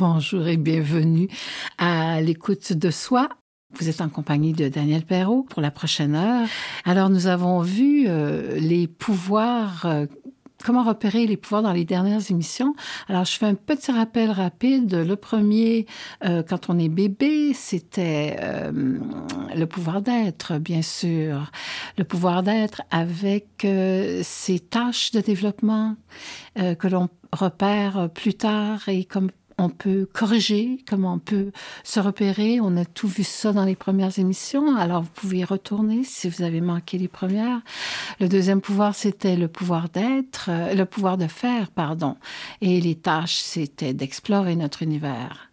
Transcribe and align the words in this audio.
Bonjour 0.00 0.48
et 0.48 0.56
bienvenue 0.56 1.28
à 1.76 2.22
l'écoute 2.22 2.72
de 2.72 2.90
soi. 2.90 3.28
Vous 3.78 3.90
êtes 3.90 4.00
en 4.00 4.08
compagnie 4.08 4.54
de 4.54 4.66
Daniel 4.66 5.02
Perrault 5.02 5.42
pour 5.42 5.60
la 5.60 5.70
prochaine 5.70 6.14
heure. 6.14 6.48
Alors, 6.86 7.10
nous 7.10 7.26
avons 7.26 7.60
vu 7.60 8.06
euh, 8.08 8.58
les 8.58 8.88
pouvoirs 8.88 9.84
euh, 9.84 10.06
comment 10.64 10.84
repérer 10.84 11.26
les 11.26 11.36
pouvoirs 11.36 11.60
dans 11.60 11.74
les 11.74 11.84
dernières 11.84 12.30
émissions. 12.30 12.74
Alors, 13.08 13.26
je 13.26 13.32
fais 13.32 13.44
un 13.44 13.54
petit 13.54 13.92
rappel 13.92 14.30
rapide. 14.30 14.94
Le 14.94 15.16
premier, 15.16 15.84
euh, 16.24 16.42
quand 16.42 16.70
on 16.70 16.78
est 16.78 16.88
bébé, 16.88 17.52
c'était 17.52 18.38
le 18.72 19.66
pouvoir 19.66 20.00
d'être, 20.00 20.56
bien 20.56 20.80
sûr. 20.80 21.52
Le 21.98 22.04
pouvoir 22.04 22.42
d'être 22.42 22.80
avec 22.90 23.66
ses 24.22 24.60
tâches 24.60 25.10
de 25.10 25.20
développement 25.20 25.94
que 26.56 26.88
l'on 26.88 27.10
repère 27.32 28.08
plus 28.14 28.32
tard 28.32 28.88
et 28.88 29.04
comme 29.04 29.28
on 29.60 29.68
peut 29.68 30.08
corriger, 30.12 30.78
comment 30.88 31.14
on 31.14 31.18
peut 31.18 31.52
se 31.84 32.00
repérer. 32.00 32.60
On 32.60 32.76
a 32.76 32.84
tout 32.84 33.08
vu 33.08 33.24
ça 33.24 33.52
dans 33.52 33.64
les 33.64 33.76
premières 33.76 34.18
émissions, 34.18 34.76
alors 34.76 35.02
vous 35.02 35.10
pouvez 35.14 35.38
y 35.38 35.44
retourner 35.44 36.04
si 36.04 36.28
vous 36.28 36.42
avez 36.42 36.60
manqué 36.60 36.98
les 36.98 37.08
premières. 37.08 37.60
Le 38.20 38.28
deuxième 38.28 38.60
pouvoir, 38.60 38.94
c'était 38.94 39.36
le 39.36 39.48
pouvoir 39.48 39.88
d'être, 39.88 40.46
euh, 40.48 40.74
le 40.74 40.84
pouvoir 40.86 41.18
de 41.18 41.26
faire, 41.26 41.70
pardon. 41.70 42.16
Et 42.60 42.80
les 42.80 42.94
tâches, 42.94 43.40
c'était 43.40 43.94
d'explorer 43.94 44.56
notre 44.56 44.82
univers. 44.82 45.50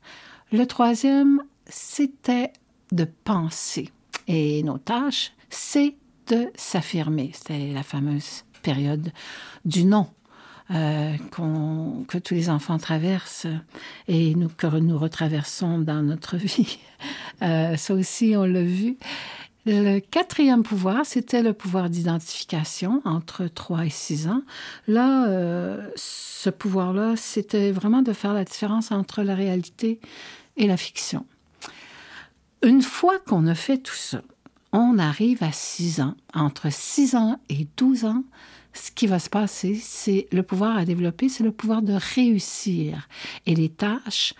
Le 0.51 0.65
troisième, 0.65 1.41
c'était 1.67 2.53
de 2.91 3.05
penser. 3.23 3.89
Et 4.27 4.63
nos 4.63 4.77
tâches, 4.77 5.33
c'est 5.49 5.95
de 6.27 6.49
s'affirmer. 6.55 7.31
C'était 7.33 7.71
la 7.71 7.83
fameuse 7.83 8.43
période 8.61 9.11
du 9.65 9.85
non. 9.85 10.07
Euh, 10.71 11.15
que 12.07 12.17
tous 12.17 12.33
les 12.33 12.49
enfants 12.49 12.77
traversent 12.77 13.47
et 14.09 14.35
nous, 14.35 14.49
que 14.49 14.67
nous 14.67 14.97
retraversons 14.97 15.79
dans 15.79 16.01
notre 16.01 16.35
vie. 16.37 16.79
Euh, 17.41 17.77
ça 17.77 17.93
aussi, 17.93 18.33
on 18.35 18.43
l'a 18.43 18.63
vu. 18.63 18.97
Le 19.65 19.99
quatrième 19.99 20.63
pouvoir, 20.63 21.05
c'était 21.05 21.41
le 21.41 21.53
pouvoir 21.53 21.89
d'identification 21.89 23.01
entre 23.05 23.47
3 23.47 23.85
et 23.85 23.89
6 23.89 24.27
ans. 24.27 24.41
Là, 24.87 25.27
euh, 25.27 25.89
ce 25.95 26.49
pouvoir-là, 26.49 27.15
c'était 27.15 27.71
vraiment 27.71 28.01
de 28.01 28.13
faire 28.13 28.33
la 28.33 28.43
différence 28.43 28.91
entre 28.91 29.23
la 29.23 29.35
réalité 29.35 29.99
et 30.57 30.67
la 30.67 30.77
fiction. 30.77 31.25
Une 32.63 32.81
fois 32.81 33.19
qu'on 33.19 33.45
a 33.47 33.55
fait 33.55 33.77
tout 33.77 33.93
ça, 33.93 34.21
on 34.71 34.99
arrive 34.99 35.43
à 35.43 35.51
6 35.51 36.01
ans. 36.01 36.15
Entre 36.33 36.71
6 36.71 37.15
ans 37.15 37.39
et 37.49 37.67
12 37.77 38.05
ans, 38.05 38.23
ce 38.77 38.91
qui 38.91 39.07
va 39.07 39.19
se 39.19 39.29
passer, 39.29 39.79
c'est 39.81 40.27
le 40.31 40.43
pouvoir 40.43 40.77
à 40.77 40.85
développer, 40.85 41.29
c'est 41.29 41.43
le 41.43 41.51
pouvoir 41.51 41.81
de 41.81 41.93
réussir. 42.15 43.07
Et 43.45 43.55
les 43.55 43.69
tâches, 43.69 44.33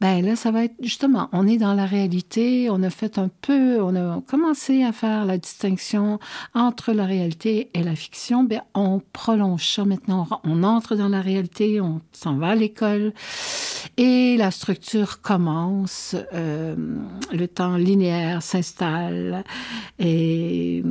ben 0.00 0.24
là, 0.24 0.36
ça 0.36 0.50
va 0.50 0.64
être 0.64 0.74
justement, 0.80 1.28
on 1.32 1.46
est 1.46 1.58
dans 1.58 1.74
la 1.74 1.86
réalité, 1.86 2.68
on 2.70 2.82
a 2.82 2.90
fait 2.90 3.18
un 3.18 3.30
peu, 3.42 3.80
on 3.80 3.94
a 3.94 4.20
commencé 4.22 4.82
à 4.82 4.92
faire 4.92 5.24
la 5.24 5.38
distinction 5.38 6.18
entre 6.54 6.92
la 6.92 7.06
réalité 7.06 7.70
et 7.74 7.82
la 7.82 7.94
fiction. 7.94 8.44
Ben, 8.44 8.62
on 8.74 9.00
prolonge 9.12 9.66
ça 9.66 9.84
maintenant, 9.84 10.26
on 10.44 10.62
entre 10.64 10.96
dans 10.96 11.08
la 11.08 11.20
réalité, 11.20 11.80
on 11.80 12.00
s'en 12.12 12.36
va 12.36 12.48
à 12.48 12.54
l'école 12.54 13.12
et 13.96 14.36
la 14.36 14.50
structure 14.50 15.20
commence, 15.20 16.16
euh, 16.32 16.74
le 17.32 17.48
temps 17.48 17.76
linéaire 17.76 18.42
s'installe 18.42 19.44
et 19.98 20.82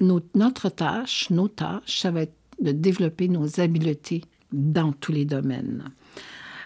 notre, 0.00 0.68
tâche, 0.68 1.30
nos 1.30 1.48
tâches, 1.48 2.00
ça 2.00 2.10
va 2.10 2.22
être 2.22 2.36
de 2.60 2.72
développer 2.72 3.28
nos 3.28 3.60
habiletés 3.60 4.22
dans 4.52 4.92
tous 4.92 5.12
les 5.12 5.24
domaines. 5.24 5.90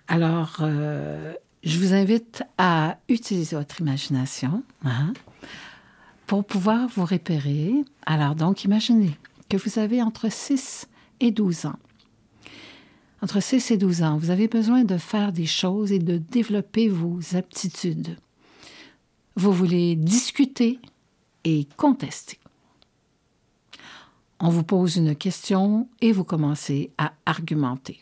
Alors, 0.08 0.58
euh, 0.60 1.32
je 1.62 1.78
vous 1.78 1.94
invite 1.94 2.42
à 2.58 2.98
utiliser 3.08 3.56
votre 3.56 3.80
imagination 3.80 4.62
hein, 4.84 5.12
pour 6.26 6.44
pouvoir 6.44 6.88
vous 6.88 7.04
repérer. 7.04 7.72
Alors, 8.06 8.34
donc, 8.34 8.64
imaginez 8.64 9.16
que 9.48 9.56
vous 9.56 9.78
avez 9.78 10.02
entre 10.02 10.30
6 10.30 10.88
et 11.20 11.30
12 11.30 11.66
ans. 11.66 11.78
Entre 13.22 13.40
6 13.40 13.70
et 13.72 13.76
12 13.76 14.02
ans, 14.02 14.16
vous 14.16 14.30
avez 14.30 14.48
besoin 14.48 14.84
de 14.84 14.96
faire 14.96 15.32
des 15.32 15.46
choses 15.46 15.92
et 15.92 15.98
de 15.98 16.16
développer 16.16 16.88
vos 16.88 17.20
aptitudes. 17.34 18.16
Vous 19.36 19.52
voulez 19.52 19.94
discuter 19.94 20.78
et 21.44 21.68
contester. 21.76 22.39
On 24.40 24.48
vous 24.48 24.64
pose 24.64 24.96
une 24.96 25.14
question 25.14 25.88
et 26.00 26.12
vous 26.12 26.24
commencez 26.24 26.90
à 26.96 27.12
argumenter. 27.26 28.00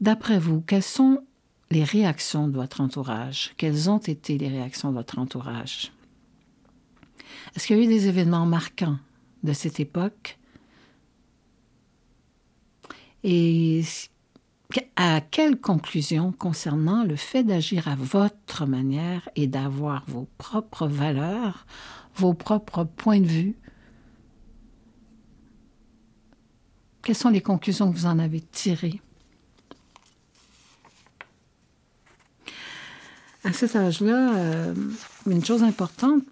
D'après 0.00 0.38
vous, 0.38 0.60
quelles 0.60 0.82
sont 0.82 1.24
les 1.70 1.84
réactions 1.84 2.48
de 2.48 2.54
votre 2.54 2.82
entourage? 2.82 3.54
Quelles 3.56 3.88
ont 3.88 3.98
été 3.98 4.36
les 4.36 4.48
réactions 4.48 4.90
de 4.90 4.96
votre 4.96 5.18
entourage? 5.18 5.92
Est-ce 7.56 7.66
qu'il 7.66 7.76
y 7.76 7.80
a 7.80 7.82
eu 7.82 7.86
des 7.86 8.08
événements 8.08 8.44
marquants 8.44 8.98
de 9.42 9.52
cette 9.54 9.80
époque? 9.80 10.38
Et 13.22 13.82
à 14.96 15.22
quelle 15.22 15.58
conclusion 15.58 16.32
concernant 16.32 17.04
le 17.04 17.16
fait 17.16 17.42
d'agir 17.42 17.88
à 17.88 17.94
votre 17.94 18.66
manière 18.66 19.28
et 19.34 19.46
d'avoir 19.46 20.04
vos 20.06 20.28
propres 20.36 20.86
valeurs 20.86 21.64
vos 22.16 22.34
propres 22.34 22.84
points 22.84 23.20
de 23.20 23.26
vue. 23.26 23.56
Quelles 27.02 27.14
sont 27.14 27.30
les 27.30 27.42
conclusions 27.42 27.92
que 27.92 27.96
vous 27.96 28.06
en 28.06 28.18
avez 28.18 28.40
tirées? 28.40 29.00
À 33.44 33.52
cet 33.52 33.76
âge-là, 33.76 34.36
euh, 34.36 34.74
une 35.26 35.44
chose 35.44 35.62
importante, 35.62 36.22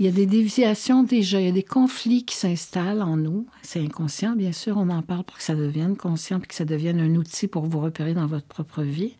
il 0.00 0.06
y 0.06 0.08
a 0.08 0.12
des 0.12 0.26
déviations 0.26 1.04
déjà, 1.04 1.40
il 1.40 1.46
y 1.46 1.48
a 1.48 1.52
des 1.52 1.62
conflits 1.62 2.24
qui 2.24 2.34
s'installent 2.34 3.02
en 3.02 3.16
nous. 3.16 3.46
C'est 3.62 3.80
inconscient, 3.80 4.34
bien 4.34 4.50
sûr, 4.50 4.76
on 4.76 4.88
en 4.90 5.02
parle 5.02 5.22
pour 5.22 5.36
que 5.36 5.42
ça 5.42 5.54
devienne 5.54 5.96
conscient, 5.96 6.40
pour 6.40 6.48
que 6.48 6.54
ça 6.54 6.64
devienne 6.64 6.98
un 6.98 7.14
outil 7.14 7.46
pour 7.46 7.66
vous 7.66 7.78
repérer 7.78 8.12
dans 8.12 8.26
votre 8.26 8.46
propre 8.46 8.82
vie, 8.82 9.16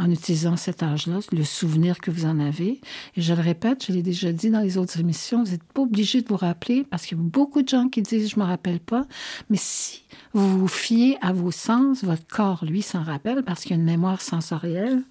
en 0.00 0.10
utilisant 0.10 0.56
cet 0.56 0.82
âge-là, 0.82 1.20
le 1.30 1.44
souvenir 1.44 1.98
que 2.00 2.10
vous 2.10 2.24
en 2.24 2.40
avez. 2.40 2.80
Et 3.16 3.22
je 3.22 3.32
le 3.32 3.40
répète, 3.40 3.86
je 3.86 3.92
l'ai 3.92 4.02
déjà 4.02 4.32
dit 4.32 4.50
dans 4.50 4.60
les 4.60 4.78
autres 4.78 4.98
émissions, 4.98 5.44
vous 5.44 5.52
n'êtes 5.52 5.62
pas 5.62 5.82
obligé 5.82 6.22
de 6.22 6.28
vous 6.28 6.36
rappeler, 6.36 6.84
parce 6.84 7.06
qu'il 7.06 7.16
y 7.16 7.20
a 7.20 7.24
beaucoup 7.24 7.62
de 7.62 7.68
gens 7.68 7.88
qui 7.88 8.02
disent, 8.02 8.30
je 8.30 8.36
ne 8.36 8.44
me 8.44 8.48
rappelle 8.48 8.80
pas, 8.80 9.06
mais 9.48 9.58
si 9.60 10.02
vous 10.32 10.58
vous 10.58 10.68
fiez 10.68 11.18
à 11.22 11.32
vos 11.32 11.52
sens, 11.52 12.02
votre 12.02 12.26
corps, 12.26 12.64
lui, 12.64 12.82
s'en 12.82 13.04
rappelle, 13.04 13.44
parce 13.44 13.62
qu'il 13.62 13.70
y 13.70 13.74
a 13.74 13.76
une 13.76 13.84
mémoire 13.84 14.20
sensorielle, 14.20 15.02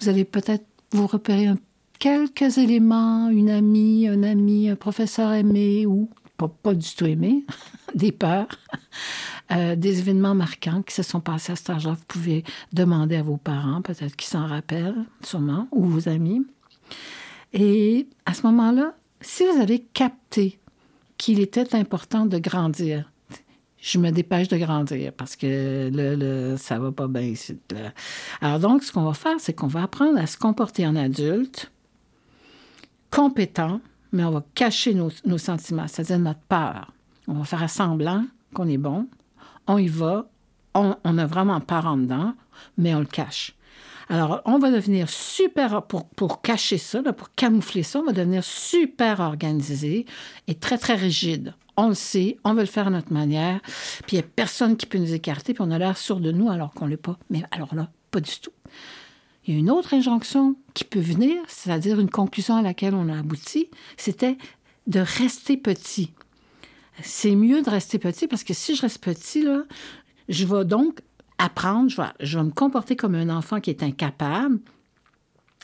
vous 0.00 0.08
allez 0.08 0.24
peut-être 0.24 0.64
vous 0.92 1.06
repérer 1.06 1.46
un 1.46 1.58
quelques 1.98 2.58
éléments, 2.58 3.28
une 3.28 3.50
amie, 3.50 4.08
un 4.08 4.22
ami, 4.22 4.68
un 4.68 4.76
professeur 4.76 5.32
aimé 5.32 5.86
ou 5.86 6.08
pas, 6.36 6.74
du 6.74 6.94
tout 6.94 7.06
aimé, 7.06 7.44
des 7.94 8.12
peurs, 8.12 8.46
euh, 9.50 9.74
des 9.74 9.98
événements 9.98 10.34
marquants 10.34 10.82
qui 10.82 10.94
se 10.94 11.02
sont 11.02 11.20
passés 11.20 11.52
à 11.52 11.56
cet 11.56 11.70
âge-là. 11.70 11.92
Vous 11.92 12.04
pouvez 12.06 12.44
demander 12.72 13.16
à 13.16 13.22
vos 13.22 13.36
parents, 13.36 13.82
peut-être 13.82 14.14
qu'ils 14.14 14.28
s'en 14.28 14.46
rappellent, 14.46 15.04
sûrement, 15.22 15.66
ou 15.72 15.84
vos 15.84 16.08
amis. 16.08 16.46
Et 17.52 18.06
à 18.24 18.34
ce 18.34 18.42
moment-là, 18.46 18.94
si 19.20 19.44
vous 19.44 19.60
avez 19.60 19.80
capté 19.80 20.60
qu'il 21.16 21.40
était 21.40 21.74
important 21.74 22.26
de 22.26 22.38
grandir, 22.38 23.10
je 23.80 23.98
me 23.98 24.10
dépêche 24.10 24.48
de 24.48 24.56
grandir 24.56 25.12
parce 25.12 25.36
que 25.36 25.90
le, 25.92 26.14
le 26.14 26.56
ça 26.56 26.78
va 26.78 26.92
pas 26.92 27.06
bien 27.06 27.22
ici. 27.22 27.56
Alors 28.40 28.58
donc, 28.58 28.82
ce 28.82 28.92
qu'on 28.92 29.04
va 29.04 29.14
faire, 29.14 29.36
c'est 29.38 29.54
qu'on 29.54 29.66
va 29.66 29.84
apprendre 29.84 30.18
à 30.18 30.26
se 30.26 30.36
comporter 30.36 30.86
en 30.86 30.96
adulte 30.96 31.70
compétent, 33.10 33.80
mais 34.12 34.24
on 34.24 34.30
va 34.30 34.44
cacher 34.54 34.94
nos, 34.94 35.38
sentiments, 35.38 35.86
c'est-à-dire 35.88 36.18
notre 36.18 36.40
peur. 36.40 36.92
On 37.26 37.34
va 37.34 37.44
faire 37.44 37.68
semblant 37.68 38.24
qu'on 38.54 38.68
est 38.68 38.78
bon. 38.78 39.06
On 39.66 39.78
y 39.78 39.88
va. 39.88 40.28
On, 40.74 41.18
a 41.18 41.26
vraiment 41.26 41.60
peur 41.60 41.86
en 41.86 41.96
dedans, 41.96 42.34
mais 42.76 42.94
on 42.94 43.00
le 43.00 43.06
cache. 43.06 43.54
Alors, 44.08 44.40
on 44.44 44.58
va 44.58 44.70
devenir 44.70 45.10
super, 45.10 45.82
pour, 45.82 46.08
pour 46.08 46.40
cacher 46.40 46.78
ça, 46.78 47.02
pour 47.12 47.34
camoufler 47.34 47.82
ça, 47.82 47.98
on 47.98 48.04
va 48.04 48.12
devenir 48.12 48.44
super 48.44 49.20
organisé 49.20 50.06
et 50.46 50.54
très, 50.54 50.78
très 50.78 50.94
rigide. 50.94 51.54
On 51.76 51.88
le 51.88 51.94
sait, 51.94 52.38
on 52.44 52.54
veut 52.54 52.60
le 52.60 52.66
faire 52.66 52.86
à 52.86 52.90
notre 52.90 53.12
manière, 53.12 53.60
puis 54.06 54.16
il 54.16 54.20
n'y 54.20 54.24
a 54.24 54.28
personne 54.34 54.76
qui 54.76 54.86
peut 54.86 54.98
nous 54.98 55.14
écarter, 55.14 55.52
puis 55.52 55.62
on 55.66 55.70
a 55.70 55.78
l'air 55.78 55.96
sûr 55.96 56.20
de 56.20 56.32
nous 56.32 56.48
alors 56.48 56.72
qu'on 56.72 56.86
ne 56.86 56.90
l'est 56.90 56.96
pas. 56.96 57.18
Mais 57.28 57.42
alors 57.50 57.74
là, 57.74 57.90
pas 58.10 58.20
du 58.20 58.38
tout. 58.40 58.52
Il 59.48 59.54
y 59.54 59.56
a 59.56 59.60
une 59.60 59.70
autre 59.70 59.94
injonction 59.94 60.56
qui 60.74 60.84
peut 60.84 61.00
venir, 61.00 61.40
c'est-à-dire 61.48 61.98
une 61.98 62.10
conclusion 62.10 62.56
à 62.56 62.60
laquelle 62.60 62.94
on 62.94 63.08
a 63.08 63.18
abouti, 63.18 63.70
c'était 63.96 64.36
de 64.86 65.00
rester 65.00 65.56
petit. 65.56 66.12
C'est 67.02 67.34
mieux 67.34 67.62
de 67.62 67.70
rester 67.70 67.98
petit 67.98 68.28
parce 68.28 68.44
que 68.44 68.52
si 68.52 68.76
je 68.76 68.82
reste 68.82 69.02
petit, 69.02 69.40
là, 69.40 69.62
je 70.28 70.44
vais 70.44 70.66
donc 70.66 71.00
apprendre, 71.38 71.88
je 71.88 71.96
vais, 71.96 72.08
je 72.20 72.38
vais 72.38 72.44
me 72.44 72.50
comporter 72.50 72.94
comme 72.94 73.14
un 73.14 73.30
enfant 73.30 73.58
qui 73.58 73.70
est 73.70 73.82
incapable, 73.82 74.60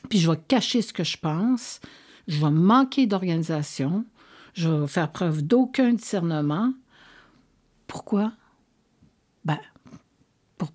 puis 0.08 0.18
je 0.18 0.30
vais 0.30 0.38
cacher 0.48 0.80
ce 0.80 0.94
que 0.94 1.04
je 1.04 1.18
pense, 1.18 1.80
je 2.26 2.40
vais 2.40 2.50
manquer 2.50 3.06
d'organisation, 3.06 4.06
je 4.54 4.70
vais 4.70 4.86
faire 4.86 5.12
preuve 5.12 5.42
d'aucun 5.42 5.92
discernement. 5.92 6.72
Pourquoi? 7.86 8.32
Ben, 9.44 9.58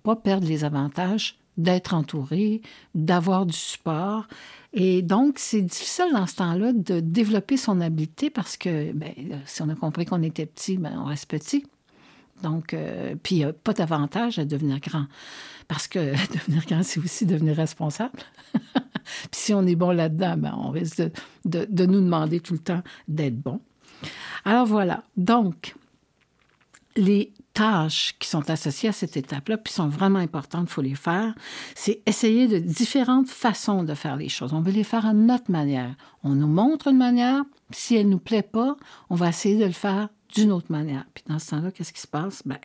pas 0.04 0.14
perdre 0.14 0.46
les 0.46 0.62
avantages 0.62 1.39
d'être 1.56 1.94
entouré, 1.94 2.62
d'avoir 2.94 3.46
du 3.46 3.56
support. 3.56 4.26
Et 4.72 5.02
donc, 5.02 5.38
c'est 5.38 5.62
difficile 5.62 6.06
dans 6.12 6.26
ce 6.26 6.36
temps-là 6.36 6.72
de 6.72 7.00
développer 7.00 7.56
son 7.56 7.80
habileté 7.80 8.30
parce 8.30 8.56
que, 8.56 8.92
ben, 8.92 9.12
si 9.46 9.62
on 9.62 9.68
a 9.68 9.74
compris 9.74 10.04
qu'on 10.04 10.22
était 10.22 10.46
petit, 10.46 10.76
ben, 10.76 10.96
on 10.98 11.04
reste 11.04 11.28
petit. 11.28 11.64
Donc, 12.42 12.72
euh, 12.72 13.14
puis 13.22 13.44
a 13.44 13.52
pas 13.52 13.72
d'avantage 13.72 14.38
à 14.38 14.44
devenir 14.44 14.80
grand. 14.80 15.06
Parce 15.68 15.88
que 15.88 15.98
devenir 16.32 16.64
grand, 16.66 16.82
c'est 16.82 17.00
aussi 17.00 17.26
devenir 17.26 17.56
responsable. 17.56 18.20
puis 18.54 19.32
si 19.32 19.54
on 19.54 19.66
est 19.66 19.76
bon 19.76 19.90
là-dedans, 19.90 20.36
ben, 20.36 20.54
on 20.56 20.70
risque 20.70 21.02
de, 21.44 21.86
nous 21.86 22.00
demander 22.00 22.40
tout 22.40 22.54
le 22.54 22.60
temps 22.60 22.82
d'être 23.08 23.38
bon. 23.38 23.60
Alors 24.44 24.66
voilà. 24.66 25.02
Donc, 25.16 25.74
les 26.96 27.32
qui 28.18 28.28
sont 28.28 28.48
associées 28.50 28.88
à 28.88 28.92
cette 28.92 29.16
étape-là, 29.16 29.58
puis 29.58 29.72
sont 29.72 29.88
vraiment 29.88 30.18
importantes, 30.18 30.66
il 30.68 30.72
faut 30.72 30.82
les 30.82 30.94
faire, 30.94 31.34
c'est 31.74 32.02
essayer 32.06 32.48
de 32.48 32.58
différentes 32.58 33.28
façons 33.28 33.84
de 33.84 33.94
faire 33.94 34.16
les 34.16 34.28
choses. 34.28 34.52
On 34.52 34.60
veut 34.60 34.72
les 34.72 34.84
faire 34.84 35.06
à 35.06 35.12
notre 35.12 35.50
manière. 35.50 35.94
On 36.22 36.30
nous 36.30 36.48
montre 36.48 36.88
une 36.88 36.96
manière, 36.96 37.42
si 37.70 37.96
elle 37.96 38.06
ne 38.06 38.12
nous 38.12 38.18
plaît 38.18 38.42
pas, 38.42 38.76
on 39.10 39.14
va 39.14 39.28
essayer 39.28 39.58
de 39.58 39.64
le 39.64 39.72
faire 39.72 40.08
d'une 40.34 40.52
autre 40.52 40.70
manière. 40.70 41.04
Puis 41.14 41.24
dans 41.28 41.38
ce 41.38 41.50
temps-là, 41.50 41.70
qu'est-ce 41.70 41.92
qui 41.92 42.00
se 42.00 42.06
passe? 42.06 42.42
Ben, 42.44 42.58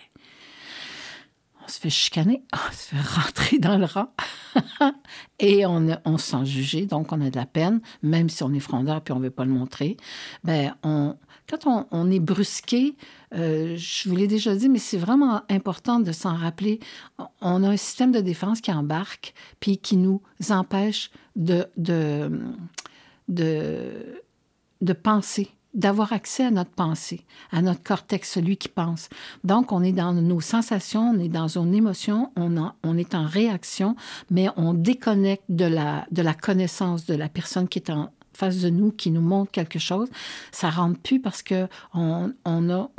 on 1.64 1.68
se 1.68 1.80
fait 1.80 1.90
chicaner, 1.90 2.44
on 2.54 2.72
se 2.72 2.96
fait 2.96 3.02
rentrer 3.02 3.60
dans 3.60 3.78
le 3.78 3.86
rang 3.86 4.14
et 5.40 5.66
on, 5.66 5.88
on 6.06 6.18
se 6.18 6.32
sent 6.32 6.46
jugé, 6.46 6.86
donc 6.86 7.12
on 7.12 7.22
a 7.22 7.30
de 7.30 7.36
la 7.36 7.46
peine, 7.46 7.82
même 8.02 8.30
si 8.30 8.44
on 8.44 8.54
est 8.54 8.60
frondeur 8.60 9.02
puis 9.02 9.14
on 9.14 9.20
ne 9.20 9.24
veut 9.24 9.32
pas 9.32 9.46
le 9.46 9.52
montrer. 9.52 9.98
Ben, 10.44 10.76
on, 10.84 11.16
quand 11.50 11.88
on, 11.92 12.12
est 12.12 12.20
brusqué, 12.20 12.96
euh, 13.34 13.76
je 13.78 14.10
vous 14.10 14.16
l'ai 14.16 14.28
déjà 14.28 14.56
dit, 14.56 14.70
mais 14.70 14.80
c'est 14.80 14.98
vraiment 14.98 15.42
important 15.50 16.00
de 16.00 16.12
s'en 16.12 16.36
rappeler. 16.36 16.80
On 17.42 17.64
a 17.64 17.70
un 17.70 17.78
système 17.78 18.12
de 18.12 18.22
défense 18.22 18.62
qui 18.62 18.72
embarque 18.72 19.34
puis 19.60 19.78
qui 19.78 19.98
nous 19.98 20.22
empêche 20.50 21.12
de, 21.36 21.68
de, 21.78 22.32
de, 23.28 24.94
penser 24.94 25.50
d'avoir 25.74 26.14
accès 26.14 26.46
à 26.46 26.52
notre 26.52 26.72
pensée, 26.72 27.26
à 27.52 27.62
notre 27.62 27.84
cortex, 27.84 28.32
celui 28.32 28.58
qui 28.58 28.70
pense. 28.70 29.10
Donc, 29.44 29.72
on 29.72 29.84
est 29.84 29.92
dans 29.92 30.14
nos 30.14 30.40
sensations, 30.40 31.12
on 31.14 31.20
est 31.20 31.30
dans 31.30 31.58
une 31.58 31.76
émotion, 31.76 32.32
on, 32.38 32.72
on 32.84 32.98
est 32.98 33.14
en 33.14 33.26
réaction, 33.26 33.96
mais 34.32 34.48
on 34.56 34.74
déconnecte 34.74 35.44
de 35.50 35.66
la, 35.66 36.08
de 36.12 36.22
la 36.22 36.34
connaissance 36.34 37.06
de 37.06 37.14
la 37.14 37.30
personne 37.30 37.68
qui 37.68 37.80
est 37.80 37.92
en 37.92 38.10
face 38.36 38.62
de 38.62 38.70
nous, 38.70 38.92
qui 38.92 39.12
nous 39.12 39.22
montre 39.22 39.52
quelque 39.52 39.80
chose. 39.80 40.10
Ça 40.52 40.70
rentre 40.70 41.00
plus 41.00 41.20
parce 41.20 41.44
que 41.44 41.68
on, 41.94 42.34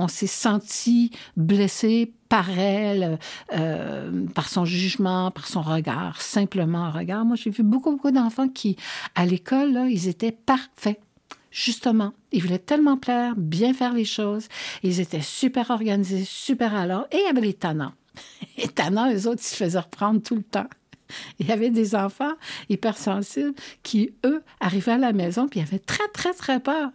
s'est 0.08 0.26
senti 0.26 1.10
blessé 1.36 2.12
par 2.28 2.50
elle, 2.50 3.18
euh, 3.52 4.26
par 4.34 4.48
son 4.48 4.64
jugement, 4.64 5.30
par 5.30 5.46
son 5.46 5.62
regard, 5.62 6.20
simplement 6.20 6.84
un 6.84 6.90
regard. 6.90 7.24
Moi, 7.24 7.36
j'ai 7.36 7.50
vu 7.50 7.62
beaucoup, 7.62 7.90
beaucoup 7.92 8.10
d'enfants 8.10 8.48
qui, 8.48 8.76
à 9.14 9.26
l'école, 9.26 9.86
ils 9.88 10.08
étaient 10.08 10.32
parfaits 10.32 11.00
justement, 11.56 12.12
ils 12.32 12.42
voulaient 12.42 12.58
tellement 12.58 12.98
plaire, 12.98 13.32
bien 13.36 13.72
faire 13.72 13.94
les 13.94 14.04
choses. 14.04 14.46
Ils 14.82 15.00
étaient 15.00 15.22
super 15.22 15.70
organisés, 15.70 16.24
super 16.24 16.74
à 16.74 16.86
l'heure. 16.86 17.06
Et 17.10 17.26
avait 17.30 17.40
les 17.40 17.54
tannants. 17.54 17.94
Les 18.58 18.68
tannants, 18.68 19.12
eux 19.12 19.26
autres, 19.28 19.42
ils 19.42 19.48
se 19.48 19.56
faisaient 19.56 19.78
reprendre 19.78 20.22
tout 20.22 20.36
le 20.36 20.42
temps. 20.42 20.68
Il 21.38 21.46
y 21.46 21.52
avait 21.52 21.70
des 21.70 21.94
enfants 21.94 22.34
hypersensibles 22.68 23.54
qui, 23.82 24.14
eux, 24.24 24.42
arrivaient 24.60 24.92
à 24.92 24.98
la 24.98 25.12
maison 25.12 25.48
puis 25.48 25.60
avaient 25.60 25.78
très, 25.78 26.06
très, 26.12 26.32
très 26.32 26.60
peur. 26.60 26.90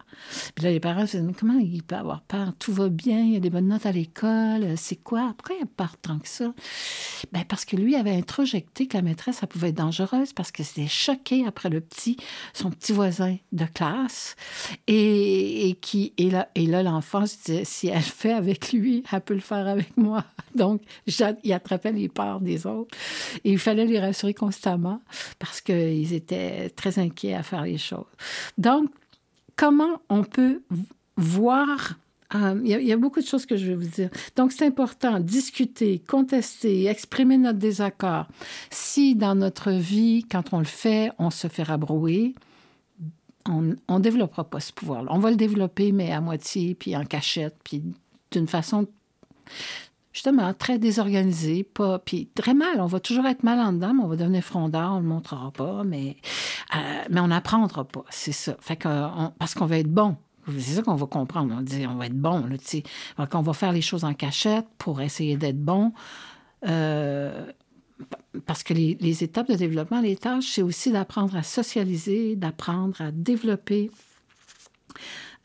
Puis 0.56 0.66
là, 0.66 0.72
les 0.72 0.80
parents 0.80 1.08
se 1.08 1.18
disaient, 1.18 1.34
comment 1.38 1.60
il 1.60 1.84
peut 1.84 1.96
avoir 1.96 2.22
peur? 2.22 2.54
Tout 2.60 2.74
va 2.74 2.90
bien, 2.90 3.20
il 3.20 3.34
y 3.34 3.38
a 3.38 3.40
des 3.40 3.50
bonnes 3.50 3.68
notes 3.68 3.86
à 3.86 3.92
l'école, 3.92 4.78
c'est 4.78 4.98
quoi? 4.98 5.34
Pourquoi 5.38 5.56
il 5.60 5.64
a 5.64 5.68
peur 5.78 5.98
tant 6.02 6.20
que 6.20 6.28
ça? 6.28 6.54
Bien, 7.32 7.44
parce 7.48 7.66
que 7.66 7.76
lui 7.76 7.96
avait 7.96 8.16
introjecté 8.16 8.88
que 8.88 8.98
la 8.98 9.04
maîtresse, 9.04 9.38
ça 9.38 9.48
pouvait 9.48 9.70
être 9.70 9.76
dangereuse 9.76 10.34
parce 10.34 10.52
que 10.52 10.64
c'était 10.64 10.88
choqué 10.88 11.46
après 11.46 11.70
le 11.70 11.82
petit, 11.82 12.18
son 12.54 12.70
petit 12.72 12.94
voisin 12.94 13.38
de 13.52 13.66
classe. 13.66 14.36
Et, 14.88 15.78
qui, 15.82 16.14
et 16.18 16.30
là, 16.30 16.50
et 16.56 16.66
l'enfant 16.66 17.26
se 17.26 17.36
disait, 17.46 17.66
si 17.66 17.88
elle 17.88 18.02
fait 18.02 18.34
avec 18.34 18.72
lui, 18.74 19.04
elle 19.12 19.22
peut 19.22 19.34
le 19.34 19.40
faire 19.40 19.68
avec 19.68 19.96
moi. 19.98 20.24
Donc, 20.56 20.82
il 21.44 21.54
attrapait 21.54 21.92
les 21.92 22.10
peurs 22.10 22.42
des 22.42 22.66
autres. 22.66 22.96
Et 23.44 23.52
il 23.52 23.60
fallait 23.60 23.86
rassurer 24.02 24.34
constamment 24.34 25.02
parce 25.40 25.62
qu'ils 25.62 26.14
étaient 26.14 26.70
très 26.70 27.00
inquiets 27.00 27.34
à 27.34 27.44
faire 27.44 27.64
les 27.64 27.78
choses. 27.78 28.06
Donc, 28.58 28.90
comment 29.56 30.02
on 30.10 30.24
peut 30.24 30.62
voir 31.18 31.96
euh, 32.34 32.62
il, 32.64 32.70
y 32.70 32.94
a, 32.94 32.98
beaucoup 32.98 33.20
de 33.20 33.26
choses 33.26 33.46
que 33.46 33.58
je 33.58 33.68
vais 33.68 33.76
vous 33.76 33.90
dire. 33.90 34.10
Donc, 34.36 34.54
c'est 34.54 34.66
important, 34.66 35.20
discuter, 35.20 36.00
contester, 36.00 36.86
exprimer 36.86 37.38
notre 37.38 37.60
désaccord. 37.60 38.28
Si 38.70 39.16
dans 39.16 39.36
notre 39.36 39.72
vie, 39.72 40.24
quand 40.32 40.54
on 40.54 40.60
le 40.60 40.66
fait, 40.66 41.12
on 41.20 41.30
se 41.30 41.48
fait 41.48 41.64
rabrouer, 41.64 42.34
on 43.48 43.62
ne 43.62 44.00
développera 44.00 44.46
pas 44.46 44.60
ce 44.60 44.72
pouvoir-là. 44.72 45.12
On 45.12 45.20
va 45.20 45.32
le 45.32 45.36
développer, 45.36 45.92
mais 45.92 46.12
à 46.12 46.22
moitié, 46.22 46.76
puis 46.76 46.96
en 46.96 47.04
cachette, 47.04 47.56
puis 47.64 47.84
d'une 48.32 48.48
façon 48.48 48.88
justement 50.14 50.54
très 50.54 50.78
désorganisé, 50.78 51.64
pas, 51.64 52.00
puis 52.00 52.28
très 52.36 52.54
mal. 52.54 52.80
On 52.80 52.86
va 52.86 53.00
toujours 53.00 53.26
être 53.26 53.44
mal 53.44 53.60
en 53.60 53.74
dedans, 53.74 53.94
mais 53.94 54.04
on 54.04 54.08
va 54.08 54.16
devenir 54.16 54.44
frondeur, 54.44 54.92
on 54.92 54.98
ne 54.98 55.02
le 55.02 55.08
montrera 55.08 55.52
pas, 55.52 55.84
mais, 55.84 56.18
euh, 56.76 57.04
mais 57.10 57.22
on 57.22 57.28
n'apprendra 57.28 57.86
pas, 57.86 58.04
c'est 58.10 58.32
ça. 58.32 58.56
Fait 58.60 58.76
que, 58.76 58.88
parce 59.38 59.54
qu'on 59.54 59.66
va 59.66 59.78
être 59.78 59.92
bon. 59.92 60.18
C'est 60.48 60.76
ça 60.76 60.82
qu'on 60.82 60.96
va 60.96 61.06
comprendre. 61.06 61.54
On 61.56 61.62
dit 61.62 61.86
on 61.88 61.96
va 61.96 62.08
être 62.08 62.18
bon, 62.18 62.46
là, 62.48 62.58
tu 62.58 62.82
on 63.18 63.42
va 63.42 63.54
faire 63.54 63.72
les 63.72 63.82
choses 63.82 64.04
en 64.04 64.14
cachette 64.14 64.66
pour 64.80 65.00
essayer 65.02 65.38
d'être 65.38 65.62
bon. 65.62 65.94
Euh, 66.68 67.46
parce 68.48 68.64
que 68.64 68.74
les, 68.74 68.98
les, 69.00 69.24
étapes 69.24 69.50
de 69.50 69.56
développement, 69.56 70.02
les 70.02 70.16
tâches, 70.16 70.48
c'est 70.54 70.62
aussi 70.64 70.92
d'apprendre 70.92 71.36
à 71.36 71.44
socialiser, 71.44 72.36
d'apprendre 72.36 73.00
à 73.02 73.12
développer 73.12 73.92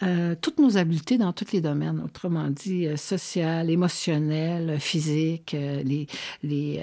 euh, 0.03 0.35
toutes 0.39 0.59
nos 0.59 0.77
habiletés 0.77 1.17
dans 1.17 1.33
tous 1.33 1.53
les 1.53 1.63
domaines, 1.63 2.03
autrement 2.05 2.51
dit, 2.51 2.87
euh, 2.87 2.97
social, 2.97 3.71
émotionnel, 3.71 4.79
physique, 4.79 5.55
euh, 5.55 5.83
les, 5.83 6.07
les, 6.43 6.83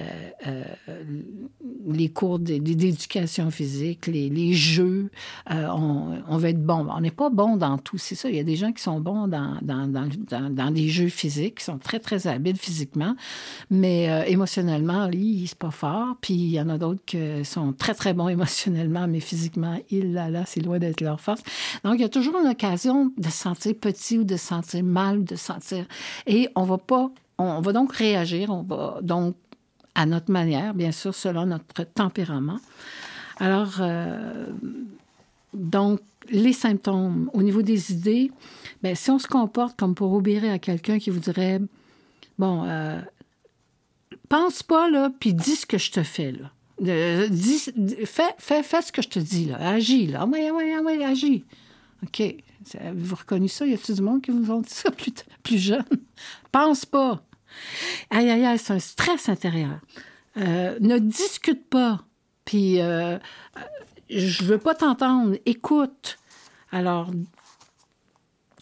les 1.88 2.10
cours 2.10 2.40
d'éducation 2.40 3.52
physique, 3.52 4.08
les, 4.08 4.30
les 4.30 4.54
jeux. 4.54 5.12
On, 5.50 6.18
on, 6.28 6.38
veut 6.38 6.50
être 6.50 6.64
bon. 6.64 6.88
On 6.90 7.02
n'est 7.02 7.12
pas 7.12 7.30
bon 7.30 7.56
dans 7.56 7.78
tout, 7.78 7.98
c'est 7.98 8.16
ça. 8.16 8.30
Il 8.30 8.36
y 8.36 8.40
a 8.40 8.44
des 8.44 8.56
gens 8.56 8.72
qui 8.72 8.82
sont 8.82 9.00
bons 9.00 9.28
dans, 9.28 9.58
dans, 9.62 9.88
dans, 9.88 10.10
dans, 10.50 10.72
des 10.72 10.90
jeux 10.90 11.10
physiques, 11.10 11.60
qui 11.60 11.64
sont 11.66 11.78
très, 11.78 12.00
très 12.00 12.26
habiles 12.28 12.58
physiquement, 12.58 13.16
mais 13.70 14.26
émotionnellement, 14.28 15.08
lui, 15.08 15.46
c'est 15.48 15.58
pas 15.58 15.72
fort. 15.72 16.16
Puis 16.22 16.34
il 16.34 16.52
y 16.52 16.62
en 16.62 16.70
a 16.70 16.78
d'autres 16.78 17.04
qui 17.06 17.18
sont 17.44 17.74
très, 17.74 17.94
très 17.94 18.14
bons 18.14 18.28
émotionnellement, 18.30 19.08
mais 19.08 19.20
physiquement, 19.20 19.80
il, 19.92 20.14
là, 20.14 20.30
là, 20.30 20.44
c'est 20.46 20.62
loin 20.62 20.80
d'être 20.80 21.02
leur 21.02 21.22
force. 21.22 21.42
Donc, 21.84 21.96
il 21.96 22.02
y 22.02 22.06
a 22.06 22.10
toujours 22.10 22.40
une 22.40 22.48
occasion 22.48 23.03
de 23.18 23.26
se 23.26 23.32
sentir 23.32 23.76
petit 23.76 24.18
ou 24.18 24.24
de 24.24 24.38
se 24.38 24.48
sentir 24.48 24.84
mal, 24.84 25.24
de 25.24 25.36
sentir... 25.36 25.86
Et 26.28 26.50
on 26.56 26.64
va 26.64 26.78
pas... 26.78 27.12
On 27.38 27.62
va 27.62 27.74
donc 27.74 27.94
réagir, 27.94 28.52
on 28.52 28.62
va 28.62 29.00
donc 29.02 29.36
à 29.96 30.06
notre 30.06 30.32
manière, 30.32 30.74
bien 30.74 30.92
sûr, 30.92 31.14
selon 31.14 31.46
notre 31.46 31.84
tempérament. 31.84 32.60
Alors, 33.38 33.76
euh, 33.80 34.48
donc, 35.54 36.00
les 36.30 36.54
symptômes, 36.54 37.30
au 37.34 37.44
niveau 37.44 37.62
des 37.62 37.92
idées, 37.92 38.32
bien, 38.82 38.96
si 38.96 39.10
on 39.12 39.20
se 39.20 39.28
comporte 39.28 39.78
comme 39.78 39.96
pour 39.96 40.14
obéir 40.14 40.52
à 40.52 40.60
quelqu'un 40.60 41.00
qui 41.00 41.10
vous 41.10 41.20
dirait, 41.20 41.60
bon, 42.38 42.64
euh, 42.66 43.00
pense 44.30 44.64
pas, 44.64 44.90
là, 44.90 45.12
puis 45.20 45.34
dis 45.34 45.56
ce 45.56 45.66
que 45.66 45.78
je 45.78 45.92
te 45.92 46.04
fais, 46.04 46.32
là. 46.32 47.28
dis, 47.28 47.60
fais, 48.06 48.34
fais, 48.38 48.64
fais, 48.64 48.82
ce 48.82 48.92
que 48.92 49.02
je 49.02 49.10
te 49.10 49.20
dis, 49.20 49.46
là. 49.46 49.58
Agis, 49.60 50.08
là. 50.08 50.26
Oui, 50.26 50.50
oui, 50.54 50.74
oui, 50.84 51.04
agis. 51.04 51.44
OK. 52.04 52.36
Avez-vous 52.80 53.16
reconnu 53.16 53.48
ça? 53.48 53.66
Y 53.66 53.74
a-t-il 53.74 53.96
du 53.96 54.02
monde 54.02 54.22
qui 54.22 54.32
vous 54.32 54.52
ont 54.52 54.62
dit 54.62 54.70
ça 54.70 54.92
plus, 55.44 55.58
jeune? 55.58 55.84
Pense 56.52 56.86
pas. 56.86 57.24
Aïe, 58.10 58.30
aïe, 58.30 58.46
aïe, 58.46 58.58
c'est 58.58 58.74
un 58.74 58.80
stress 58.80 59.30
intérieur. 59.30 59.80
Euh, 60.38 60.78
ne 60.80 60.98
discute 60.98 61.70
pas. 61.70 62.04
Puis, 62.46 62.82
euh, 62.82 63.18
je 64.10 64.44
veux 64.44 64.58
pas 64.58 64.76
t'entendre. 64.76 65.38
Écoute. 65.46 66.18
Alors, 66.72 67.12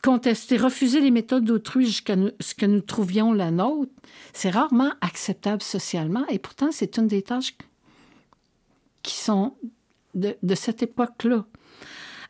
contester, 0.04 0.58
refuser 0.58 1.00
les 1.00 1.12
méthodes 1.12 1.46
d'autrui 1.46 1.86
jusqu'à 1.86 2.16
ce 2.42 2.54
que 2.54 2.66
nous 2.66 2.82
trouvions 2.82 3.32
la 3.32 3.52
nôtre, 3.52 3.92
c'est 4.34 4.50
rarement 4.50 4.92
acceptable 5.00 5.62
socialement. 5.62 6.26
Et 6.28 6.40
pourtant, 6.40 6.72
c'est 6.72 6.98
une 6.98 7.08
des 7.08 7.22
tâches 7.22 7.56
qui 9.02 9.14
sont 9.14 9.56
de 10.14 10.56
cette 10.56 10.84
époque-là 10.84 11.46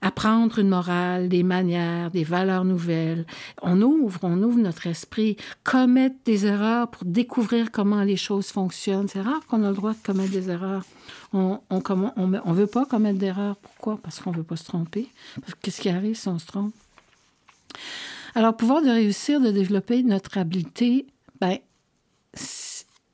apprendre 0.02 0.60
une 0.60 0.70
morale, 0.70 1.30
des 1.30 1.44
manières, 1.44 2.12
des 2.12 2.24
valeurs 2.24 2.66
nouvelles. 2.66 3.26
On 3.62 3.82
ouvre, 3.82 4.20
on 4.24 4.42
ouvre 4.42 4.58
notre 4.58 4.88
esprit, 4.88 5.38
commettre 5.64 6.16
des 6.26 6.46
erreurs 6.46 6.90
pour 6.90 7.06
découvrir 7.06 7.72
comment 7.72 8.04
les 8.04 8.18
choses 8.18 8.48
fonctionnent. 8.48 9.08
C'est 9.08 9.22
rare 9.22 9.46
qu'on 9.48 9.64
a 9.64 9.70
le 9.70 9.76
droit 9.76 9.94
de 9.94 10.00
commettre 10.04 10.32
des 10.32 10.50
erreurs. 10.50 10.84
On 11.34 11.60
on, 11.70 11.82
on, 12.18 12.54
veut 12.54 12.68
pas 12.68 12.86
commettre 12.86 13.20
d'erreurs. 13.20 13.56
Pourquoi? 13.58 14.00
Parce 14.02 14.20
qu'on 14.20 14.32
veut 14.32 14.44
pas 14.44 14.58
se 14.58 14.66
tromper. 14.66 15.08
Qu'est-ce 15.62 15.82
qui 15.82 15.90
arrive 15.90 16.16
si 16.16 16.28
on 16.28 16.40
se 16.40 16.48
trompe? 16.48 16.74
Alors, 18.36 18.56
pouvoir 18.56 18.82
de 18.82 18.90
réussir, 18.90 19.40
de 19.40 19.52
développer 19.52 20.04
notre 20.04 20.38
habileté, 20.38 21.06
ben, 21.40 21.58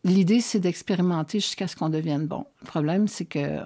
l'idée, 0.04 0.42
c'est 0.42 0.60
d'expérimenter 0.60 1.40
jusqu'à 1.40 1.68
ce 1.68 1.76
qu'on 1.76 1.90
devienne 1.90 2.28
bon. 2.28 2.46
Le 2.62 2.68
problème, 2.68 3.08
c'est 3.08 3.26
que 3.26 3.62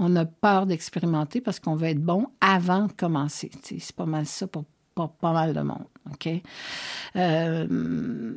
on 0.00 0.16
a 0.16 0.24
peur 0.24 0.66
d'expérimenter 0.66 1.40
parce 1.40 1.60
qu'on 1.60 1.76
veut 1.76 1.88
être 1.88 2.02
bon 2.02 2.26
avant 2.40 2.86
de 2.86 2.92
commencer. 2.92 3.50
C'est 3.62 3.92
pas 3.92 4.06
mal 4.06 4.26
ça 4.26 4.46
pour 4.46 4.64
pas, 4.94 5.32
mal 5.32 5.54
de 5.54 5.60
monde. 5.60 5.84
Euh, 7.16 8.34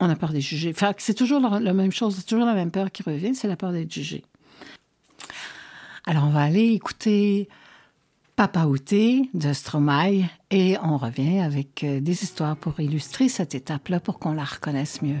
on 0.00 0.10
a 0.10 0.16
peur 0.16 0.32
d'être 0.32 0.42
jugé. 0.42 0.72
c'est 0.98 1.14
toujours 1.14 1.40
la, 1.40 1.72
même 1.72 1.92
chose, 1.92 2.16
c'est 2.16 2.26
toujours 2.26 2.46
la 2.46 2.54
même 2.54 2.70
peur 2.70 2.90
qui 2.90 3.02
revient, 3.02 3.34
c'est 3.34 3.48
la 3.48 3.56
peur 3.56 3.72
d'être 3.72 3.92
jugé. 3.92 4.24
Alors, 6.06 6.24
on 6.24 6.30
va 6.30 6.42
aller 6.42 6.72
écouter 6.72 7.48
Papa 8.34 8.64
Outé 8.64 9.28
de 9.34 9.52
Stromae 9.52 10.24
et 10.50 10.76
on 10.82 10.96
revient 10.96 11.40
avec 11.40 11.84
euh, 11.84 12.00
des 12.00 12.24
histoires 12.24 12.56
pour 12.56 12.80
illustrer 12.80 13.28
cette 13.28 13.54
étape-là 13.54 14.00
pour 14.00 14.18
qu'on 14.18 14.32
la 14.32 14.44
reconnaisse 14.44 15.02
mieux. 15.02 15.20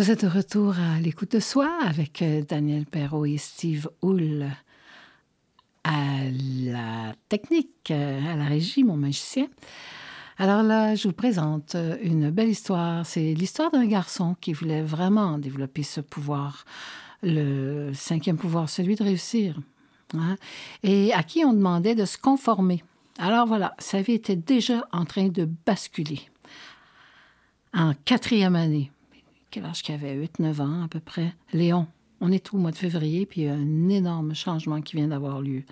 Vous 0.00 0.10
êtes 0.10 0.24
de 0.24 0.30
retour 0.30 0.76
à 0.78 0.98
l'écoute 0.98 1.32
de 1.32 1.40
soi 1.40 1.70
avec 1.84 2.22
euh, 2.22 2.40
Daniel 2.40 2.86
Perrault 2.86 3.26
et 3.26 3.36
Steve 3.36 3.90
Hull 4.00 4.46
à 5.84 6.24
la 6.24 7.12
technique, 7.28 7.90
euh, 7.90 8.32
à 8.32 8.34
la 8.34 8.46
régie, 8.46 8.82
mon 8.82 8.96
magicien. 8.96 9.46
Alors 10.38 10.62
là, 10.62 10.94
je 10.94 11.06
vous 11.06 11.12
présente 11.12 11.74
euh, 11.74 11.98
une 12.02 12.30
belle 12.30 12.48
histoire. 12.48 13.04
C'est 13.04 13.34
l'histoire 13.34 13.70
d'un 13.70 13.84
garçon 13.84 14.34
qui 14.40 14.54
voulait 14.54 14.80
vraiment 14.80 15.36
développer 15.36 15.82
ce 15.82 16.00
pouvoir, 16.00 16.64
le 17.22 17.92
cinquième 17.92 18.38
pouvoir, 18.38 18.70
celui 18.70 18.96
de 18.96 19.04
réussir, 19.04 19.60
hein, 20.14 20.38
et 20.82 21.12
à 21.12 21.22
qui 21.22 21.44
on 21.44 21.52
demandait 21.52 21.94
de 21.94 22.06
se 22.06 22.16
conformer. 22.16 22.82
Alors 23.18 23.46
voilà, 23.46 23.74
sa 23.78 24.00
vie 24.00 24.14
était 24.14 24.34
déjà 24.34 24.88
en 24.92 25.04
train 25.04 25.28
de 25.28 25.46
basculer. 25.66 26.22
En 27.74 27.92
quatrième 28.06 28.56
année, 28.56 28.90
quel 29.50 29.64
âge 29.64 29.82
qu'il 29.82 29.94
avait? 29.94 30.16
8-9 30.16 30.60
ans 30.60 30.82
à 30.84 30.88
peu 30.88 31.00
près. 31.00 31.34
Léon, 31.52 31.86
on 32.20 32.30
est 32.30 32.52
au 32.52 32.58
mois 32.58 32.70
de 32.70 32.76
février, 32.76 33.26
puis 33.26 33.42
il 33.42 33.44
y 33.44 33.48
a 33.48 33.54
un 33.54 33.88
énorme 33.88 34.34
changement 34.34 34.80
qui 34.80 34.96
vient 34.96 35.08
d'avoir 35.08 35.40
lieu. 35.40 35.64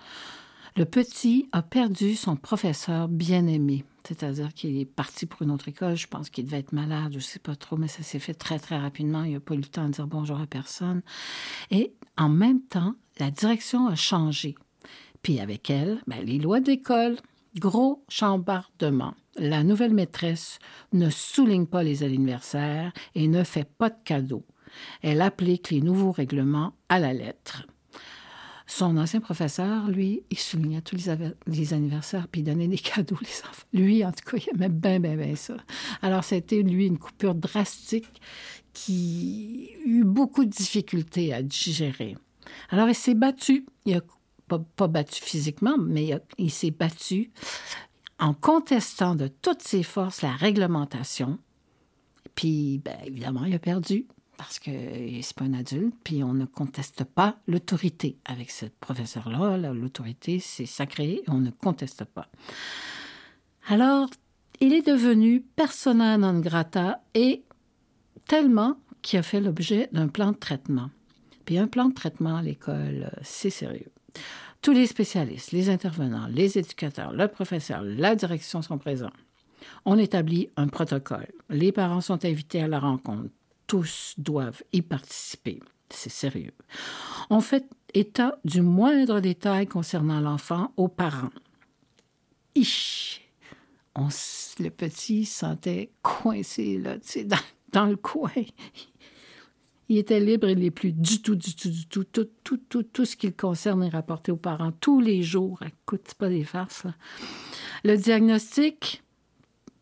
Le 0.76 0.84
petit 0.84 1.48
a 1.52 1.62
perdu 1.62 2.14
son 2.14 2.36
professeur 2.36 3.08
bien-aimé, 3.08 3.84
c'est-à-dire 4.04 4.54
qu'il 4.54 4.78
est 4.78 4.84
parti 4.84 5.26
pour 5.26 5.42
une 5.42 5.50
autre 5.50 5.68
école. 5.68 5.96
Je 5.96 6.06
pense 6.06 6.30
qu'il 6.30 6.44
devait 6.44 6.58
être 6.58 6.72
malade, 6.72 7.10
je 7.12 7.16
ne 7.16 7.22
sais 7.22 7.40
pas 7.40 7.56
trop, 7.56 7.76
mais 7.76 7.88
ça 7.88 8.02
s'est 8.02 8.20
fait 8.20 8.34
très, 8.34 8.58
très 8.58 8.78
rapidement. 8.78 9.24
Il 9.24 9.32
n'a 9.32 9.40
pas 9.40 9.54
eu 9.54 9.58
le 9.58 9.64
temps 9.64 9.86
de 9.86 9.92
dire 9.92 10.06
bonjour 10.06 10.40
à 10.40 10.46
personne. 10.46 11.02
Et 11.70 11.94
en 12.16 12.28
même 12.28 12.60
temps, 12.60 12.94
la 13.18 13.30
direction 13.30 13.88
a 13.88 13.96
changé. 13.96 14.54
Puis 15.22 15.40
avec 15.40 15.68
elle, 15.68 16.00
ben, 16.06 16.24
les 16.24 16.38
lois 16.38 16.60
d'école, 16.60 17.16
gros 17.56 18.04
chambardement. 18.08 19.14
La 19.38 19.62
nouvelle 19.62 19.94
maîtresse 19.94 20.58
ne 20.92 21.10
souligne 21.10 21.66
pas 21.66 21.82
les 21.82 22.02
anniversaires 22.02 22.92
et 23.14 23.28
ne 23.28 23.44
fait 23.44 23.68
pas 23.68 23.90
de 23.90 23.96
cadeaux. 24.04 24.44
Elle 25.02 25.22
applique 25.22 25.70
les 25.70 25.80
nouveaux 25.80 26.12
règlements 26.12 26.74
à 26.88 26.98
la 26.98 27.12
lettre. 27.12 27.66
Son 28.66 28.98
ancien 28.98 29.20
professeur, 29.20 29.88
lui, 29.88 30.24
il 30.30 30.38
soulignait 30.38 30.82
tous 30.82 30.96
les, 31.46 31.72
anniversaires 31.72 32.28
puis 32.28 32.42
il 32.42 32.44
donnait 32.44 32.68
des 32.68 32.78
cadeaux 32.78 33.16
les 33.22 33.40
enfants. 33.48 33.66
Lui, 33.72 34.04
en 34.04 34.12
tout 34.12 34.28
cas, 34.30 34.36
il 34.36 34.54
aimait 34.54 34.68
bien, 34.68 35.00
bien, 35.00 35.16
bien 35.16 35.36
ça. 35.36 35.56
Alors, 36.02 36.22
c'était, 36.22 36.62
lui, 36.62 36.86
une 36.86 36.98
coupure 36.98 37.34
drastique 37.34 38.20
qui 38.74 39.70
eut 39.86 40.04
beaucoup 40.04 40.44
de 40.44 40.50
difficultés 40.50 41.32
à 41.32 41.42
digérer. 41.42 42.16
Alors, 42.68 42.88
il 42.88 42.94
s'est 42.94 43.14
battu. 43.14 43.64
Il 43.86 43.96
a 43.96 44.02
pas, 44.76 44.88
battu 44.88 45.22
physiquement, 45.22 45.76
mais 45.78 46.10
il 46.36 46.50
s'est 46.50 46.70
battu 46.70 47.30
en 48.18 48.34
contestant 48.34 49.14
de 49.14 49.28
toutes 49.28 49.62
ses 49.62 49.82
forces 49.82 50.22
la 50.22 50.32
réglementation. 50.32 51.38
Puis, 52.34 52.80
bien, 52.84 52.98
évidemment, 53.04 53.44
il 53.44 53.54
a 53.54 53.58
perdu 53.58 54.06
parce 54.36 54.60
que 54.60 54.70
c'est 55.20 55.36
pas 55.36 55.44
un 55.44 55.54
adulte, 55.54 55.94
puis 56.04 56.22
on 56.22 56.32
ne 56.32 56.46
conteste 56.46 57.02
pas 57.02 57.38
l'autorité 57.48 58.18
avec 58.24 58.52
ce 58.52 58.66
professeur-là. 58.66 59.56
L'autorité, 59.72 60.38
c'est 60.38 60.64
sacré, 60.64 61.22
on 61.26 61.40
ne 61.40 61.50
conteste 61.50 62.04
pas. 62.04 62.28
Alors, 63.68 64.08
il 64.60 64.72
est 64.72 64.86
devenu 64.86 65.40
persona 65.40 66.16
non 66.18 66.38
grata 66.38 67.02
et 67.14 67.42
tellement 68.26 68.76
qu'il 69.02 69.18
a 69.18 69.22
fait 69.22 69.40
l'objet 69.40 69.88
d'un 69.92 70.06
plan 70.06 70.30
de 70.30 70.36
traitement. 70.36 70.90
Puis 71.44 71.58
un 71.58 71.66
plan 71.66 71.86
de 71.86 71.94
traitement 71.94 72.36
à 72.36 72.42
l'école, 72.42 73.10
c'est 73.22 73.50
sérieux. 73.50 73.90
Tous 74.62 74.72
les 74.72 74.86
spécialistes, 74.86 75.52
les 75.52 75.70
intervenants, 75.70 76.26
les 76.28 76.58
éducateurs, 76.58 77.12
le 77.12 77.28
professeur, 77.28 77.82
la 77.82 78.16
direction 78.16 78.62
sont 78.62 78.78
présents. 78.78 79.12
On 79.84 79.98
établit 79.98 80.50
un 80.56 80.68
protocole. 80.68 81.28
Les 81.48 81.72
parents 81.72 82.00
sont 82.00 82.24
invités 82.24 82.62
à 82.62 82.68
la 82.68 82.78
rencontre 82.78 83.30
tous 83.68 84.14
doivent 84.18 84.62
y 84.72 84.82
participer. 84.82 85.60
C'est 85.90 86.10
sérieux. 86.10 86.54
On 87.30 87.40
fait 87.40 87.68
état 87.94 88.38
du 88.44 88.62
moindre 88.62 89.20
détail 89.20 89.66
concernant 89.68 90.20
l'enfant 90.20 90.72
aux 90.76 90.88
parents. 90.88 91.30
Ich! 92.56 93.24
Le 94.60 94.70
petit 94.70 95.24
sentait 95.24 95.90
coincé 96.02 96.78
là, 96.78 96.96
dans, 97.24 97.36
dans 97.72 97.86
le 97.86 97.96
coin. 97.96 98.30
Il 99.88 99.98
était 99.98 100.20
libre, 100.20 100.48
il 100.48 100.58
n'est 100.58 100.70
plus 100.70 100.92
du 100.92 101.22
tout, 101.22 101.34
du 101.34 101.54
tout, 101.54 101.70
du 101.70 101.86
tout. 101.86 102.04
Tout, 102.04 102.28
tout, 102.44 102.58
tout, 102.68 102.82
tout 102.82 103.04
ce 103.04 103.16
qui 103.16 103.26
le 103.26 103.32
concerne 103.32 103.82
est 103.82 103.88
rapporté 103.88 104.32
aux 104.32 104.36
parents 104.36 104.72
tous 104.72 105.00
les 105.00 105.22
jours. 105.22 105.60
Écoute, 105.66 106.12
pas 106.18 106.28
des 106.28 106.44
farces. 106.44 106.86
Le 107.84 107.96
diagnostic 107.96 109.02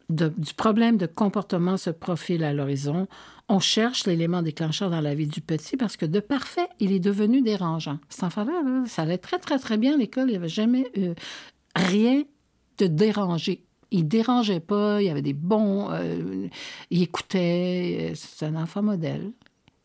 du 0.08 0.54
problème 0.56 0.98
de 0.98 1.06
comportement 1.06 1.76
se 1.76 1.90
profile 1.90 2.44
à 2.44 2.52
l'horizon 2.52 3.08
on 3.48 3.60
cherche 3.60 4.06
l'élément 4.06 4.42
déclencheur 4.42 4.90
dans 4.90 5.00
la 5.00 5.14
vie 5.14 5.26
du 5.26 5.40
petit 5.40 5.76
parce 5.76 5.96
que 5.96 6.06
de 6.06 6.20
parfait, 6.20 6.68
il 6.80 6.92
est 6.92 7.00
devenu 7.00 7.42
dérangeant. 7.42 7.98
Cet 8.08 8.24
enfant-là, 8.24 8.84
ça 8.86 9.02
allait 9.02 9.18
très, 9.18 9.38
très, 9.38 9.58
très 9.58 9.76
bien 9.76 9.94
à 9.94 9.96
l'école. 9.96 10.28
Il 10.28 10.32
n'y 10.32 10.36
avait 10.36 10.48
jamais 10.48 10.90
eu 10.96 11.10
rien 11.76 12.24
de 12.78 12.86
dérangé. 12.86 13.62
Il 13.92 14.08
dérangeait 14.08 14.60
pas, 14.60 15.00
il 15.00 15.06
y 15.06 15.10
avait 15.10 15.22
des 15.22 15.32
bons... 15.32 15.90
Euh, 15.92 16.48
il 16.90 17.02
écoutait. 17.02 18.12
C'est 18.16 18.46
un 18.46 18.56
enfant 18.56 18.82
modèle. 18.82 19.30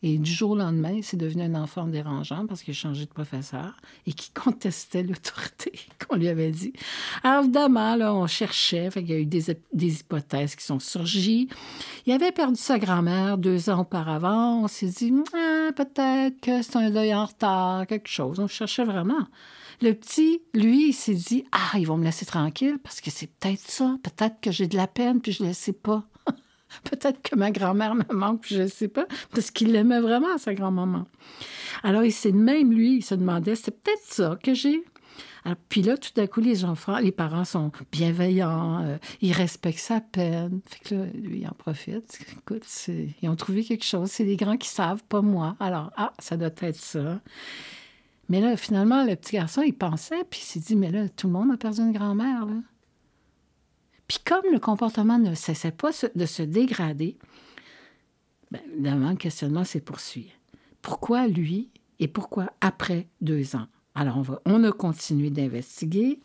Et 0.04 0.18
du 0.18 0.30
jour 0.30 0.52
au 0.52 0.56
lendemain, 0.56 0.98
c'est 1.02 1.16
devenu 1.16 1.44
un 1.44 1.54
enfant 1.54 1.86
dérangeant 1.86 2.46
parce 2.46 2.62
qu'il 2.62 2.72
a 2.72 2.74
changé 2.74 3.04
de 3.04 3.10
professeur 3.10 3.76
et 4.06 4.12
qui 4.12 4.30
contestait 4.34 5.04
l'autorité 5.04 5.72
qu'on 5.98 6.16
lui 6.16 6.28
avait 6.28 6.50
dit. 6.50 6.72
Alors 7.22 7.44
évidemment, 7.44 7.94
on 8.20 8.26
cherchait, 8.26 8.88
il 8.96 9.08
y 9.08 9.12
a 9.12 9.18
eu 9.18 9.26
des, 9.26 9.50
hypothèses 9.72 10.56
qui 10.56 10.64
sont 10.64 10.80
surgies. 10.80 11.48
Il 12.06 12.12
avait 12.12 12.32
perdu 12.32 12.58
sa 12.58 12.78
grand-mère 12.80 13.38
deux 13.38 13.70
ans 13.70 13.82
auparavant. 13.82 14.64
On 14.64 14.68
s'est 14.68 14.86
dit, 14.86 15.12
ah, 15.34 15.70
peut-être 15.72 16.40
que 16.40 16.62
c'est 16.62 16.76
un 16.76 16.90
deuil 16.90 17.14
en 17.14 17.26
retard, 17.26 17.86
quelque 17.86 18.08
chose. 18.08 18.40
On 18.40 18.48
cherchait 18.48 18.84
vraiment. 18.84 19.28
Le 19.80 19.92
petit, 19.92 20.42
lui, 20.54 20.88
il 20.88 20.92
s'est 20.92 21.14
dit, 21.14 21.44
ah, 21.52 21.78
ils 21.78 21.86
vont 21.86 21.96
me 21.96 22.04
laisser 22.04 22.26
tranquille 22.26 22.78
parce 22.82 23.00
que 23.00 23.10
c'est 23.10 23.28
peut-être 23.28 23.60
ça. 23.60 23.96
Peut-être 24.02 24.40
que 24.40 24.50
j'ai 24.50 24.66
de 24.66 24.76
la 24.76 24.88
peine 24.88 25.20
puis 25.20 25.32
je 25.32 25.42
ne 25.44 25.48
le 25.48 25.54
sais 25.54 25.72
pas. 25.72 26.04
Peut-être 26.90 27.22
que 27.22 27.36
ma 27.36 27.50
grand-mère 27.50 27.94
me 27.94 28.12
manque, 28.12 28.46
je 28.46 28.62
ne 28.62 28.66
sais 28.66 28.88
pas, 28.88 29.06
parce 29.32 29.50
qu'il 29.50 29.74
aimait 29.74 30.00
vraiment 30.00 30.38
sa 30.38 30.54
grand-maman. 30.54 31.06
Alors, 31.82 32.04
il 32.04 32.12
s'est 32.12 32.32
même 32.32 32.72
lui, 32.72 32.96
il 32.96 33.02
se 33.02 33.14
demandait, 33.14 33.54
c'est 33.54 33.82
peut-être 33.82 34.04
ça 34.04 34.38
que 34.42 34.54
j'ai. 34.54 34.82
puis 35.68 35.82
là, 35.82 35.96
tout 35.96 36.18
à 36.20 36.26
coup, 36.26 36.40
les 36.40 36.64
enfants, 36.64 36.98
les 36.98 37.12
parents 37.12 37.44
sont 37.44 37.72
bienveillants, 37.90 38.84
euh, 38.84 38.98
ils 39.20 39.32
respectent 39.32 39.78
sa 39.78 40.00
peine. 40.00 40.60
Fait 40.66 40.88
que 40.88 40.94
là, 40.94 41.04
lui, 41.14 41.40
il 41.40 41.48
en 41.48 41.54
profite. 41.54 42.20
Écoute, 42.38 42.64
ils 42.88 43.28
ont 43.28 43.36
trouvé 43.36 43.64
quelque 43.64 43.84
chose. 43.84 44.10
C'est 44.10 44.24
les 44.24 44.36
grands 44.36 44.56
qui 44.56 44.68
savent, 44.68 45.02
pas 45.04 45.22
moi. 45.22 45.56
Alors, 45.60 45.90
ah, 45.96 46.12
ça 46.18 46.36
doit 46.36 46.50
être 46.60 46.76
ça. 46.76 47.20
Mais 48.28 48.40
là, 48.40 48.56
finalement, 48.56 49.04
le 49.04 49.16
petit 49.16 49.36
garçon, 49.36 49.62
il 49.62 49.74
pensait, 49.74 50.24
puis 50.30 50.40
il 50.42 50.46
s'est 50.46 50.60
dit, 50.60 50.76
mais 50.76 50.90
là, 50.90 51.08
tout 51.08 51.26
le 51.26 51.32
monde 51.32 51.50
a 51.52 51.56
perdu 51.56 51.80
une 51.80 51.92
grand-mère, 51.92 52.46
là. 52.46 52.54
Puis 54.08 54.18
comme 54.24 54.44
le 54.52 54.58
comportement 54.58 55.18
ne 55.18 55.34
cessait 55.34 55.72
pas 55.72 55.90
de 56.14 56.26
se 56.26 56.42
dégrader, 56.42 57.16
bien, 58.50 58.60
évidemment, 58.72 59.10
le 59.10 59.16
questionnement 59.16 59.64
s'est 59.64 59.80
poursuivi. 59.80 60.30
Pourquoi 60.82 61.28
lui 61.28 61.70
et 61.98 62.08
pourquoi 62.08 62.52
après 62.60 63.08
deux 63.20 63.56
ans? 63.56 63.66
Alors, 63.94 64.16
on, 64.16 64.22
va, 64.22 64.40
on 64.44 64.64
a 64.64 64.72
continué 64.72 65.30
d'investiguer. 65.30 66.18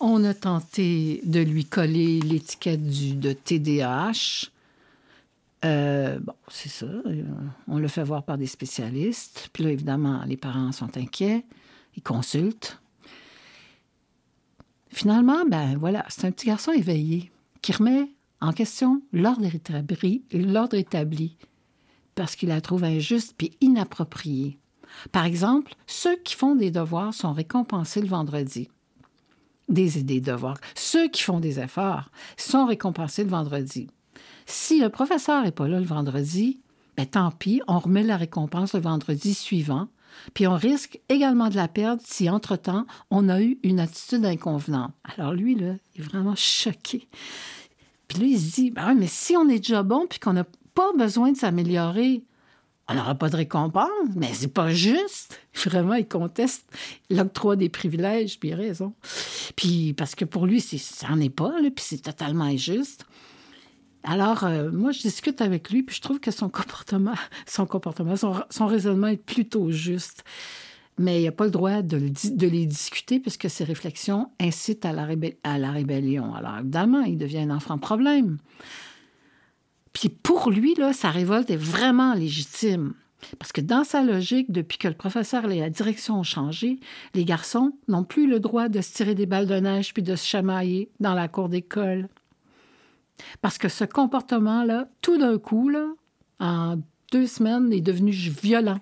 On 0.00 0.24
a 0.24 0.34
tenté 0.34 1.20
de 1.24 1.40
lui 1.40 1.64
coller 1.64 2.20
l'étiquette 2.20 2.84
de 2.84 3.32
TDAH. 3.32 4.50
Euh, 5.64 6.18
bon, 6.20 6.34
c'est 6.48 6.68
ça. 6.68 6.86
On 7.68 7.78
le 7.78 7.88
fait 7.88 8.02
voir 8.02 8.24
par 8.24 8.36
des 8.36 8.46
spécialistes. 8.46 9.48
Puis 9.52 9.64
là, 9.64 9.70
évidemment, 9.70 10.22
les 10.26 10.36
parents 10.36 10.72
sont 10.72 10.96
inquiets. 10.96 11.44
Ils 11.96 12.02
consultent. 12.02 12.80
Finalement, 14.94 15.44
ben 15.44 15.76
voilà, 15.76 16.04
c'est 16.08 16.24
un 16.24 16.30
petit 16.30 16.46
garçon 16.46 16.70
éveillé 16.70 17.32
qui 17.62 17.72
remet 17.72 18.12
en 18.40 18.52
question 18.52 19.02
l'ordre 19.12 19.44
établi, 19.52 20.22
l'ordre 20.32 20.76
établi 20.76 21.36
parce 22.14 22.36
qu'il 22.36 22.50
la 22.50 22.60
trouve 22.60 22.84
injuste 22.84 23.34
puis 23.36 23.56
inappropriée. 23.60 24.56
Par 25.10 25.24
exemple, 25.24 25.74
ceux 25.88 26.14
qui 26.18 26.36
font 26.36 26.54
des 26.54 26.70
devoirs 26.70 27.12
sont 27.12 27.32
récompensés 27.32 28.02
le 28.02 28.06
vendredi. 28.06 28.68
Des, 29.68 30.00
des 30.04 30.20
devoirs. 30.20 30.58
Ceux 30.76 31.08
qui 31.08 31.24
font 31.24 31.40
des 31.40 31.58
efforts 31.58 32.12
sont 32.36 32.64
récompensés 32.64 33.24
le 33.24 33.30
vendredi. 33.30 33.88
Si 34.46 34.78
le 34.78 34.90
professeur 34.90 35.42
n'est 35.42 35.50
pas 35.50 35.66
là 35.66 35.80
le 35.80 35.86
vendredi, 35.86 36.60
ben 36.96 37.06
tant 37.06 37.32
pis, 37.32 37.60
on 37.66 37.80
remet 37.80 38.04
la 38.04 38.16
récompense 38.16 38.74
le 38.74 38.80
vendredi 38.80 39.34
suivant 39.34 39.88
puis 40.32 40.46
on 40.46 40.56
risque 40.56 41.00
également 41.08 41.48
de 41.48 41.56
la 41.56 41.68
perdre 41.68 42.02
si, 42.04 42.28
entre-temps, 42.30 42.86
on 43.10 43.28
a 43.28 43.40
eu 43.40 43.58
une 43.62 43.80
attitude 43.80 44.24
inconvenante. 44.24 44.92
Alors 45.16 45.32
lui, 45.32 45.54
là, 45.54 45.74
il 45.94 46.00
est 46.00 46.04
vraiment 46.04 46.34
choqué. 46.36 47.08
Puis 48.08 48.18
lui, 48.18 48.32
il 48.32 48.40
se 48.40 48.54
dit, 48.54 48.70
ben 48.70 48.94
mais 48.94 49.06
si 49.06 49.36
on 49.36 49.48
est 49.48 49.58
déjà 49.58 49.82
bon 49.82 50.06
puis 50.08 50.18
qu'on 50.18 50.32
n'a 50.32 50.46
pas 50.74 50.92
besoin 50.96 51.32
de 51.32 51.36
s'améliorer, 51.36 52.24
on 52.88 52.94
n'aura 52.94 53.14
pas 53.14 53.30
de 53.30 53.36
récompense, 53.36 53.88
mais 54.14 54.32
c'est 54.34 54.52
pas 54.52 54.70
juste. 54.70 55.40
Vraiment, 55.54 55.94
il 55.94 56.06
conteste 56.06 56.66
l'octroi 57.10 57.56
des 57.56 57.68
privilèges, 57.68 58.38
puis 58.38 58.50
il 58.50 58.52
a 58.52 58.56
raison. 58.56 58.92
Puis 59.56 59.94
parce 59.94 60.14
que 60.14 60.24
pour 60.24 60.46
lui, 60.46 60.60
ça 60.60 61.08
n'en 61.08 61.20
est 61.20 61.30
pas, 61.30 61.60
là, 61.60 61.70
puis 61.74 61.84
c'est 61.86 62.02
totalement 62.02 62.44
injuste. 62.44 63.06
Alors, 64.04 64.44
euh, 64.44 64.70
moi, 64.70 64.92
je 64.92 65.00
discute 65.00 65.40
avec 65.40 65.70
lui, 65.70 65.82
puis 65.82 65.96
je 65.96 66.02
trouve 66.02 66.20
que 66.20 66.30
son 66.30 66.48
comportement, 66.50 67.14
son 67.46 68.66
raisonnement 68.66 69.08
est 69.08 69.16
plutôt 69.16 69.70
juste. 69.70 70.24
Mais 70.98 71.22
il 71.22 71.24
n'a 71.24 71.32
pas 71.32 71.46
le 71.46 71.50
droit 71.50 71.82
de, 71.82 71.96
les 72.46 72.66
discuter 72.66 73.18
puisque 73.18 73.50
ses 73.50 73.64
réflexions 73.64 74.30
incitent 74.40 74.84
à 74.84 74.92
la, 74.92 75.08
à 75.42 75.70
rébellion. 75.72 76.34
Alors, 76.34 76.58
évidemment, 76.58 77.00
il 77.00 77.18
devient 77.18 77.40
un 77.40 77.50
enfant 77.50 77.78
problème. 77.78 78.38
Puis 79.92 80.08
pour 80.08 80.50
lui, 80.50 80.74
là, 80.74 80.92
sa 80.92 81.10
révolte 81.10 81.50
est 81.50 81.56
vraiment 81.56 82.14
légitime. 82.14 82.94
Parce 83.38 83.52
que 83.52 83.62
dans 83.62 83.84
sa 83.84 84.02
logique, 84.02 84.52
depuis 84.52 84.76
que 84.78 84.86
le 84.86 84.94
professeur 84.94 85.50
et 85.50 85.60
la 85.60 85.70
direction 85.70 86.20
ont 86.20 86.24
changé, 86.24 86.78
les 87.14 87.24
garçons 87.24 87.72
n'ont 87.88 88.04
plus 88.04 88.28
le 88.28 88.38
droit 88.38 88.68
de 88.68 88.80
se 88.80 88.92
tirer 88.92 89.14
des 89.14 89.26
balles 89.26 89.46
de 89.46 89.58
neige 89.58 89.94
puis 89.94 90.02
de 90.02 90.14
se 90.14 90.26
chamailler 90.26 90.90
dans 91.00 91.14
la 91.14 91.26
cour 91.26 91.48
d'école. 91.48 92.08
Parce 93.40 93.58
que 93.58 93.68
ce 93.68 93.84
comportement-là, 93.84 94.88
tout 95.00 95.18
d'un 95.18 95.38
coup, 95.38 95.68
là, 95.68 95.86
en 96.40 96.76
deux 97.12 97.26
semaines, 97.26 97.72
est 97.72 97.80
devenu 97.80 98.10
violent. 98.10 98.80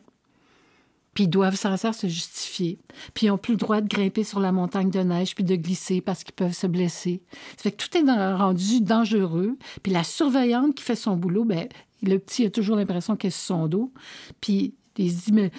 Puis 1.14 1.24
ils 1.24 1.30
doivent 1.30 1.56
sans 1.56 1.76
cesse 1.76 1.98
se 1.98 2.06
justifier. 2.06 2.78
Puis 3.12 3.26
ils 3.26 3.28
n'ont 3.28 3.38
plus 3.38 3.52
le 3.52 3.58
droit 3.58 3.80
de 3.82 3.88
grimper 3.88 4.24
sur 4.24 4.40
la 4.40 4.50
montagne 4.50 4.90
de 4.90 5.00
neige 5.00 5.34
puis 5.34 5.44
de 5.44 5.56
glisser 5.56 6.00
parce 6.00 6.24
qu'ils 6.24 6.34
peuvent 6.34 6.54
se 6.54 6.66
blesser. 6.66 7.22
Ça 7.56 7.64
fait 7.64 7.72
que 7.72 7.84
tout 7.84 7.96
est 7.96 8.34
rendu 8.34 8.80
dangereux. 8.80 9.58
Puis 9.82 9.92
la 9.92 10.04
surveillante 10.04 10.74
qui 10.74 10.82
fait 10.82 10.96
son 10.96 11.16
boulot, 11.16 11.44
ben 11.44 11.68
le 12.02 12.18
petit 12.18 12.46
a 12.46 12.50
toujours 12.50 12.76
l'impression 12.76 13.16
qu'elle 13.16 13.28
est 13.28 13.30
sur 13.30 13.56
son 13.56 13.66
dos. 13.66 13.92
Puis 14.40 14.74
il 14.96 15.10
se 15.10 15.24
dit, 15.26 15.32
mais, 15.32 15.50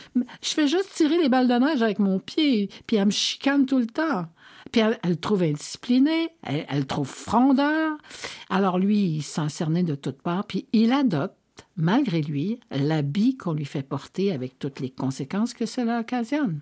je 0.41 0.49
fais 0.49 0.67
juste 0.67 0.91
tirer 0.93 1.17
les 1.17 1.29
balles 1.29 1.47
de 1.47 1.53
neige 1.53 1.81
avec 1.81 1.99
mon 1.99 2.19
pied. 2.19 2.69
Puis 2.87 2.97
elle 2.97 3.05
me 3.05 3.11
chicane 3.11 3.65
tout 3.65 3.79
le 3.79 3.87
temps. 3.87 4.25
Puis 4.73 4.81
elle, 4.81 4.99
le 5.07 5.15
trouve 5.15 5.43
indiscipliné, 5.43 6.29
elle, 6.41 6.65
le 6.79 6.85
trouve 6.85 7.07
frondeur. 7.07 7.95
Alors 8.49 8.79
lui, 8.79 9.05
il 9.05 9.21
s'en 9.21 9.47
cernait 9.47 9.83
de 9.83 9.95
toutes 9.95 10.21
parts. 10.21 10.45
Puis 10.45 10.67
il 10.73 10.91
adopte 10.91 11.37
malgré 11.77 12.21
lui, 12.21 12.59
l'habit 12.71 13.37
qu'on 13.37 13.53
lui 13.53 13.65
fait 13.65 13.83
porter 13.83 14.31
avec 14.31 14.57
toutes 14.57 14.79
les 14.79 14.89
conséquences 14.89 15.53
que 15.53 15.67
cela 15.67 15.99
occasionne. 15.99 16.59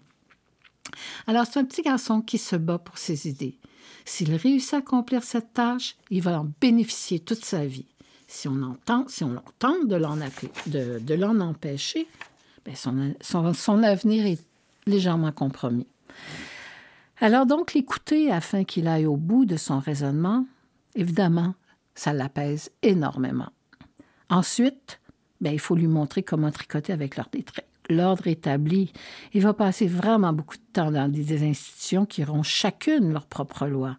Alors, 1.26 1.45
c'est 1.45 1.60
un 1.60 1.63
petit 1.63 1.84
garçon 1.84 2.21
qui 2.21 2.38
se 2.38 2.58
bat 2.58 2.80
pour 2.80 2.97
ses 2.97 3.30
idées. 3.30 3.58
S'il 4.04 4.36
réussit 4.36 4.74
à 4.74 4.78
accomplir 4.78 5.24
cette 5.24 5.54
tâche, 5.54 5.95
il 6.10 6.21
va 6.21 6.41
en 6.41 6.52
bénéficier 6.60 7.19
toute 7.19 7.45
sa 7.45 7.65
vie. 7.65 7.86
Si 8.28 8.50
on, 8.50 8.62
entend, 8.62 9.06
si 9.08 9.24
on 9.24 9.41
tente 9.60 9.88
de 9.88 9.95
l'en, 9.95 11.39
empêcher, 11.39 12.08
son, 12.76 13.54
son 13.54 13.84
avenir 13.84 14.26
est 14.26 14.43
légèrement 14.86 15.32
compromis. 15.32 15.88
Alors 17.23 17.45
donc, 17.45 17.75
l'écouter 17.75 18.31
afin 18.31 18.63
qu'il 18.63 18.88
aille 18.88 19.05
au 19.05 19.15
bout 19.15 19.45
de 19.45 19.55
son 19.55 19.77
raisonnement, 19.77 20.47
évidemment, 20.95 21.53
ça 21.93 22.13
l'apaise 22.13 22.71
énormément. 22.81 23.51
Ensuite, 24.31 24.99
ben, 25.39 25.53
il 25.53 25.60
faut 25.60 25.75
lui 25.75 25.86
montrer 25.86 26.23
comment 26.23 26.49
tricoter 26.49 26.91
avec 26.91 27.17
l'ordre 27.89 28.27
établi. 28.27 28.91
Il 29.34 29.43
va 29.43 29.53
passer 29.53 29.86
vraiment 29.86 30.34
beaucoup 30.34 30.57
de 30.57 30.73
temps 30.73 30.91
dans 30.91 31.12
des 31.12 31.47
institutions 31.47 32.07
qui 32.07 32.23
auront 32.23 32.41
chacune 32.41 33.13
leur 33.13 33.27
propre 33.27 33.67
loi. 33.67 33.97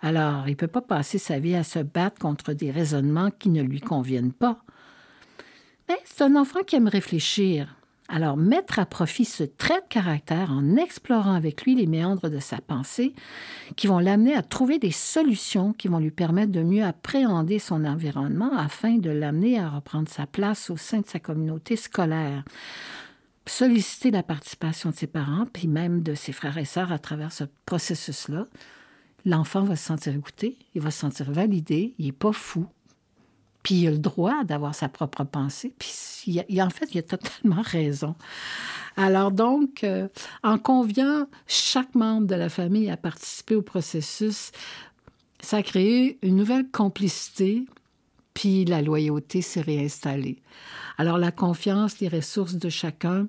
Alors, 0.00 0.48
il 0.48 0.52
ne 0.52 0.56
peut 0.56 0.66
pas 0.66 0.80
passer 0.80 1.18
sa 1.18 1.38
vie 1.38 1.54
à 1.54 1.64
se 1.64 1.80
battre 1.80 2.18
contre 2.18 2.54
des 2.54 2.70
raisonnements 2.70 3.30
qui 3.30 3.50
ne 3.50 3.62
lui 3.62 3.82
conviennent 3.82 4.32
pas. 4.32 4.64
Mais 5.88 5.98
c'est 6.06 6.24
un 6.24 6.36
enfant 6.36 6.60
qui 6.66 6.76
aime 6.76 6.88
réfléchir. 6.88 7.76
Alors, 8.08 8.36
mettre 8.36 8.78
à 8.78 8.84
profit 8.84 9.24
ce 9.24 9.44
trait 9.44 9.80
de 9.80 9.88
caractère 9.88 10.50
en 10.50 10.76
explorant 10.76 11.32
avec 11.32 11.62
lui 11.62 11.74
les 11.74 11.86
méandres 11.86 12.28
de 12.28 12.38
sa 12.38 12.60
pensée, 12.60 13.14
qui 13.76 13.86
vont 13.86 13.98
l'amener 13.98 14.34
à 14.34 14.42
trouver 14.42 14.78
des 14.78 14.90
solutions 14.90 15.72
qui 15.72 15.88
vont 15.88 15.98
lui 15.98 16.10
permettre 16.10 16.52
de 16.52 16.62
mieux 16.62 16.84
appréhender 16.84 17.58
son 17.58 17.84
environnement 17.86 18.54
afin 18.56 18.98
de 18.98 19.10
l'amener 19.10 19.58
à 19.58 19.70
reprendre 19.70 20.08
sa 20.08 20.26
place 20.26 20.68
au 20.68 20.76
sein 20.76 21.00
de 21.00 21.06
sa 21.06 21.18
communauté 21.18 21.76
scolaire. 21.76 22.44
Solliciter 23.46 24.10
la 24.10 24.22
participation 24.22 24.90
de 24.90 24.94
ses 24.94 25.06
parents, 25.06 25.46
puis 25.50 25.66
même 25.66 26.02
de 26.02 26.14
ses 26.14 26.32
frères 26.32 26.58
et 26.58 26.64
sœurs 26.66 26.92
à 26.92 26.98
travers 26.98 27.32
ce 27.32 27.44
processus-là. 27.64 28.46
L'enfant 29.24 29.62
va 29.62 29.76
se 29.76 29.84
sentir 29.84 30.14
écouté, 30.14 30.58
il 30.74 30.82
va 30.82 30.90
se 30.90 31.00
sentir 31.00 31.30
validé, 31.30 31.94
il 31.98 32.06
n'est 32.06 32.12
pas 32.12 32.32
fou, 32.32 32.66
puis 33.64 33.76
il 33.76 33.88
a 33.88 33.90
le 33.90 33.98
droit 33.98 34.44
d'avoir 34.44 34.74
sa 34.74 34.88
propre 34.88 35.24
pensée. 35.24 35.74
Puis 35.78 36.36
il 36.48 36.62
en 36.62 36.70
fait, 36.70 36.94
il 36.94 36.98
a 36.98 37.02
totalement 37.02 37.62
raison. 37.64 38.14
Alors 38.96 39.32
donc, 39.32 39.82
euh, 39.82 40.06
en 40.44 40.58
conviant 40.58 41.26
chaque 41.48 41.96
membre 41.96 42.28
de 42.28 42.36
la 42.36 42.48
famille 42.48 42.88
à 42.90 42.96
participer 42.96 43.56
au 43.56 43.62
processus, 43.62 44.52
ça 45.40 45.56
a 45.56 45.62
créé 45.62 46.18
une 46.22 46.36
nouvelle 46.36 46.70
complicité, 46.70 47.64
puis 48.34 48.64
la 48.64 48.82
loyauté 48.82 49.42
s'est 49.42 49.62
réinstallée. 49.62 50.42
Alors 50.98 51.18
la 51.18 51.32
confiance, 51.32 51.98
les 51.98 52.08
ressources 52.08 52.54
de 52.54 52.68
chacun 52.68 53.26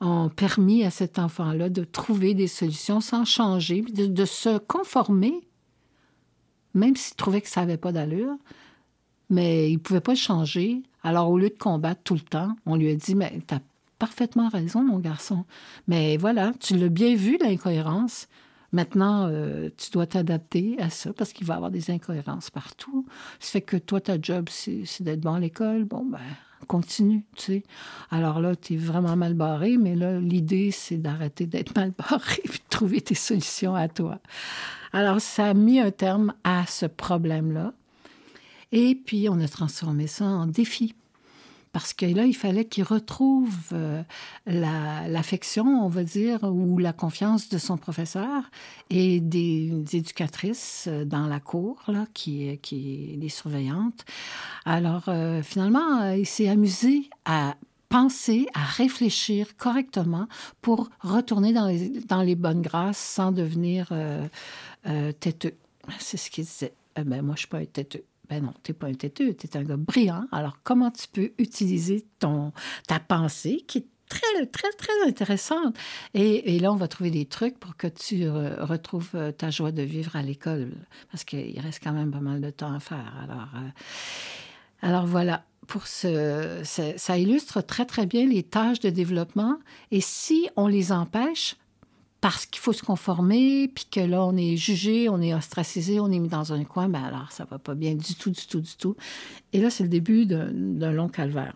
ont 0.00 0.28
permis 0.28 0.84
à 0.84 0.90
cet 0.90 1.18
enfant-là 1.18 1.68
de 1.68 1.84
trouver 1.84 2.34
des 2.34 2.48
solutions 2.48 3.00
sans 3.00 3.24
changer, 3.24 3.82
de, 3.82 4.06
de 4.06 4.24
se 4.24 4.58
conformer, 4.58 5.34
même 6.74 6.96
s'il 6.96 7.16
trouvait 7.16 7.40
que 7.42 7.48
ça 7.48 7.60
n'avait 7.60 7.78
pas 7.78 7.92
d'allure, 7.92 8.36
mais 9.30 9.70
il 9.70 9.78
pouvait 9.78 10.00
pas 10.00 10.14
changer. 10.14 10.82
Alors, 11.02 11.30
au 11.30 11.38
lieu 11.38 11.48
de 11.48 11.58
combattre 11.58 12.02
tout 12.04 12.14
le 12.14 12.20
temps, 12.20 12.56
on 12.66 12.76
lui 12.76 12.90
a 12.90 12.94
dit, 12.94 13.14
mais 13.14 13.40
tu 13.46 13.54
as 13.54 13.60
parfaitement 13.98 14.48
raison, 14.48 14.82
mon 14.82 14.98
garçon. 14.98 15.44
Mais 15.88 16.16
voilà, 16.16 16.52
tu 16.60 16.76
l'as 16.76 16.88
bien 16.88 17.14
vu, 17.14 17.38
l'incohérence. 17.40 18.28
Maintenant, 18.72 19.28
euh, 19.28 19.70
tu 19.76 19.90
dois 19.90 20.06
t'adapter 20.06 20.76
à 20.80 20.90
ça 20.90 21.12
parce 21.12 21.32
qu'il 21.32 21.46
va 21.46 21.54
y 21.54 21.56
avoir 21.56 21.70
des 21.70 21.90
incohérences 21.90 22.50
partout. 22.50 23.06
Ça 23.40 23.52
fait 23.52 23.60
que 23.62 23.76
toi, 23.76 24.00
ta 24.00 24.20
job, 24.20 24.48
c'est 24.50 25.02
d'être 25.02 25.20
bon 25.20 25.34
à 25.34 25.40
l'école. 25.40 25.84
Bon, 25.84 26.04
ben, 26.04 26.18
continue, 26.66 27.24
tu 27.36 27.44
sais. 27.44 27.62
Alors 28.10 28.40
là, 28.40 28.56
tu 28.56 28.74
es 28.74 28.76
vraiment 28.76 29.16
mal 29.16 29.34
barré, 29.34 29.76
mais 29.76 29.94
là, 29.94 30.18
l'idée, 30.18 30.70
c'est 30.72 30.98
d'arrêter 30.98 31.46
d'être 31.46 31.74
mal 31.76 31.92
barré 32.10 32.42
et 32.44 32.48
de 32.48 32.54
trouver 32.68 33.00
tes 33.00 33.14
solutions 33.14 33.74
à 33.74 33.88
toi. 33.88 34.18
Alors, 34.92 35.20
ça 35.20 35.46
a 35.46 35.54
mis 35.54 35.80
un 35.80 35.90
terme 35.90 36.34
à 36.44 36.66
ce 36.66 36.86
problème-là. 36.86 37.72
Et 38.72 38.94
puis, 38.94 39.28
on 39.28 39.40
a 39.40 39.48
transformé 39.48 40.06
ça 40.06 40.24
en 40.24 40.46
défi. 40.46 40.94
Parce 41.76 41.92
que 41.92 42.06
là, 42.06 42.24
il 42.24 42.34
fallait 42.34 42.64
qu'il 42.64 42.84
retrouve 42.84 43.54
euh, 43.74 44.02
l'affection, 44.46 45.84
on 45.84 45.90
va 45.90 46.04
dire, 46.04 46.42
ou 46.44 46.78
la 46.78 46.94
confiance 46.94 47.50
de 47.50 47.58
son 47.58 47.76
professeur 47.76 48.50
et 48.88 49.20
des, 49.20 49.84
éducatrices 49.92 50.86
euh, 50.88 51.04
dans 51.04 51.26
la 51.26 51.38
cour, 51.38 51.82
là, 51.88 52.06
qui, 52.14 52.58
qui 52.62 53.18
les 53.20 53.28
surveillantes. 53.28 54.06
Alors, 54.64 55.04
euh, 55.08 55.42
finalement, 55.42 56.12
il 56.12 56.24
s'est 56.24 56.48
amusé 56.48 57.10
à 57.26 57.56
penser, 57.90 58.46
à 58.54 58.64
réfléchir 58.64 59.54
correctement 59.58 60.28
pour 60.62 60.88
retourner 61.02 61.52
dans 61.52 61.66
les, 61.66 61.90
dans 62.08 62.22
les 62.22 62.36
bonnes 62.36 62.62
grâces 62.62 62.96
sans 62.96 63.32
devenir 63.32 63.92
têteux. 65.20 65.54
C'est 65.98 66.16
ce 66.16 66.30
qu'il 66.30 66.44
disait. 66.44 66.72
ben, 66.96 67.20
moi, 67.20 67.34
je 67.34 67.40
suis 67.40 67.48
pas 67.48 67.58
un 67.58 67.66
têteux. 67.66 68.04
Ben 68.28 68.44
non, 68.44 68.54
tu 68.62 68.72
n'es 68.72 68.78
pas 68.78 68.86
un 68.86 68.94
têteux, 68.94 69.34
tu 69.34 69.46
es 69.46 69.56
un 69.56 69.62
gars 69.62 69.76
brillant. 69.76 70.26
Alors, 70.32 70.58
comment 70.64 70.90
tu 70.90 71.06
peux 71.08 71.32
utiliser 71.38 72.06
ton, 72.18 72.52
ta 72.86 72.98
pensée 72.98 73.64
qui 73.66 73.78
est 73.78 73.86
très, 74.08 74.46
très, 74.46 74.70
très 74.72 75.06
intéressante? 75.06 75.76
Et, 76.14 76.58
là, 76.58 76.72
on 76.72 76.76
va 76.76 76.88
trouver 76.88 77.10
des 77.10 77.26
trucs 77.26 77.58
pour 77.58 77.76
que 77.76 77.86
tu 77.86 78.28
retrouves 78.28 79.10
euh, 79.14 79.32
ta 79.32 79.50
joie 79.50 79.72
de 79.72 79.82
vivre 79.82 80.16
à 80.16 80.22
l'école, 80.22 80.72
parce 81.10 81.24
qu'il 81.24 81.58
reste 81.60 81.82
quand 81.82 81.92
même 81.92 82.10
pas 82.10 82.20
mal 82.20 82.40
de 82.40 82.50
temps 82.50 82.72
à 82.72 82.80
faire. 82.80 83.12
Alors, 83.22 83.48
euh, 83.54 83.68
alors 84.82 85.06
voilà, 85.06 85.44
pour 85.66 85.86
ce, 85.86 86.60
ça 86.64 87.18
illustre 87.18 87.60
très, 87.60 87.84
très 87.86 88.06
bien 88.06 88.26
les 88.26 88.42
tâches 88.42 88.80
de 88.80 88.90
développement. 88.90 89.58
Et 89.90 90.00
si 90.00 90.48
on 90.56 90.66
les 90.66 90.92
empêche, 90.92 91.56
parce 92.20 92.46
qu'il 92.46 92.60
faut 92.60 92.72
se 92.72 92.82
conformer, 92.82 93.68
puis 93.68 93.86
que 93.90 94.00
là, 94.00 94.24
on 94.24 94.36
est 94.36 94.56
jugé, 94.56 95.08
on 95.08 95.20
est 95.20 95.34
ostracisé, 95.34 96.00
on 96.00 96.10
est 96.10 96.18
mis 96.18 96.28
dans 96.28 96.52
un 96.52 96.64
coin, 96.64 96.88
ben 96.88 97.04
alors 97.04 97.30
ça 97.30 97.44
va 97.44 97.58
pas 97.58 97.74
bien 97.74 97.94
du 97.94 98.14
tout, 98.14 98.30
du 98.30 98.46
tout, 98.46 98.60
du 98.60 98.76
tout. 98.76 98.96
Et 99.52 99.60
là, 99.60 99.70
c'est 99.70 99.82
le 99.82 99.88
début 99.88 100.26
d'un 100.26 100.92
long 100.92 101.08
calvaire. 101.08 101.54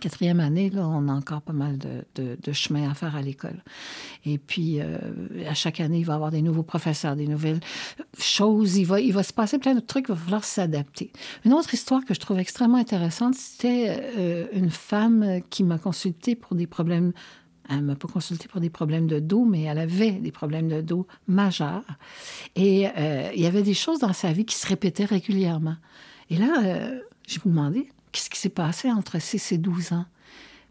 Quatrième 0.00 0.38
année, 0.38 0.70
là, 0.70 0.86
on 0.86 1.08
a 1.08 1.12
encore 1.12 1.42
pas 1.42 1.52
mal 1.52 1.78
de, 1.78 2.52
chemin 2.52 2.88
à 2.88 2.94
faire 2.94 3.16
à 3.16 3.22
l'école. 3.22 3.62
Et 4.24 4.38
puis, 4.38 4.80
euh, 4.80 4.98
à 5.48 5.54
chaque 5.54 5.80
année, 5.80 6.00
il 6.00 6.04
va 6.04 6.12
y 6.12 6.16
avoir 6.16 6.30
des 6.30 6.42
nouveaux 6.42 6.62
professeurs, 6.62 7.16
des 7.16 7.26
nouvelles 7.26 7.60
choses. 8.18 8.76
Il 8.76 8.84
va, 8.84 9.00
il 9.00 9.12
va 9.12 9.22
se 9.22 9.32
passer 9.32 9.58
plein 9.58 9.74
de 9.74 9.80
trucs, 9.80 10.06
il 10.08 10.14
va 10.14 10.20
falloir 10.20 10.44
s'adapter. 10.44 11.10
Une 11.44 11.52
autre 11.52 11.72
histoire 11.74 12.04
que 12.04 12.14
je 12.14 12.20
trouve 12.20 12.38
extrêmement 12.38 12.78
intéressante, 12.78 13.34
c'était 13.34 14.12
euh, 14.16 14.46
une 14.52 14.70
femme 14.70 15.40
qui 15.50 15.64
m'a 15.64 15.78
consultée 15.78 16.36
pour 16.36 16.54
des 16.54 16.66
problèmes 16.66 17.12
elle 17.68 17.82
m'a 17.82 17.96
pas 17.96 18.08
consulté 18.08 18.48
pour 18.48 18.60
des 18.60 18.70
problèmes 18.70 19.06
de 19.06 19.20
dos, 19.20 19.44
mais 19.44 19.62
elle 19.62 19.78
avait 19.78 20.12
des 20.12 20.32
problèmes 20.32 20.68
de 20.68 20.80
dos 20.80 21.06
majeurs. 21.26 21.84
Et 22.56 22.88
euh, 22.96 23.30
il 23.34 23.42
y 23.42 23.46
avait 23.46 23.62
des 23.62 23.74
choses 23.74 23.98
dans 23.98 24.12
sa 24.12 24.32
vie 24.32 24.44
qui 24.44 24.56
se 24.56 24.66
répétaient 24.66 25.04
régulièrement. 25.04 25.76
Et 26.30 26.36
là, 26.36 26.62
euh, 26.64 27.00
je 27.26 27.38
me 27.44 27.50
demandais, 27.50 27.88
qu'est-ce 28.12 28.30
qui 28.30 28.38
s'est 28.38 28.48
passé 28.48 28.90
entre 28.90 29.20
6 29.20 29.52
et 29.52 29.58
12 29.58 29.92
ans? 29.92 30.06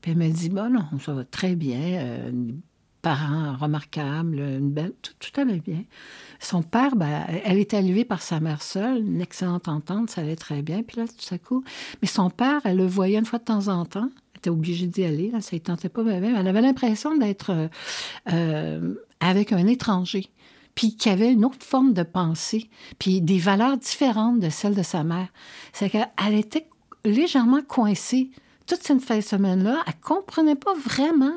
Puis 0.01 0.11
elle 0.11 0.17
m'a 0.17 0.29
dit, 0.29 0.49
bon, 0.49 0.71
non, 0.71 0.85
ça 0.99 1.13
va 1.13 1.23
très 1.23 1.55
bien. 1.55 1.79
Euh, 1.79 2.31
parents 3.03 3.55
remarquables, 3.55 4.39
une 4.39 4.71
belle, 4.71 4.93
tout, 5.01 5.13
tout, 5.19 5.39
allait 5.39 5.59
bien. 5.59 5.83
Son 6.39 6.63
père, 6.63 6.95
ben, 6.95 7.25
elle 7.45 7.57
était 7.59 7.79
élevée 7.79 8.05
par 8.05 8.21
sa 8.21 8.39
mère 8.39 8.61
seule, 8.61 9.05
une 9.05 9.21
excellente 9.21 9.67
entente, 9.67 10.09
ça 10.09 10.21
allait 10.21 10.35
très 10.35 10.61
bien. 10.61 10.83
Puis 10.83 10.97
là, 10.97 11.05
tout 11.07 11.33
à 11.33 11.37
coup, 11.37 11.63
mais 12.01 12.07
son 12.07 12.29
père, 12.29 12.61
elle 12.65 12.77
le 12.77 12.87
voyait 12.87 13.19
une 13.19 13.25
fois 13.25 13.39
de 13.39 13.45
temps 13.45 13.67
en 13.67 13.85
temps 13.85 14.09
était 14.37 14.49
obligée 14.49 14.87
d'y 14.87 15.03
aller. 15.03 15.31
Là, 15.31 15.41
ça 15.41 15.55
ne 15.55 15.61
tentait 15.61 15.89
pas. 15.89 16.03
Mais 16.03 16.15
elle 16.17 16.47
avait 16.47 16.61
l'impression 16.61 17.15
d'être 17.17 17.51
euh, 17.51 17.67
euh, 18.31 18.93
avec 19.19 19.51
un 19.51 19.67
étranger, 19.67 20.29
puis 20.75 20.95
qui 20.95 21.09
avait 21.09 21.31
une 21.31 21.45
autre 21.45 21.65
forme 21.65 21.93
de 21.93 22.03
pensée, 22.03 22.69
puis 22.99 23.21
des 23.21 23.39
valeurs 23.39 23.77
différentes 23.77 24.39
de 24.39 24.49
celles 24.49 24.75
de 24.75 24.83
sa 24.83 25.03
mère. 25.03 25.27
C'est 25.73 25.89
qu'elle 25.89 26.33
était 26.33 26.67
légèrement 27.03 27.61
coincée. 27.61 28.29
Toute 28.65 28.83
cette 28.83 29.21
semaine-là, 29.21 29.83
elle 29.87 29.99
comprenait 30.01 30.55
pas 30.55 30.73
vraiment 30.75 31.35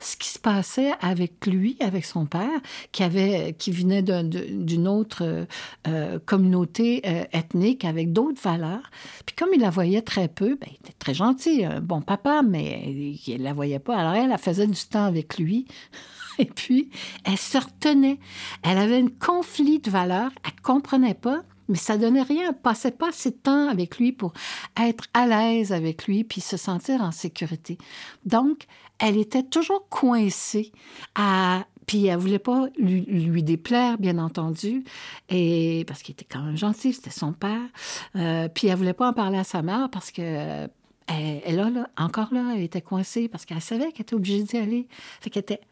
ce 0.00 0.16
qui 0.16 0.28
se 0.28 0.38
passait 0.38 0.92
avec 1.00 1.46
lui, 1.46 1.76
avec 1.80 2.04
son 2.04 2.26
père, 2.26 2.60
qui 2.92 3.02
avait, 3.02 3.54
qui 3.58 3.70
venait 3.70 4.02
d'une 4.02 4.88
autre 4.88 5.22
euh, 5.22 5.44
euh, 5.86 6.18
communauté 6.24 7.02
euh, 7.06 7.24
ethnique 7.32 7.84
avec 7.84 8.12
d'autres 8.12 8.40
valeurs. 8.40 8.90
Puis 9.26 9.36
comme 9.36 9.50
il 9.54 9.60
la 9.60 9.70
voyait 9.70 10.02
très 10.02 10.28
peu, 10.28 10.56
ben, 10.56 10.68
il 10.68 10.76
était 10.76 10.94
très 10.98 11.14
gentil, 11.14 11.64
un 11.64 11.80
bon 11.80 12.00
papa, 12.00 12.42
mais 12.42 13.18
il 13.26 13.42
la 13.42 13.52
voyait 13.52 13.78
pas. 13.78 13.96
Alors 13.96 14.14
elle, 14.14 14.32
elle 14.32 14.38
faisait 14.38 14.66
du 14.66 14.80
temps 14.86 15.04
avec 15.04 15.38
lui. 15.38 15.66
Et 16.38 16.46
puis, 16.46 16.88
elle 17.24 17.36
se 17.36 17.58
retenait. 17.58 18.18
Elle 18.62 18.78
avait 18.78 19.02
un 19.02 19.08
conflit 19.08 19.78
de 19.78 19.90
valeurs. 19.90 20.30
Elle 20.42 20.58
comprenait 20.62 21.14
pas 21.14 21.42
mais 21.70 21.78
ça 21.78 21.96
donnait 21.96 22.22
rien. 22.22 22.52
Passait 22.52 22.90
pas 22.90 23.08
assez 23.08 23.30
de 23.30 23.36
temps 23.36 23.68
avec 23.68 23.98
lui 23.98 24.12
pour 24.12 24.32
être 24.80 25.04
à 25.14 25.26
l'aise 25.26 25.72
avec 25.72 26.06
lui 26.06 26.24
puis 26.24 26.40
se 26.40 26.56
sentir 26.56 27.00
en 27.00 27.12
sécurité. 27.12 27.78
Donc, 28.26 28.66
elle 28.98 29.16
était 29.16 29.42
toujours 29.42 29.88
coincée 29.88 30.72
à 31.14 31.64
puis 31.86 32.06
elle 32.06 32.18
voulait 32.18 32.38
pas 32.38 32.68
lui, 32.78 33.42
déplaire, 33.42 33.98
bien 33.98 34.18
entendu, 34.18 34.84
et 35.28 35.84
parce 35.88 36.02
qu'il 36.02 36.12
était 36.12 36.26
quand 36.30 36.42
même 36.42 36.56
gentil, 36.56 36.92
c'était 36.92 37.10
son 37.10 37.32
père. 37.32 37.68
Euh, 38.14 38.48
puis 38.48 38.68
elle 38.68 38.76
voulait 38.76 38.92
pas 38.92 39.08
en 39.08 39.12
parler 39.12 39.38
à 39.38 39.44
sa 39.44 39.60
mère 39.62 39.90
parce 39.90 40.12
que 40.12 40.68
elle, 41.08 41.42
elle 41.44 41.56
là, 41.56 41.90
encore 41.96 42.32
là, 42.32 42.52
elle 42.54 42.62
était 42.62 42.80
coincée 42.80 43.26
parce 43.28 43.44
qu'elle 43.44 43.60
savait 43.60 43.90
qu'elle 43.90 44.02
était 44.02 44.14
obligée 44.14 44.44
d'y 44.44 44.56
aller. 44.56 44.88
Fait 45.20 45.30
qu'elle 45.30 45.42
était 45.42 45.62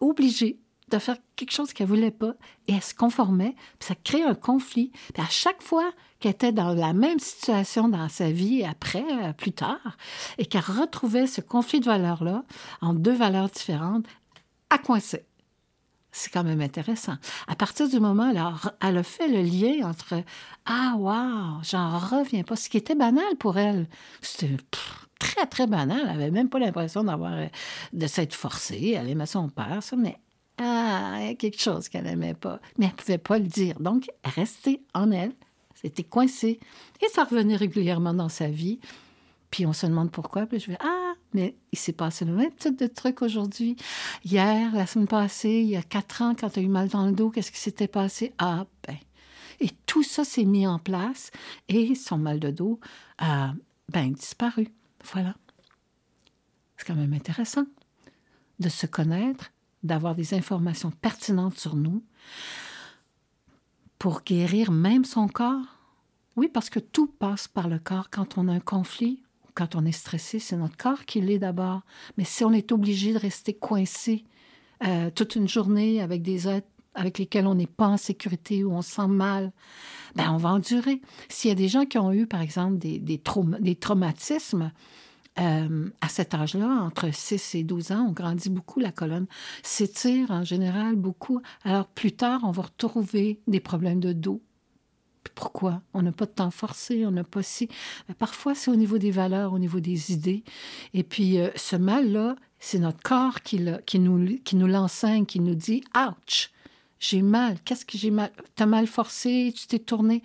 obligée 0.00 0.61
de 0.92 0.98
faire 0.98 1.16
quelque 1.36 1.52
chose 1.52 1.72
qu'elle 1.72 1.86
voulait 1.86 2.10
pas 2.10 2.34
et 2.68 2.74
elle 2.74 2.82
se 2.82 2.94
conformait, 2.94 3.54
puis 3.78 3.88
ça 3.88 3.94
crée 3.94 4.22
un 4.22 4.34
conflit. 4.34 4.92
Puis 5.12 5.22
à 5.22 5.28
chaque 5.28 5.62
fois 5.62 5.90
qu'elle 6.20 6.32
était 6.32 6.52
dans 6.52 6.74
la 6.74 6.92
même 6.92 7.18
situation 7.18 7.88
dans 7.88 8.08
sa 8.08 8.30
vie 8.30 8.64
après, 8.64 9.04
euh, 9.22 9.32
plus 9.32 9.52
tard, 9.52 9.96
et 10.38 10.46
qu'elle 10.46 10.62
retrouvait 10.62 11.26
ce 11.26 11.40
conflit 11.40 11.80
de 11.80 11.86
valeurs-là 11.86 12.44
en 12.80 12.94
deux 12.94 13.14
valeurs 13.14 13.48
différentes, 13.48 14.06
à 14.70 14.78
coincer. 14.78 15.26
C'est 16.12 16.30
quand 16.30 16.44
même 16.44 16.60
intéressant. 16.60 17.16
À 17.48 17.56
partir 17.56 17.88
du 17.88 17.98
moment 17.98 18.30
où 18.30 18.70
elle 18.82 18.98
a, 18.98 19.02
fait 19.02 19.28
le 19.28 19.42
lien 19.42 19.88
entre 19.88 20.22
Ah, 20.66 20.94
wow, 20.96 21.62
j'en 21.62 21.98
reviens 21.98 22.42
pas, 22.42 22.54
ce 22.54 22.68
qui 22.68 22.76
était 22.76 22.94
banal 22.94 23.36
pour 23.38 23.56
elle. 23.56 23.88
C'était 24.20 24.58
très, 25.18 25.46
très 25.46 25.66
banal. 25.66 26.00
Elle 26.02 26.18
n'avait 26.18 26.30
même 26.30 26.50
pas 26.50 26.58
l'impression 26.58 27.02
d'avoir 27.02 27.32
de 27.94 28.06
s'être 28.06 28.34
forcée. 28.34 28.94
Elle 28.94 29.08
aimait 29.08 29.24
son 29.24 29.48
père, 29.48 29.82
ça, 29.82 29.96
mais 29.96 30.18
ah, 30.62 31.16
il 31.20 31.26
y 31.26 31.30
a 31.30 31.34
quelque 31.34 31.60
chose 31.60 31.88
qu'elle 31.88 32.04
n'aimait 32.04 32.34
pas. 32.34 32.60
Mais 32.78 32.86
elle 32.86 32.92
ne 32.92 32.96
pouvait 32.96 33.18
pas 33.18 33.38
le 33.38 33.46
dire. 33.46 33.80
Donc, 33.80 34.08
restait 34.24 34.80
en 34.94 35.10
elle. 35.10 35.32
C'était 35.74 36.04
coincé. 36.04 36.60
Et 37.00 37.08
ça 37.12 37.24
revenait 37.24 37.56
régulièrement 37.56 38.14
dans 38.14 38.28
sa 38.28 38.48
vie. 38.48 38.78
Puis 39.50 39.66
on 39.66 39.72
se 39.72 39.86
demande 39.86 40.10
pourquoi. 40.10 40.46
Puis 40.46 40.60
je 40.60 40.70
vais, 40.70 40.78
ah, 40.80 41.14
mais 41.34 41.56
il 41.72 41.78
s'est 41.78 41.92
passé 41.92 42.24
le 42.24 42.32
même 42.32 42.54
type 42.54 42.78
de 42.78 42.86
truc 42.86 43.22
aujourd'hui. 43.22 43.76
Hier, 44.24 44.74
la 44.74 44.86
semaine 44.86 45.08
passée, 45.08 45.60
il 45.62 45.68
y 45.68 45.76
a 45.76 45.82
quatre 45.82 46.22
ans, 46.22 46.34
quand 46.38 46.50
tu 46.50 46.60
as 46.60 46.62
eu 46.62 46.68
mal 46.68 46.88
dans 46.88 47.06
le 47.06 47.12
dos, 47.12 47.30
qu'est-ce 47.30 47.52
qui 47.52 47.58
s'était 47.58 47.88
passé? 47.88 48.32
Ah, 48.38 48.66
ben. 48.86 48.96
Et 49.60 49.70
tout 49.86 50.02
ça 50.02 50.24
s'est 50.24 50.44
mis 50.44 50.66
en 50.66 50.78
place 50.78 51.30
et 51.68 51.94
son 51.94 52.18
mal 52.18 52.40
de 52.40 52.50
dos 52.50 52.80
a, 53.18 53.52
ben, 53.88 54.12
disparu. 54.12 54.68
Voilà. 55.12 55.34
C'est 56.76 56.86
quand 56.86 56.96
même 56.96 57.12
intéressant 57.12 57.64
de 58.58 58.68
se 58.68 58.86
connaître 58.86 59.51
d'avoir 59.82 60.14
des 60.14 60.34
informations 60.34 60.90
pertinentes 60.90 61.58
sur 61.58 61.76
nous 61.76 62.02
pour 63.98 64.22
guérir 64.22 64.70
même 64.72 65.04
son 65.04 65.28
corps? 65.28 65.78
Oui, 66.36 66.48
parce 66.48 66.70
que 66.70 66.78
tout 66.78 67.06
passe 67.06 67.48
par 67.48 67.68
le 67.68 67.78
corps. 67.78 68.08
Quand 68.10 68.38
on 68.38 68.48
a 68.48 68.52
un 68.52 68.60
conflit, 68.60 69.22
quand 69.54 69.76
on 69.76 69.84
est 69.84 69.92
stressé, 69.92 70.38
c'est 70.38 70.56
notre 70.56 70.76
corps 70.76 71.04
qui 71.04 71.20
l'est 71.20 71.38
d'abord. 71.38 71.82
Mais 72.16 72.24
si 72.24 72.44
on 72.44 72.52
est 72.52 72.72
obligé 72.72 73.12
de 73.12 73.18
rester 73.18 73.52
coincé 73.52 74.24
euh, 74.84 75.10
toute 75.10 75.36
une 75.36 75.48
journée 75.48 76.00
avec 76.00 76.22
des 76.22 76.48
êtres 76.48 76.66
avec 76.94 77.18
lesquels 77.18 77.46
on 77.46 77.54
n'est 77.54 77.66
pas 77.66 77.88
en 77.88 77.96
sécurité 77.96 78.64
ou 78.64 78.72
on 78.72 78.82
se 78.82 78.90
sent 78.90 79.06
mal, 79.06 79.52
ben 80.14 80.30
on 80.30 80.36
va 80.36 80.50
endurer. 80.50 81.00
S'il 81.28 81.48
y 81.48 81.52
a 81.52 81.54
des 81.54 81.68
gens 81.68 81.86
qui 81.86 81.98
ont 81.98 82.12
eu, 82.12 82.26
par 82.26 82.42
exemple, 82.42 82.76
des, 82.78 82.98
des 82.98 83.18
traumatismes, 83.18 84.72
euh, 85.38 85.88
à 86.02 86.08
cet 86.08 86.34
âge-là, 86.34 86.68
entre 86.68 87.12
6 87.12 87.54
et 87.54 87.64
12 87.64 87.92
ans, 87.92 88.06
on 88.08 88.12
grandit 88.12 88.50
beaucoup, 88.50 88.80
la 88.80 88.92
colonne 88.92 89.26
s'étire 89.62 90.30
en 90.30 90.44
général 90.44 90.96
beaucoup. 90.96 91.40
Alors 91.64 91.86
plus 91.86 92.12
tard, 92.12 92.40
on 92.44 92.50
va 92.50 92.64
retrouver 92.64 93.40
des 93.46 93.60
problèmes 93.60 94.00
de 94.00 94.12
dos. 94.12 94.42
Pourquoi? 95.34 95.80
On 95.94 96.02
n'a 96.02 96.12
pas 96.12 96.26
de 96.26 96.32
temps 96.32 96.50
forcé, 96.50 97.06
on 97.06 97.10
n'a 97.10 97.24
pas 97.24 97.42
si. 97.42 97.68
parfois, 98.18 98.54
c'est 98.54 98.70
au 98.70 98.76
niveau 98.76 98.98
des 98.98 99.10
valeurs, 99.10 99.54
au 99.54 99.58
niveau 99.58 99.80
des 99.80 100.12
idées. 100.12 100.44
Et 100.92 101.02
puis, 101.02 101.38
euh, 101.38 101.48
ce 101.56 101.76
mal-là, 101.76 102.36
c'est 102.58 102.78
notre 102.78 103.02
corps 103.02 103.40
qui, 103.40 103.64
qui 103.86 103.98
nous, 103.98 104.38
qui 104.44 104.56
nous 104.56 104.66
l'enseigne, 104.66 105.24
qui 105.24 105.40
nous 105.40 105.54
dit 105.54 105.82
Ouch! 105.96 106.50
J'ai 106.98 107.22
mal. 107.22 107.58
Qu'est-ce 107.64 107.84
que 107.84 107.98
j'ai 107.98 108.10
mal? 108.10 108.30
T'as 108.54 108.66
mal 108.66 108.86
forcé, 108.86 109.52
tu 109.56 109.66
t'es 109.66 109.78
tourné. 109.78 110.22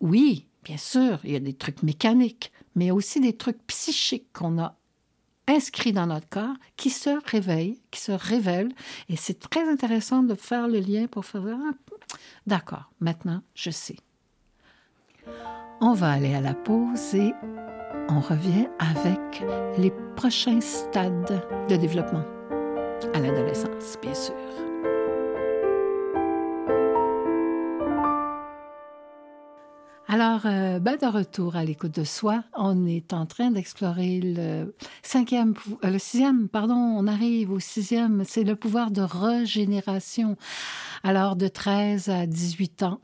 Oui, 0.00 0.46
bien 0.64 0.76
sûr, 0.76 1.18
il 1.24 1.32
y 1.32 1.36
a 1.36 1.40
des 1.40 1.54
trucs 1.54 1.82
mécaniques 1.82 2.52
mais 2.74 2.90
aussi 2.90 3.20
des 3.20 3.36
trucs 3.36 3.64
psychiques 3.66 4.32
qu'on 4.32 4.58
a 4.58 4.76
inscrits 5.48 5.92
dans 5.92 6.06
notre 6.06 6.28
corps 6.28 6.54
qui 6.76 6.90
se 6.90 7.10
réveillent, 7.30 7.80
qui 7.90 8.00
se 8.00 8.12
révèlent. 8.12 8.72
Et 9.08 9.16
c'est 9.16 9.38
très 9.38 9.68
intéressant 9.68 10.22
de 10.22 10.34
faire 10.34 10.68
le 10.68 10.78
lien 10.78 11.06
pour 11.06 11.24
faire 11.24 11.44
d'accord, 12.46 12.90
maintenant 13.00 13.42
je 13.54 13.70
sais. 13.70 13.96
On 15.80 15.94
va 15.94 16.12
aller 16.12 16.34
à 16.34 16.40
la 16.40 16.54
pause 16.54 17.14
et 17.14 17.32
on 18.08 18.20
revient 18.20 18.68
avec 18.78 19.42
les 19.78 19.92
prochains 20.16 20.60
stades 20.60 21.42
de 21.68 21.76
développement 21.76 22.24
à 23.14 23.20
l'adolescence, 23.20 23.96
bien 24.00 24.14
sûr. 24.14 24.71
Alors, 30.12 30.42
euh, 30.44 30.78
ben, 30.78 30.98
de 30.98 31.06
retour 31.06 31.56
à 31.56 31.64
l'écoute 31.64 31.98
de 31.98 32.04
soi, 32.04 32.44
on 32.54 32.84
est 32.84 33.14
en 33.14 33.24
train 33.24 33.50
d'explorer 33.50 34.20
le 34.20 34.76
cinquième, 35.02 35.54
euh, 35.84 35.90
le 35.90 35.98
sixième, 35.98 36.50
pardon, 36.50 36.74
on 36.74 37.06
arrive 37.06 37.50
au 37.50 37.60
sixième, 37.60 38.22
c'est 38.26 38.44
le 38.44 38.54
pouvoir 38.54 38.90
de 38.90 39.00
régénération. 39.00 40.36
Alors, 41.02 41.34
de 41.34 41.48
13 41.48 42.10
à 42.10 42.26
18 42.26 42.82
ans, 42.82 43.00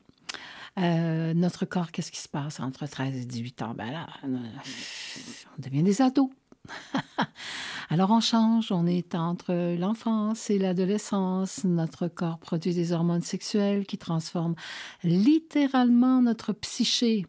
euh, 0.78 1.32
notre 1.32 1.64
corps, 1.64 1.92
qu'est-ce 1.92 2.12
qui 2.12 2.20
se 2.20 2.28
passe 2.28 2.60
entre 2.60 2.86
13 2.86 3.16
et 3.16 3.24
18 3.24 3.62
ans? 3.62 3.74
Ben 3.74 3.90
là, 3.90 4.06
on 4.26 5.62
devient 5.62 5.82
des 5.82 6.02
ados. 6.02 6.28
Alors 7.90 8.10
on 8.10 8.20
change, 8.20 8.70
on 8.70 8.86
est 8.86 9.14
entre 9.14 9.76
l'enfance 9.78 10.50
et 10.50 10.58
l'adolescence. 10.58 11.64
Notre 11.64 12.06
corps 12.08 12.38
produit 12.38 12.74
des 12.74 12.92
hormones 12.92 13.22
sexuelles 13.22 13.86
qui 13.86 13.96
transforment 13.96 14.56
littéralement 15.04 16.20
notre 16.20 16.52
psyché. 16.52 17.26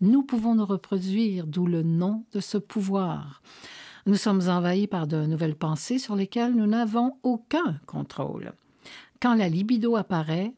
Nous 0.00 0.22
pouvons 0.22 0.54
nous 0.54 0.64
reproduire, 0.64 1.46
d'où 1.46 1.66
le 1.66 1.82
nom 1.82 2.24
de 2.32 2.40
ce 2.40 2.56
pouvoir. 2.56 3.42
Nous 4.06 4.14
sommes 4.14 4.48
envahis 4.48 4.86
par 4.86 5.06
de 5.06 5.26
nouvelles 5.26 5.56
pensées 5.56 5.98
sur 5.98 6.16
lesquelles 6.16 6.54
nous 6.54 6.66
n'avons 6.66 7.18
aucun 7.22 7.78
contrôle. 7.86 8.52
Quand 9.20 9.34
la 9.34 9.48
libido 9.48 9.96
apparaît, 9.96 10.54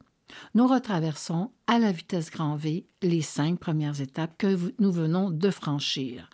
nous 0.54 0.68
retraversons 0.68 1.50
à 1.66 1.78
la 1.78 1.90
vitesse 1.90 2.30
grand 2.30 2.54
V 2.54 2.86
les 3.02 3.22
cinq 3.22 3.58
premières 3.58 4.00
étapes 4.00 4.36
que 4.38 4.56
nous 4.78 4.92
venons 4.92 5.30
de 5.30 5.50
franchir 5.50 6.30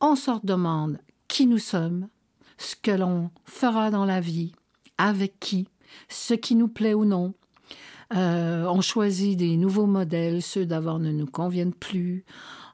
on 0.00 0.16
se 0.16 0.30
demande 0.44 0.98
qui 1.28 1.46
nous 1.46 1.58
sommes, 1.58 2.08
ce 2.58 2.76
que 2.76 2.90
l'on 2.90 3.30
fera 3.44 3.90
dans 3.90 4.04
la 4.04 4.20
vie, 4.20 4.52
avec 4.98 5.40
qui, 5.40 5.68
ce 6.08 6.34
qui 6.34 6.54
nous 6.54 6.68
plaît 6.68 6.94
ou 6.94 7.04
non. 7.04 7.34
Euh, 8.14 8.64
on 8.66 8.80
choisit 8.80 9.38
des 9.38 9.56
nouveaux 9.56 9.86
modèles, 9.86 10.42
ceux 10.42 10.66
d'avant 10.66 10.98
ne 10.98 11.10
nous 11.10 11.26
conviennent 11.26 11.74
plus. 11.74 12.24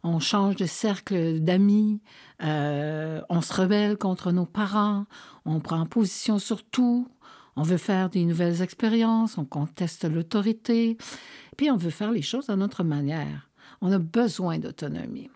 On 0.03 0.19
change 0.19 0.57
de 0.57 0.67
cercle 0.67 1.41
d'amis. 1.41 2.01
Euh, 2.43 3.21
on 3.29 3.41
se 3.41 3.53
rebelle 3.53 3.97
contre 3.97 4.33
nos 4.33 4.47
parents. 4.47 5.07
On 5.45 5.61
prend 5.61 5.87
position 5.87 6.39
sur 6.39 6.65
tout. 6.65 7.09
On 7.57 7.63
veut 7.63 7.77
faire 7.77 8.09
des 8.09 8.25
nouvelles 8.25 8.63
expériences. 8.63 9.39
On 9.39 9.45
conteste 9.45 10.05
l'autorité. 10.05 10.97
Puis 11.57 11.71
on 11.71 11.77
veut 11.77 11.91
faire 11.91 12.11
les 12.11 12.23
choses 12.23 12.51
à 12.51 12.57
notre 12.57 12.85
manière. 12.85 13.51
On 13.81 13.93
a 13.93 13.99
besoin 13.99 14.59
d'autonomie. 14.59 15.31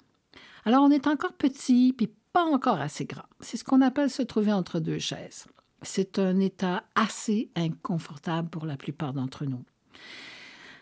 Alors, 0.64 0.82
on 0.82 0.90
est 0.90 1.06
encore 1.06 1.34
petit, 1.34 1.92
puis 1.96 2.10
pas 2.32 2.44
encore 2.44 2.80
assez 2.80 3.04
grand. 3.04 3.24
C'est 3.40 3.56
ce 3.56 3.64
qu'on 3.64 3.82
appelle 3.82 4.10
se 4.10 4.22
trouver 4.22 4.52
entre 4.52 4.80
deux 4.80 4.98
chaises. 4.98 5.46
C'est 5.82 6.18
un 6.18 6.40
état 6.40 6.84
assez 6.94 7.50
inconfortable 7.54 8.48
pour 8.48 8.64
la 8.64 8.76
plupart 8.76 9.12
d'entre 9.12 9.44
nous. 9.44 9.62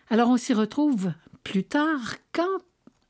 Alors, 0.09 0.29
on 0.29 0.37
s'y 0.37 0.55
retrouve 0.55 1.13
plus 1.43 1.65
tard 1.65 2.15
quand 2.33 2.61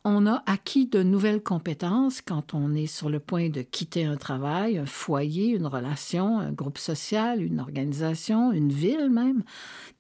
on 0.05 0.27
a 0.27 0.43
acquis 0.47 0.87
de 0.87 1.03
nouvelles 1.03 1.43
compétences, 1.43 2.21
quand 2.23 2.55
on 2.55 2.75
est 2.75 2.87
sur 2.87 3.09
le 3.09 3.21
point 3.21 3.51
de 3.51 3.63
quitter 3.63 4.05
un 4.05 4.17
travail, 4.17 4.79
un 4.79 4.87
foyer, 4.87 5.51
une 5.51 5.67
relation, 5.67 6.41
un 6.41 6.51
groupe 6.51 6.79
social, 6.79 7.41
une 7.43 7.61
organisation, 7.61 8.51
une 8.51 8.73
ville 8.73 9.11
même, 9.11 9.45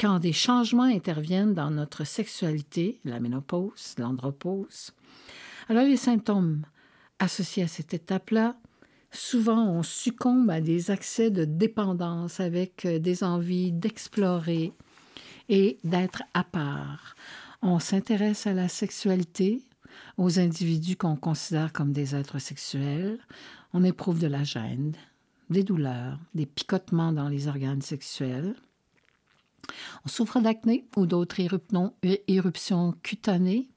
quand 0.00 0.18
des 0.18 0.32
changements 0.32 0.82
interviennent 0.82 1.54
dans 1.54 1.70
notre 1.70 2.04
sexualité, 2.04 2.98
la 3.04 3.20
ménopause, 3.20 3.94
l'andropause, 3.98 4.92
alors 5.68 5.85
les 5.85 5.96
symptômes 5.96 6.62
associés 7.18 7.62
à 7.64 7.68
cette 7.68 7.94
étape-là, 7.94 8.57
souvent 9.11 9.68
on 9.68 9.83
succombe 9.83 10.51
à 10.51 10.61
des 10.61 10.90
accès 10.90 11.31
de 11.31 11.44
dépendance 11.44 12.40
avec 12.40 12.85
euh, 12.85 12.98
des 12.98 13.25
envies 13.25 13.72
d'explorer 13.72 14.72
et 15.48 15.79
d'être 15.85 16.22
à 16.35 16.44
part. 16.44 17.14
On 17.62 17.79
s'intéresse 17.79 18.46
à 18.46 18.55
la 18.55 18.68
sexualité, 18.68 19.62
aux 20.16 20.38
individus 20.38 20.96
qu'on 20.96 21.16
considère 21.16 21.72
comme 21.72 21.92
des 21.92 22.14
êtres 22.14 22.38
sexuels. 22.38 23.18
On 23.72 23.85
éprouve 23.85 24.18
de 24.18 24.27
la 24.27 24.44
gêne, 24.44 24.94
des 25.51 25.62
douleurs, 25.62 26.18
des 26.35 26.46
picotements 26.46 27.12
dans 27.12 27.29
les 27.29 27.48
organes 27.48 27.83
sexuels. 27.83 28.55
On 30.05 30.09
souffre 30.09 30.40
d'acné 30.40 30.87
ou 30.96 31.07
d'autres 31.07 31.40
éruptions 32.27 32.94
cutanées. 33.03 33.68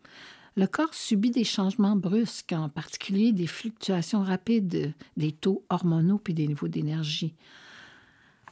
Le 0.58 0.68
corps 0.68 0.94
subit 0.94 1.32
des 1.32 1.44
changements 1.44 1.98
brusques, 1.98 2.54
en 2.54 2.70
particulier 2.70 3.34
des 3.34 3.48
fluctuations 3.48 4.24
rapides 4.24 4.94
des 5.18 5.32
taux 5.34 5.66
hormonaux 5.70 6.18
puis 6.18 6.34
des 6.34 6.48
niveaux 6.48 6.70
d'énergie. 6.70 7.34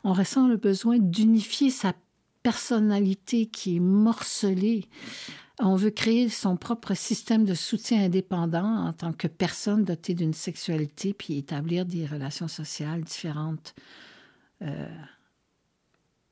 On 0.04 0.12
ressent 0.12 0.48
le 0.48 0.58
besoin 0.58 1.00
d'unifier 1.00 1.70
sa 1.70 1.94
personnalité 2.44 3.46
qui 3.46 3.78
est 3.78 3.80
morcelée. 3.80 4.86
On 5.60 5.76
veut 5.76 5.92
créer 5.92 6.28
son 6.28 6.58
propre 6.58 6.94
système 6.94 7.46
de 7.46 7.54
soutien 7.54 8.04
indépendant 8.04 8.86
en 8.88 8.92
tant 8.92 9.14
que 9.14 9.28
personne 9.28 9.86
dotée 9.86 10.14
d'une 10.14 10.34
sexualité, 10.34 11.14
puis 11.14 11.38
établir 11.38 11.86
des 11.86 12.06
relations 12.06 12.50
sociales 12.50 13.04
différentes 13.04 13.76
euh, 14.62 14.94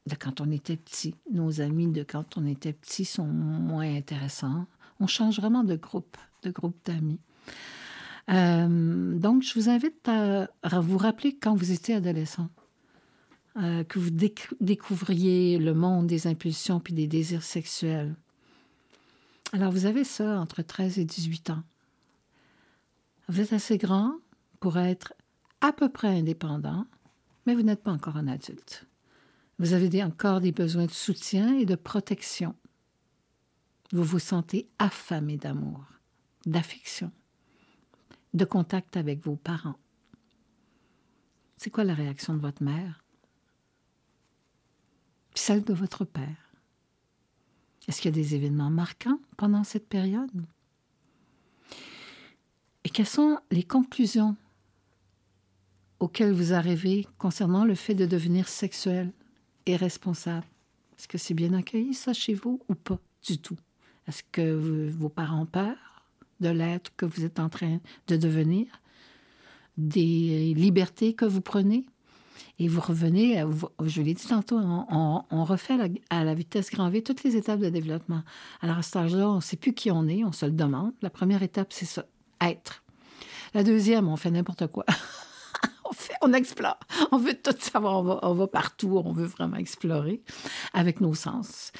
de 0.08 0.16
quand 0.16 0.42
on 0.42 0.52
était 0.52 0.76
petit. 0.76 1.16
Nos 1.32 1.62
amis 1.62 1.88
de 1.88 2.04
quand 2.04 2.38
on 2.38 2.46
était 2.46 2.74
petit 2.74 3.06
sont 3.06 3.28
moins 3.28 3.96
intéressants. 3.96 4.66
On 5.02 5.08
change 5.08 5.40
vraiment 5.40 5.64
de 5.64 5.76
groupe, 5.76 6.16
de 6.44 6.52
groupe 6.52 6.78
d'amis. 6.86 7.20
Euh, 8.30 9.18
donc, 9.18 9.42
je 9.42 9.56
vous 9.56 9.68
invite 9.68 10.08
à, 10.08 10.48
vous 10.80 11.00
rappeler 11.00 11.36
quand 11.36 11.56
vous 11.56 11.72
étiez 11.72 11.96
adolescent, 11.96 12.50
euh, 13.58 13.84
que 13.84 13.98
vous 13.98 14.12
découvriez 14.12 15.58
le 15.58 15.74
monde 15.74 16.06
des 16.06 16.28
impulsions 16.28 16.80
puis 16.80 16.94
des 16.94 17.08
désirs 17.08 17.42
sexuels. 17.42 18.16
Alors, 19.54 19.72
vous 19.72 19.88
avez 19.88 20.04
ça 20.04 20.40
entre 20.40 20.62
13 20.62 21.00
et 21.00 21.06
18 21.06 21.50
ans. 21.50 21.64
Vous 23.28 23.42
êtes 23.42 23.54
assez 23.54 23.80
grand 23.80 24.14
pour 24.60 24.78
être 24.78 25.14
à 25.62 25.74
peu 25.74 25.90
près 25.90 26.10
indépendant, 26.10 26.86
mais 27.48 27.56
vous 27.56 27.64
n'êtes 27.64 27.82
pas 27.82 27.92
encore 27.92 28.18
un 28.18 28.28
adulte. 28.28 28.86
Vous 29.58 29.74
avez 29.74 30.04
encore 30.04 30.42
des 30.42 30.52
besoins 30.52 30.86
de 30.86 30.92
soutien 30.92 31.58
et 31.58 31.66
de 31.66 31.76
protection. 31.76 32.54
Vous 33.92 34.04
vous 34.04 34.20
sentez 34.20 34.70
affamé 34.80 35.38
d'amour, 35.38 35.84
d'affection, 36.46 37.12
de 38.34 38.46
contact 38.46 38.98
avec 38.98 39.24
vos 39.24 39.36
parents. 39.36 39.80
C'est 41.58 41.70
quoi 41.70 41.84
la 41.84 41.94
réaction 41.94 42.34
de 42.34 42.40
votre 42.40 42.64
mère? 42.64 43.04
celle 45.42 45.64
de 45.64 45.74
votre 45.74 46.06
père. 46.06 46.54
Est-ce 47.88 48.02
qu'il 48.02 48.16
y 48.16 48.20
a 48.20 48.24
des 48.24 48.36
événements 48.36 48.70
marquants 48.70 49.20
pendant 49.38 49.64
cette 49.64 49.88
période? 49.88 50.30
Et 52.84 52.90
quelles 52.90 53.08
sont 53.08 53.40
les 53.50 53.64
conclusions 53.64 54.36
auxquelles 56.00 56.34
vous 56.34 56.54
arrivez 56.54 57.08
concernant 57.18 57.66
le 57.66 57.76
fait 57.76 57.96
de 57.96 58.06
devenir 58.06 58.48
sexuel 58.48 59.12
et 59.66 59.76
responsable? 59.76 60.46
Est-ce 60.98 61.08
que 61.08 61.18
c'est 61.18 61.34
bien 61.34 61.54
accueilli 61.54 61.94
ça 61.94 62.14
chez 62.14 62.34
vous 62.34 62.60
ou 62.70 62.76
pas 62.76 63.00
du 63.28 63.40
tout? 63.40 63.58
Est-ce 64.12 64.24
que 64.30 64.90
vos 64.90 65.08
parents 65.08 65.44
ont 65.44 65.46
peur 65.46 65.78
de 66.42 66.50
l'être 66.50 66.92
que 66.98 67.06
vous 67.06 67.24
êtes 67.24 67.40
en 67.40 67.48
train 67.48 67.80
de 68.08 68.18
devenir? 68.18 68.68
Des 69.78 70.54
libertés 70.54 71.14
que 71.14 71.24
vous 71.24 71.40
prenez? 71.40 71.86
Et 72.60 72.68
vous 72.68 72.82
revenez, 72.82 73.42
je 73.86 74.02
l'ai 74.02 74.14
dit 74.14 74.28
tantôt, 74.28 74.60
on, 74.60 75.46
refait 75.46 75.78
à 76.10 76.26
la 76.26 76.34
vitesse 76.34 76.70
grand 76.72 76.90
V 76.90 77.02
toutes 77.04 77.24
les 77.24 77.38
étapes 77.38 77.62
de 77.62 77.70
développement. 77.70 78.24
Alors 78.60 78.80
à 78.80 78.82
cet 78.82 78.98
âge-là, 78.98 79.30
on 79.30 79.36
ne 79.36 79.40
sait 79.40 79.56
plus 79.56 79.74
qui 79.74 79.92
on 79.92 80.06
est, 80.10 80.26
on 80.26 80.34
se 80.34 80.46
le 80.46 80.52
demande. 80.52 80.92
La 81.02 81.10
première 81.10 81.42
étape, 81.42 81.72
c'est 81.72 81.86
ça, 81.86 82.06
être. 82.42 82.84
La 83.54 83.64
deuxième, 83.64 84.10
on 84.10 84.18
fait 84.18 84.32
n'importe 84.32 84.68
quoi. 84.68 84.84
on 86.22 86.34
explore. 86.34 86.80
On 87.12 87.18
veut 87.18 87.34
tout 87.34 87.56
savoir. 87.60 88.24
On 88.24 88.34
va, 88.34 88.48
partout. 88.48 89.02
On 89.04 89.12
veut 89.12 89.26
vraiment 89.26 89.58
explorer 89.58 90.22
avec 90.74 91.02
nos 91.02 91.14
sens. 91.14 91.72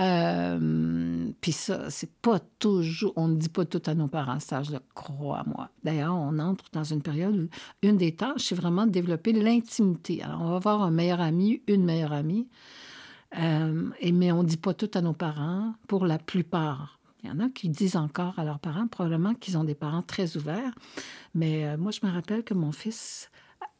Euh, 0.00 1.30
puis 1.40 1.52
ça, 1.52 1.90
c'est 1.90 2.12
pas 2.20 2.38
toujours. 2.58 3.12
On 3.16 3.28
ne 3.28 3.36
dit 3.36 3.48
pas 3.48 3.64
tout 3.64 3.82
à 3.86 3.94
nos 3.94 4.08
parents 4.08 4.32
à 4.32 4.40
cet 4.40 4.52
âge-là, 4.52 4.80
crois-moi. 4.94 5.70
D'ailleurs, 5.84 6.14
on 6.14 6.38
entre 6.38 6.64
dans 6.72 6.84
une 6.84 7.02
période 7.02 7.36
où 7.36 7.48
une 7.82 7.96
des 7.96 8.14
tâches, 8.14 8.46
c'est 8.48 8.54
vraiment 8.54 8.86
de 8.86 8.90
développer 8.90 9.32
l'intimité. 9.32 10.22
Alors, 10.22 10.42
on 10.42 10.48
va 10.50 10.56
avoir 10.56 10.82
un 10.82 10.90
meilleur 10.90 11.20
ami, 11.20 11.62
une 11.66 11.84
meilleure 11.84 12.12
amie. 12.12 12.48
Euh, 13.38 13.90
et, 14.00 14.12
mais 14.12 14.32
on 14.32 14.42
ne 14.42 14.48
dit 14.48 14.56
pas 14.56 14.74
tout 14.74 14.90
à 14.94 15.00
nos 15.00 15.12
parents 15.12 15.74
pour 15.86 16.06
la 16.06 16.18
plupart. 16.18 16.98
Il 17.22 17.28
y 17.28 17.32
en 17.32 17.40
a 17.40 17.48
qui 17.48 17.68
disent 17.68 17.96
encore 17.96 18.38
à 18.38 18.44
leurs 18.44 18.60
parents, 18.60 18.86
probablement 18.86 19.34
qu'ils 19.34 19.58
ont 19.58 19.64
des 19.64 19.74
parents 19.74 20.02
très 20.02 20.36
ouverts. 20.36 20.72
Mais 21.34 21.66
euh, 21.66 21.76
moi, 21.76 21.90
je 21.90 22.06
me 22.06 22.12
rappelle 22.12 22.44
que 22.44 22.54
mon 22.54 22.72
fils, 22.72 23.30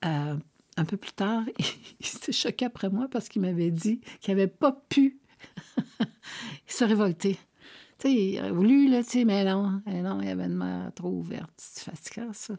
un 0.03 0.85
peu 0.85 0.97
plus 0.97 1.13
tard, 1.13 1.45
il 2.01 2.07
s'était 2.07 2.33
choqué 2.33 2.65
après 2.65 2.89
moi 2.89 3.09
parce 3.11 3.29
qu'il 3.29 3.43
m'avait 3.43 3.71
dit 3.71 4.01
qu'il 4.21 4.35
n'avait 4.35 4.47
pas 4.47 4.73
pu 4.89 5.19
se 6.67 6.85
révolter. 6.85 7.39
Tu 7.99 8.09
sais, 8.09 8.15
il 8.15 8.39
aurait 8.39 8.53
voulu, 8.53 8.89
là, 8.89 9.03
tu 9.03 9.11
sais, 9.11 9.25
mais 9.25 9.45
non, 9.45 9.83
mais 9.85 10.03
non, 10.03 10.21
il 10.21 10.29
y 10.29 10.31
avait 10.31 10.45
une 10.45 10.57
mère 10.57 10.93
trop 10.95 11.11
ouverte. 11.11 11.51
C'est 11.57 11.91
fatigant, 11.91 12.33
ça. 12.33 12.55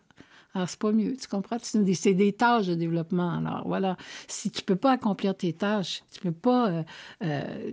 Alors, 0.54 0.68
c'est 0.68 0.80
pas 0.80 0.92
mieux, 0.92 1.16
tu 1.16 1.28
comprends? 1.28 1.58
C'est 1.62 2.14
des 2.14 2.34
tâches 2.34 2.68
de 2.68 2.76
développement. 2.76 3.38
Alors, 3.38 3.66
voilà. 3.66 3.96
Si 4.28 4.52
tu 4.52 4.64
peux 4.64 4.76
pas 4.76 4.92
accomplir 4.92 5.38
tes 5.38 5.54
tâches, 5.54 6.04
tu 6.12 6.20
peux 6.20 6.32
pas... 6.34 6.70
Euh, 6.70 6.84
euh, 7.24 7.72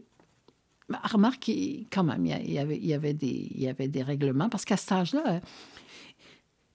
remarque, 1.02 1.50
quand 1.90 2.04
même, 2.04 2.24
il 2.24 2.52
y, 2.52 2.58
avait, 2.58 2.76
il, 2.76 2.86
y 2.86 2.94
avait 2.94 3.14
des, 3.14 3.48
il 3.50 3.60
y 3.60 3.68
avait 3.68 3.88
des 3.88 4.04
règlements, 4.04 4.48
parce 4.48 4.64
qu'à 4.64 4.76
cet 4.76 4.92
âge-là, 4.92 5.40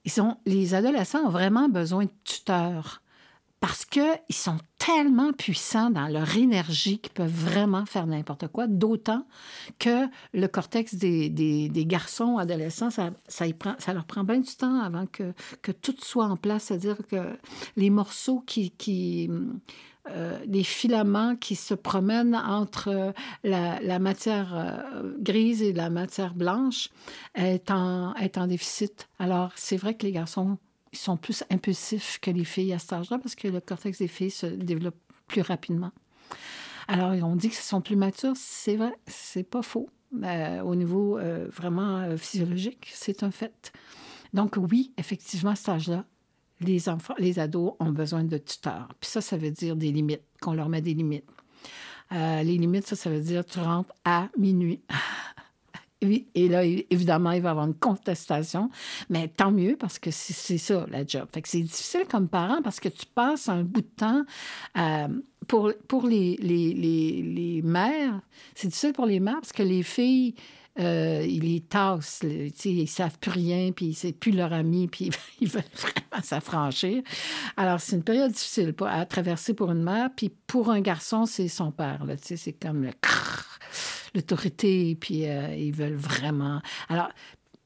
ils 0.05 0.11
sont, 0.11 0.37
les 0.45 0.73
adolescents 0.73 1.25
ont 1.25 1.29
vraiment 1.29 1.69
besoin 1.69 2.05
de 2.05 2.11
tuteurs 2.23 3.01
parce 3.61 3.85
qu'ils 3.85 4.17
sont 4.31 4.57
tellement 4.79 5.33
puissants 5.33 5.91
dans 5.91 6.07
leur 6.07 6.35
énergie 6.35 6.97
qu'ils 6.97 7.13
peuvent 7.13 7.29
vraiment 7.29 7.85
faire 7.85 8.07
n'importe 8.07 8.47
quoi, 8.47 8.65
d'autant 8.65 9.27
que 9.77 10.07
le 10.33 10.47
cortex 10.47 10.95
des, 10.95 11.29
des, 11.29 11.69
des 11.69 11.85
garçons 11.85 12.37
adolescents, 12.37 12.89
ça, 12.89 13.11
ça, 13.27 13.45
ça, 13.77 13.93
leur 13.93 14.05
prend 14.05 14.23
bien 14.23 14.39
du 14.39 14.55
temps 14.55 14.81
avant 14.81 15.05
que, 15.05 15.33
que 15.61 15.71
tout 15.71 15.93
soit 15.99 16.25
en 16.25 16.37
place, 16.37 16.63
c'est-à-dire 16.63 16.97
que 17.07 17.37
les 17.77 17.91
morceaux 17.91 18.43
qui, 18.47 18.71
qui 18.71 19.29
euh, 20.09 20.39
les 20.47 20.63
filaments 20.63 21.35
qui 21.35 21.55
se 21.55 21.75
promènent 21.75 22.35
entre 22.35 22.87
euh, 22.87 23.11
la, 23.43 23.99
matière 23.99 24.51
euh, 24.55 25.13
grise 25.19 25.61
et 25.61 25.73
la 25.73 25.91
matière 25.91 26.33
blanche 26.33 26.89
est 27.35 27.69
en, 27.69 28.15
est 28.15 28.37
en 28.37 28.47
déficit. 28.47 29.07
Alors, 29.19 29.51
c'est 29.55 29.77
vrai 29.77 29.93
que 29.93 30.05
les 30.05 30.11
garçons 30.11 30.57
sont 30.91 31.17
plus 31.17 31.43
impulsifs 31.51 32.19
que 32.19 32.31
les 32.31 32.45
filles 32.45 32.73
à 32.73 32.79
cet 32.79 32.93
âge-là 32.93 33.19
parce 33.19 33.35
que 33.35 33.47
le 33.47 33.61
cortex 33.61 33.99
des 33.99 34.07
filles 34.07 34.31
se 34.31 34.47
développe 34.47 34.97
plus 35.27 35.41
rapidement. 35.41 35.91
Alors, 36.87 37.11
on 37.23 37.35
dit 37.35 37.49
qu'ils 37.49 37.59
sont 37.59 37.81
plus 37.81 37.95
matures. 37.95 38.33
C'est 38.35 38.75
vrai, 38.75 38.93
c'est 39.05 39.43
pas 39.43 39.61
faux. 39.61 39.89
au 40.13 40.75
niveau 40.75 41.19
vraiment 41.47 42.17
physiologique, 42.17 42.91
c'est 42.93 43.23
un 43.23 43.31
fait. 43.31 43.71
Donc, 44.33 44.57
oui, 44.57 44.91
effectivement, 44.97 45.51
à 45.51 45.55
cet 45.55 45.69
âge-là, 45.69 46.05
les 46.61 46.89
enfants, 46.89 47.15
les 47.17 47.39
ados 47.39 47.73
ont 47.79 47.91
besoin 47.91 48.23
de 48.23 48.37
tuteurs. 48.37 48.89
Puis 48.99 49.09
ça, 49.09 49.21
ça 49.21 49.37
veut 49.37 49.51
dire 49.51 49.75
des 49.75 49.91
limites, 49.91 50.23
qu'on 50.41 50.53
leur 50.53 50.69
met 50.69 50.81
des 50.81 50.93
limites. 50.93 51.25
Euh, 52.11 52.43
les 52.43 52.57
limites, 52.57 52.87
ça, 52.87 52.95
ça 52.95 53.09
veut 53.09 53.21
dire 53.21 53.45
tu 53.45 53.59
rentres 53.59 53.93
à 54.05 54.29
minuit. 54.37 54.81
Et 56.01 56.47
là, 56.47 56.63
évidemment, 56.65 57.29
il 57.29 57.43
va 57.43 57.49
y 57.49 57.51
avoir 57.51 57.67
une 57.67 57.75
contestation, 57.75 58.71
mais 59.11 59.27
tant 59.27 59.51
mieux 59.51 59.75
parce 59.75 59.99
que 59.99 60.09
c'est 60.09 60.57
ça, 60.57 60.87
la 60.89 61.05
job. 61.05 61.27
Fait 61.31 61.43
que 61.43 61.47
c'est 61.47 61.61
difficile 61.61 62.05
comme 62.09 62.27
parent 62.27 62.63
parce 62.63 62.79
que 62.79 62.89
tu 62.89 63.05
passes 63.05 63.47
un 63.49 63.61
bout 63.61 63.81
de 63.81 63.87
temps 63.97 64.23
euh, 64.79 65.07
pour, 65.47 65.71
pour 65.87 66.07
les, 66.07 66.37
les, 66.37 66.73
les, 66.73 67.21
les 67.21 67.61
mères. 67.61 68.19
C'est 68.55 68.69
difficile 68.69 68.93
pour 68.93 69.05
les 69.05 69.19
mères 69.19 69.41
parce 69.41 69.51
que 69.51 69.61
les 69.61 69.83
filles, 69.83 70.33
euh, 70.79 71.25
ils 71.27 71.53
les 71.53 71.61
tassent, 71.61 72.23
ils 72.23 72.87
savent 72.87 73.19
plus 73.19 73.31
rien, 73.31 73.71
puis 73.71 73.93
c'est 73.93 74.13
plus 74.13 74.31
leur 74.31 74.53
ami, 74.53 74.87
puis 74.91 75.09
ils 75.41 75.49
veulent 75.49 75.63
vraiment 75.75 76.23
s'affranchir. 76.23 77.03
Alors, 77.57 77.79
c'est 77.79 77.95
une 77.95 78.03
période 78.03 78.31
difficile 78.31 78.73
à 78.85 79.05
traverser 79.05 79.53
pour 79.53 79.71
une 79.71 79.83
mère, 79.83 80.09
puis 80.15 80.29
pour 80.47 80.69
un 80.69 80.81
garçon, 80.81 81.25
c'est 81.25 81.47
son 81.47 81.71
père. 81.71 82.05
C'est 82.21 82.53
comme 82.53 82.89
l'autorité, 84.15 84.95
puis 84.99 85.27
euh, 85.27 85.53
ils 85.55 85.73
veulent 85.73 85.95
vraiment... 85.95 86.61
Alors, 86.87 87.09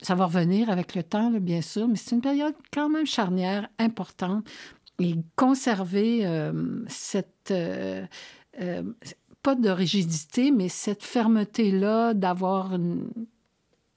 ça 0.01 0.15
va 0.15 0.25
revenir 0.25 0.69
avec 0.69 0.95
le 0.95 1.03
temps, 1.03 1.31
bien 1.31 1.61
sûr, 1.61 1.87
mais 1.87 1.95
c'est 1.95 2.15
une 2.15 2.21
période 2.21 2.55
quand 2.73 2.89
même 2.89 3.05
charnière, 3.05 3.67
importante, 3.79 4.45
et 4.99 5.15
conserver 5.35 6.25
euh, 6.25 6.83
cette 6.87 7.53
pas 9.45 9.53
de 9.53 9.69
rigidité, 9.69 10.49
mais 10.49 10.69
cette 10.69 11.03
fermeté-là 11.03 12.15
d'avoir 12.15 12.79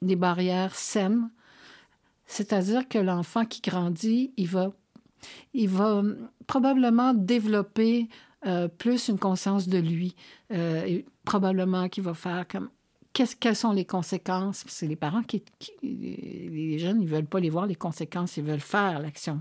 des 0.03 0.15
barrières 0.15 0.75
saines. 0.75 1.31
C'est-à-dire 2.27 2.87
que 2.87 2.99
l'enfant 2.99 3.47
qui 3.47 3.63
grandit, 3.63 4.31
il 4.37 4.47
va 4.47 4.73
il 5.55 5.71
va 5.71 6.03
probablement 6.47 7.15
développer 7.15 8.11
euh, 8.47 8.69
plus 8.69 9.09
une 9.09 9.19
conscience 9.19 9.69
de 9.69 9.79
lui. 9.79 10.15
Euh, 10.53 10.85
et 10.85 11.07
probablement 11.25 11.89
qu'il 11.89 12.05
va 12.05 12.13
faire 12.13 12.47
comme 12.47 12.69
quelles 13.15 13.57
sont 13.57 13.73
les 13.73 13.87
conséquences? 13.87 14.65
C'est 14.69 14.87
les 14.87 14.97
parents 14.97 15.23
qui, 15.23 15.43
Les 15.83 16.79
jeunes, 16.79 17.01
ils 17.01 17.09
veulent 17.09 17.25
pas 17.25 17.41
les 17.41 17.51
voir, 17.51 17.67
les 17.67 17.75
conséquences, 17.75 18.37
ils 18.37 18.45
veulent 18.45 18.61
faire 18.61 19.01
l'action. 19.01 19.41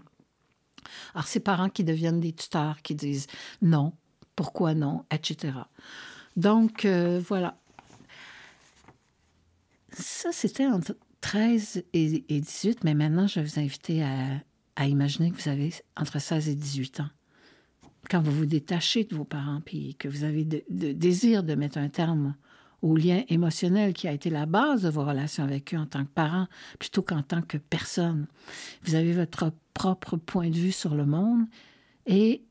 Alors, 1.14 1.28
ces 1.28 1.42
parents 1.42 1.70
qui 1.70 1.84
deviennent 1.84 2.22
des 2.22 2.32
tuteurs, 2.32 2.82
qui 2.82 2.96
disent 2.96 3.28
non, 3.62 3.92
pourquoi 4.38 4.76
non, 4.76 5.04
etc. 5.12 5.54
Donc, 6.38 6.86
euh, 6.86 7.20
voilà. 7.28 7.58
Ça, 9.92 10.32
c'était 10.32 10.68
entre 10.68 10.96
13 11.22 11.84
et, 11.92 12.24
18, 12.30 12.84
mais 12.84 12.94
maintenant, 12.94 13.28
je 13.28 13.40
vais 13.40 13.46
vous 13.46 13.60
inviter 13.60 14.04
à, 14.04 14.88
imaginer 14.88 15.32
que 15.32 15.42
vous 15.42 15.50
avez 15.50 15.74
entre 15.98 16.20
16 16.20 16.50
et 16.50 16.56
18 16.56 17.02
ans 17.02 17.10
quand 18.10 18.22
vous 18.22 18.32
vous 18.32 18.46
détachez 18.46 19.04
de 19.04 19.16
vos 19.16 19.26
parents, 19.26 19.60
puis 19.66 19.96
que 19.96 20.08
vous 20.08 20.24
avez 20.24 20.48
le 20.70 20.94
désir 20.94 21.44
de 21.44 21.56
mettre 21.56 21.78
un 21.78 21.90
terme 21.90 22.36
au 22.82 22.96
lien 22.96 23.24
émotionnel 23.28 23.92
qui 23.92 24.08
a 24.08 24.14
été 24.14 24.30
la 24.30 24.46
base 24.46 24.84
de 24.84 24.90
vos 24.90 25.04
relations 25.04 25.44
avec 25.44 25.74
eux 25.74 25.78
en 25.78 25.88
tant 25.88 26.06
que 26.06 26.12
parents, 26.12 26.48
plutôt 26.80 27.02
qu'en 27.02 27.22
tant 27.22 27.42
que 27.42 27.58
personne. 27.58 28.28
Vous 28.84 28.96
avez 28.96 29.12
votre 29.12 29.52
propre 29.74 30.16
point 30.16 30.50
de 30.50 30.56
vue 30.56 30.72
sur 30.72 30.96
le 30.96 31.06
monde 31.06 31.48
et 32.06 32.47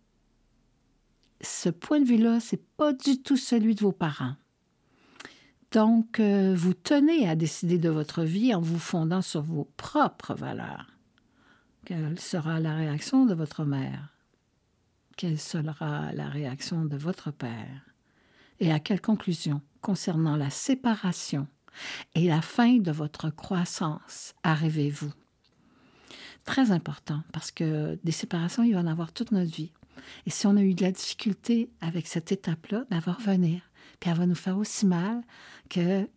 ce 1.40 1.68
point 1.68 2.00
de 2.00 2.06
vue-là, 2.06 2.40
c'est 2.40 2.64
pas 2.76 2.92
du 2.92 3.22
tout 3.22 3.36
celui 3.36 3.74
de 3.74 3.80
vos 3.80 3.92
parents. 3.92 4.36
Donc, 5.72 6.20
euh, 6.20 6.54
vous 6.56 6.74
tenez 6.74 7.28
à 7.28 7.34
décider 7.34 7.78
de 7.78 7.88
votre 7.88 8.22
vie 8.22 8.54
en 8.54 8.60
vous 8.60 8.78
fondant 8.78 9.22
sur 9.22 9.42
vos 9.42 9.68
propres 9.76 10.34
valeurs. 10.34 10.86
Quelle 11.84 12.18
sera 12.18 12.60
la 12.60 12.74
réaction 12.74 13.26
de 13.26 13.34
votre 13.34 13.64
mère? 13.64 14.16
quelle 15.16 15.38
sera 15.38 16.12
la 16.12 16.28
réaction 16.28 16.84
de 16.84 16.96
votre 16.96 17.30
Père? 17.30 17.80
Et 18.60 18.70
à 18.70 18.78
quelle 18.78 19.00
conclusion? 19.00 19.62
Concernant 19.80 20.36
la 20.36 20.50
séparation 20.50 21.46
et 22.14 22.26
la 22.26 22.42
fin 22.42 22.78
de 22.78 22.90
votre 22.90 23.30
croissance 23.30 24.34
arrivez-vous? 24.42 25.12
Très 26.44 26.70
important 26.70 27.22
parce 27.32 27.50
que 27.50 27.98
des 28.04 28.12
séparations, 28.12 28.62
il 28.62 28.74
va 28.74 28.80
en 28.80 28.86
avoir 28.86 29.12
toute 29.12 29.32
notre 29.32 29.50
vie. 29.50 29.72
Et 30.26 30.30
si 30.30 30.46
on 30.46 30.56
a 30.56 30.62
eu 30.62 30.74
de 30.74 30.82
la 30.82 30.92
difficulté 30.92 31.70
avec 31.80 32.06
cette 32.06 32.32
étape-là, 32.32 32.84
ben, 32.90 32.96
elle 32.96 33.02
va 33.02 33.12
revenir. 33.12 33.60
Puis 34.00 34.10
elle 34.10 34.16
va 34.16 34.26
nous 34.26 34.34
faire 34.34 34.58
aussi 34.58 34.86
mal 34.86 35.22
que 35.68 36.08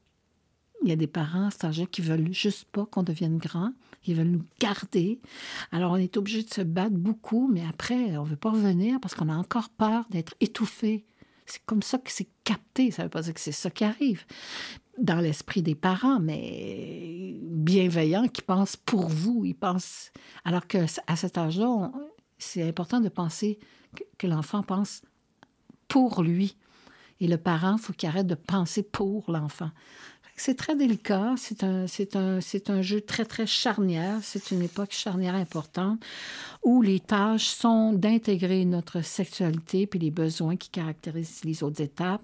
il 0.82 0.90
y 0.90 0.92
a 0.94 0.96
des 0.96 1.08
parents 1.08 1.50
âgés 1.64 1.88
qui 1.88 2.02
veulent 2.02 2.32
juste 2.34 2.66
pas 2.72 2.86
qu'on 2.86 3.04
devienne 3.04 3.38
grand. 3.38 3.74
Ils 4.06 4.16
veulent 4.16 4.28
nous 4.28 4.46
garder. 4.60 5.20
Alors, 5.72 5.92
on 5.92 5.98
est 5.98 6.16
obligé 6.16 6.44
de 6.44 6.54
se 6.54 6.62
battre 6.62 6.96
beaucoup, 6.96 7.50
mais 7.52 7.66
après, 7.68 8.18
on 8.18 8.24
veut 8.24 8.38
pas 8.38 8.52
revenir 8.52 9.00
parce 9.02 9.14
qu'on 9.14 9.30
a 9.30 9.36
encore 9.36 9.70
peur 9.70 10.06
d'être 10.10 10.36
étouffé. 10.40 11.06
C'est 11.46 11.66
comme 11.66 11.82
ça 11.82 11.98
que 11.98 12.12
c'est 12.12 12.30
capté. 12.44 12.92
Ça 12.92 13.04
veut 13.04 13.10
pas 13.10 13.24
dire 13.24 13.34
que 13.34 13.40
c'est 13.42 13.52
ça 13.52 13.70
qui 13.70 13.84
arrive 13.84 14.24
dans 14.98 15.20
l'esprit 15.20 15.62
des 15.62 15.76
parents, 15.76 16.20
mais 16.20 17.36
bienveillants 17.42 18.28
qui 18.28 18.42
pensent 18.42 18.78
pour 18.78 19.08
vous. 19.08 19.44
Ils 19.46 19.56
pensent. 19.56 20.12
Alors 20.46 20.68
que 20.68 20.78
à 21.08 21.16
cet 21.16 21.38
âge-là, 21.38 21.92
c'est 22.38 22.64
important 22.64 23.00
de 23.00 23.10
penser 23.10 23.60
que, 24.18 24.28
l'enfant 24.28 24.64
pense 24.64 25.02
pour 25.88 26.24
lui. 26.24 26.56
Et 27.20 27.28
le 27.28 27.38
parent, 27.38 27.78
faut 27.78 27.94
qu'il 27.94 28.08
arrête 28.08 28.28
de 28.28 28.36
penser 28.36 28.84
pour 28.84 29.30
l'enfant. 29.32 29.72
C'est 30.36 30.56
très 30.56 30.76
délicat. 30.76 31.34
C'est 31.36 31.64
un, 31.66 31.86
un, 32.14 32.40
un 32.74 32.82
jeu 32.82 33.02
très, 33.02 33.26
très 33.26 33.46
charnière. 33.46 34.20
C'est 34.22 34.52
une 34.52 34.62
époque 34.62 34.92
charnière 34.92 35.36
importante 35.36 36.02
où 36.64 36.82
les 36.82 37.02
tâches 37.02 37.48
sont 37.48 37.92
d'intégrer 37.92 38.64
notre 38.64 39.02
sexualité 39.02 39.86
puis 39.86 40.00
les 40.00 40.12
besoins 40.12 40.56
qui 40.56 40.70
caractérisent 40.70 41.44
les 41.44 41.62
autres 41.62 41.82
étapes, 41.82 42.24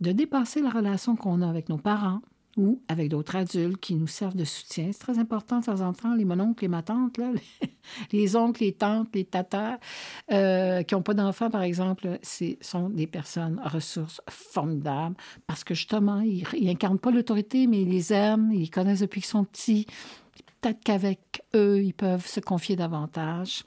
de 0.00 0.12
dépasser 0.12 0.60
la 0.60 0.70
relation 0.70 1.16
qu'on 1.16 1.40
a 1.40 1.48
avec 1.48 1.70
nos 1.70 1.78
parents, 1.78 2.20
ou 2.56 2.82
avec 2.88 3.08
d'autres 3.08 3.36
adultes 3.36 3.80
qui 3.80 3.94
nous 3.94 4.06
servent 4.06 4.36
de 4.36 4.44
soutien. 4.44 4.90
C'est 4.92 4.98
très 4.98 5.18
important 5.18 5.60
de 5.60 5.64
temps 5.64 5.80
en 5.80 5.92
temps, 5.92 6.14
les 6.14 6.24
mononcles, 6.24 6.64
les 6.64 6.68
matantes, 6.68 7.16
là, 7.16 7.32
les 8.12 8.36
oncles, 8.36 8.64
les 8.64 8.72
tantes, 8.72 9.08
les 9.14 9.24
tatas, 9.24 9.78
euh, 10.30 10.82
qui 10.82 10.94
n'ont 10.94 11.02
pas 11.02 11.14
d'enfants, 11.14 11.50
par 11.50 11.62
exemple, 11.62 12.18
ce 12.22 12.56
sont 12.60 12.90
des 12.90 13.06
personnes 13.06 13.60
ressources 13.64 14.20
formidables 14.28 15.16
parce 15.46 15.64
que 15.64 15.74
justement, 15.74 16.20
ils 16.20 16.66
n'incarnent 16.66 16.98
pas 16.98 17.10
l'autorité, 17.10 17.66
mais 17.66 17.82
ils 17.82 17.90
les 17.90 18.12
aiment, 18.12 18.50
ils 18.52 18.62
les 18.62 18.68
connaissent 18.68 19.00
depuis 19.00 19.20
qu'ils 19.20 19.30
sont 19.30 19.44
petits. 19.44 19.86
Peut-être 20.60 20.80
qu'avec 20.84 21.42
eux, 21.54 21.82
ils 21.82 21.94
peuvent 21.94 22.26
se 22.26 22.40
confier 22.40 22.76
davantage. 22.76 23.64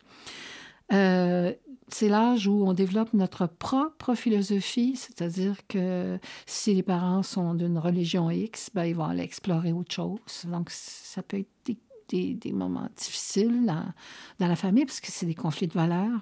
Euh, 0.94 1.52
c'est 1.88 2.10
l'âge 2.10 2.48
où 2.48 2.66
on 2.68 2.74
développe 2.74 3.14
notre 3.14 3.46
propre 3.48 4.16
philosophie, 4.16 4.96
c'est-à-dire 4.96 5.56
que 5.68 6.18
si 6.46 6.74
les 6.74 6.84
parents 6.84 7.24
sont 7.24 7.54
d'une 7.54 7.78
religion 7.78 8.32
X, 8.32 8.72
ben, 8.74 8.86
ils 8.86 8.96
vont 8.96 9.06
aller 9.06 9.24
explorer 9.24 9.72
autre 9.72 9.94
chose. 9.94 10.46
Donc, 10.46 10.70
ça 10.72 11.22
peut 11.22 11.38
être 11.38 11.78
des, 12.08 12.52
moments 12.52 12.88
difficiles 12.96 13.66
dans, 13.66 13.86
dans, 14.40 14.48
la 14.48 14.56
famille 14.56 14.86
parce 14.86 15.00
que 15.00 15.12
c'est 15.12 15.26
des 15.26 15.36
conflits 15.36 15.68
de 15.68 15.74
valeurs. 15.74 16.22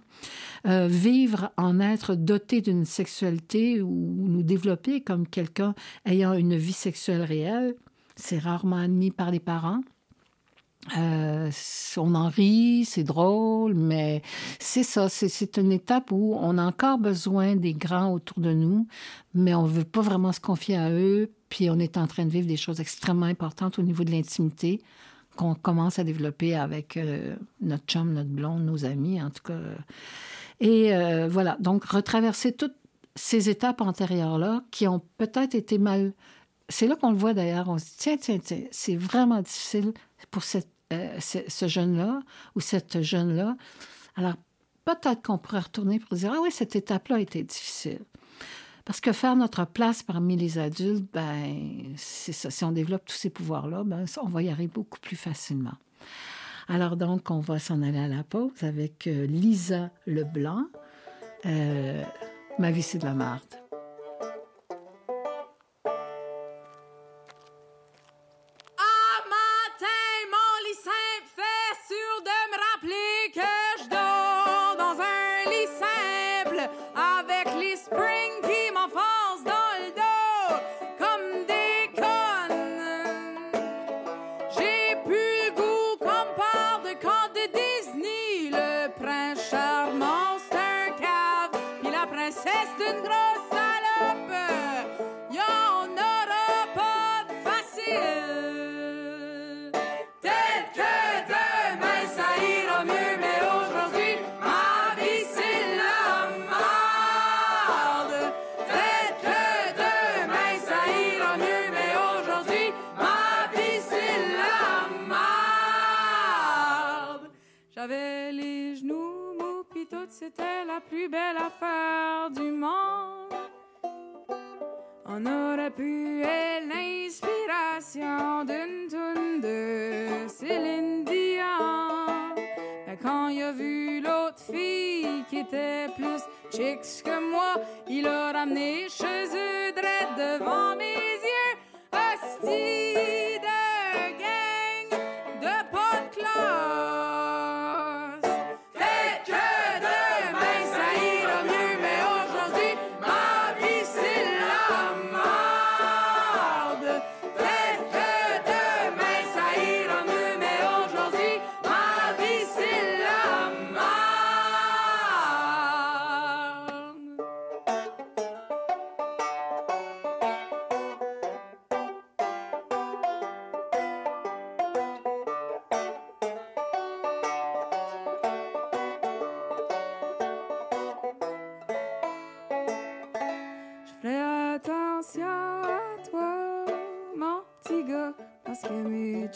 Euh, 0.66 0.88
vivre 0.88 1.51
en 1.57 1.80
être 1.80 2.16
doté 2.16 2.61
d'une 2.61 2.86
sexualité 2.86 3.82
ou 3.82 4.26
nous 4.28 4.43
développer 4.43 5.01
comme 5.01 5.28
quelqu'un 5.28 5.76
ayant 6.05 6.34
une 6.34 6.55
vie 6.55 6.74
sexuelle 6.74 7.24
réelle, 7.24 7.76
c'est 8.16 8.39
rarement 8.39 8.78
admis 8.78 9.11
par 9.11 9.32
les 9.32 9.39
parents. 9.39 9.82
Euh, 10.97 11.49
on 11.97 12.15
en 12.15 12.27
rit, 12.27 12.86
c'est 12.86 13.03
drôle, 13.03 13.73
mais 13.73 14.21
c'est 14.59 14.84
ça, 14.84 15.07
c'est 15.07 15.57
une 15.57 15.71
étape 15.71 16.11
où 16.11 16.36
on 16.39 16.57
a 16.57 16.65
encore 16.65 16.97
besoin 16.97 17.55
des 17.55 17.73
grands 17.73 18.11
autour 18.11 18.39
de 18.39 18.53
nous, 18.53 18.88
mais 19.34 19.55
on 19.55 19.63
veut 19.63 19.86
pas 19.86 20.01
vraiment 20.01 20.31
se 20.31 20.41
confier 20.41 20.75
à 20.75 20.91
eux, 20.91 21.31
puis 21.49 21.69
on 21.69 21.79
est 21.79 21.97
en 21.97 22.07
train 22.07 22.25
de 22.25 22.31
vivre 22.31 22.47
des 22.47 22.57
choses 22.57 22.79
extrêmement 22.79 23.27
importantes 23.27 23.79
au 23.79 23.81
niveau 23.81 24.03
de 24.03 24.11
l'intimité 24.11 24.81
qu'on 25.36 25.55
commence 25.55 25.99
à 25.99 26.03
développer 26.03 26.55
avec 26.55 26.97
euh, 26.97 27.36
notre 27.61 27.86
chum, 27.86 28.13
notre 28.13 28.29
blonde, 28.29 28.65
nos 28.65 28.86
amis, 28.86 29.21
en 29.21 29.29
tout 29.29 29.43
cas. 29.43 29.59
Et 30.59 30.93
euh, 30.93 31.27
voilà, 31.27 31.57
donc 31.59 31.86
retraverser 31.86 32.51
toutes 32.51 32.75
ces 33.15 33.49
étapes 33.49 33.81
antérieures-là 33.81 34.63
qui 34.71 34.88
ont 34.88 35.01
peut-être 35.17 35.55
été 35.55 35.77
mal... 35.77 36.13
C'est 36.69 36.88
là 36.88 36.95
qu'on 36.95 37.11
le 37.11 37.17
voit 37.17 37.34
d'ailleurs, 37.34 37.67
on 37.67 37.77
se 37.77 37.86
dit, 37.86 37.91
tiens, 37.97 38.17
tiens, 38.17 38.39
tiens, 38.39 38.61
c'est 38.71 38.95
vraiment 38.95 39.41
difficile 39.41 39.93
pour 40.31 40.43
cette 40.43 40.72
euh, 40.93 41.19
ce 41.19 41.67
jeune-là 41.67 42.21
ou 42.55 42.59
cette 42.59 43.01
jeune-là. 43.01 43.57
Alors, 44.15 44.35
peut-être 44.85 45.21
qu'on 45.23 45.37
pourrait 45.37 45.59
retourner 45.59 45.99
pour 45.99 46.17
dire, 46.17 46.31
ah 46.33 46.39
oui, 46.41 46.51
cette 46.51 46.75
étape-là 46.75 47.17
a 47.17 47.19
été 47.19 47.43
difficile. 47.43 48.01
Parce 48.85 48.99
que 48.99 49.13
faire 49.13 49.35
notre 49.35 49.65
place 49.65 50.03
parmi 50.03 50.35
les 50.35 50.57
adultes, 50.57 51.05
ben, 51.13 51.93
c'est 51.95 52.33
ça. 52.33 52.49
Si 52.49 52.65
on 52.65 52.71
développe 52.71 53.05
tous 53.05 53.15
ces 53.15 53.29
pouvoirs-là, 53.29 53.83
ben, 53.85 54.05
on 54.21 54.27
va 54.27 54.43
y 54.43 54.49
arriver 54.49 54.71
beaucoup 54.73 54.99
plus 54.99 55.15
facilement. 55.15 55.75
Alors 56.67 56.97
donc, 56.97 57.31
on 57.31 57.39
va 57.39 57.59
s'en 57.59 57.81
aller 57.81 57.99
à 57.99 58.07
la 58.07 58.23
pause 58.23 58.63
avec 58.63 59.07
euh, 59.07 59.25
Lisa 59.25 59.89
Leblanc. 60.05 60.65
Euh, 61.45 62.03
Ma 62.59 62.71
vie, 62.71 62.83
c'est 62.83 62.99
de 62.99 63.05
la 63.05 63.13
marde. 63.13 63.62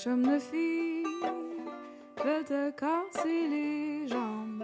Mes 0.08 0.14
chums 0.14 0.24
de 0.24 0.40
filles 0.40 1.04
veulent 2.24 2.46
te 2.46 2.72
casser 2.72 3.48
les 3.50 4.08
jambes. 4.08 4.64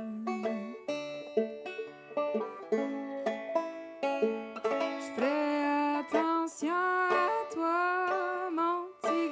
Je 4.99 5.07
ferai 5.15 5.99
attention 5.99 6.69
à 6.69 7.29
toi, 7.53 8.49
mon 8.51 8.87
petit 9.01 9.29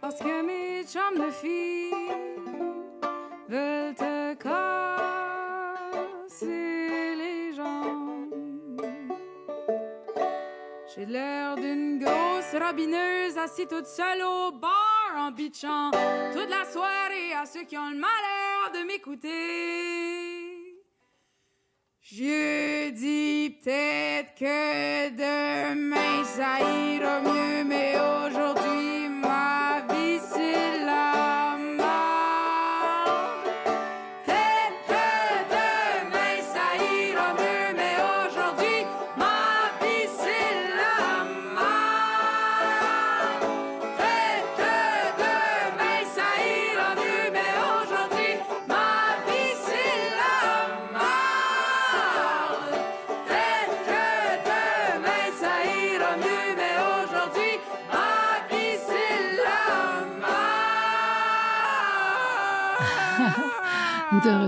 parce 0.00 0.18
que 0.18 0.42
mes 0.42 0.84
chums 0.84 1.18
de 1.18 1.30
filles 1.30 2.12
veulent 3.48 3.94
te 3.94 4.34
casser 4.34 5.14
les 7.16 7.54
jambes. 7.54 8.82
J'ai 10.94 11.06
l'air 11.06 11.56
d'une 11.56 11.98
grosse 11.98 12.54
rabineuse 12.60 13.38
assise 13.38 13.66
toute 13.66 13.86
seule 13.86 14.22
au 14.22 14.52
en 14.52 14.83
toute 15.36 16.48
la 16.48 16.64
soirée 16.64 17.32
à 17.34 17.44
ceux 17.44 17.64
qui 17.64 17.76
ont 17.76 17.90
le 17.90 17.96
malheur 17.96 18.70
de 18.72 18.86
m'écouter. 18.86 20.13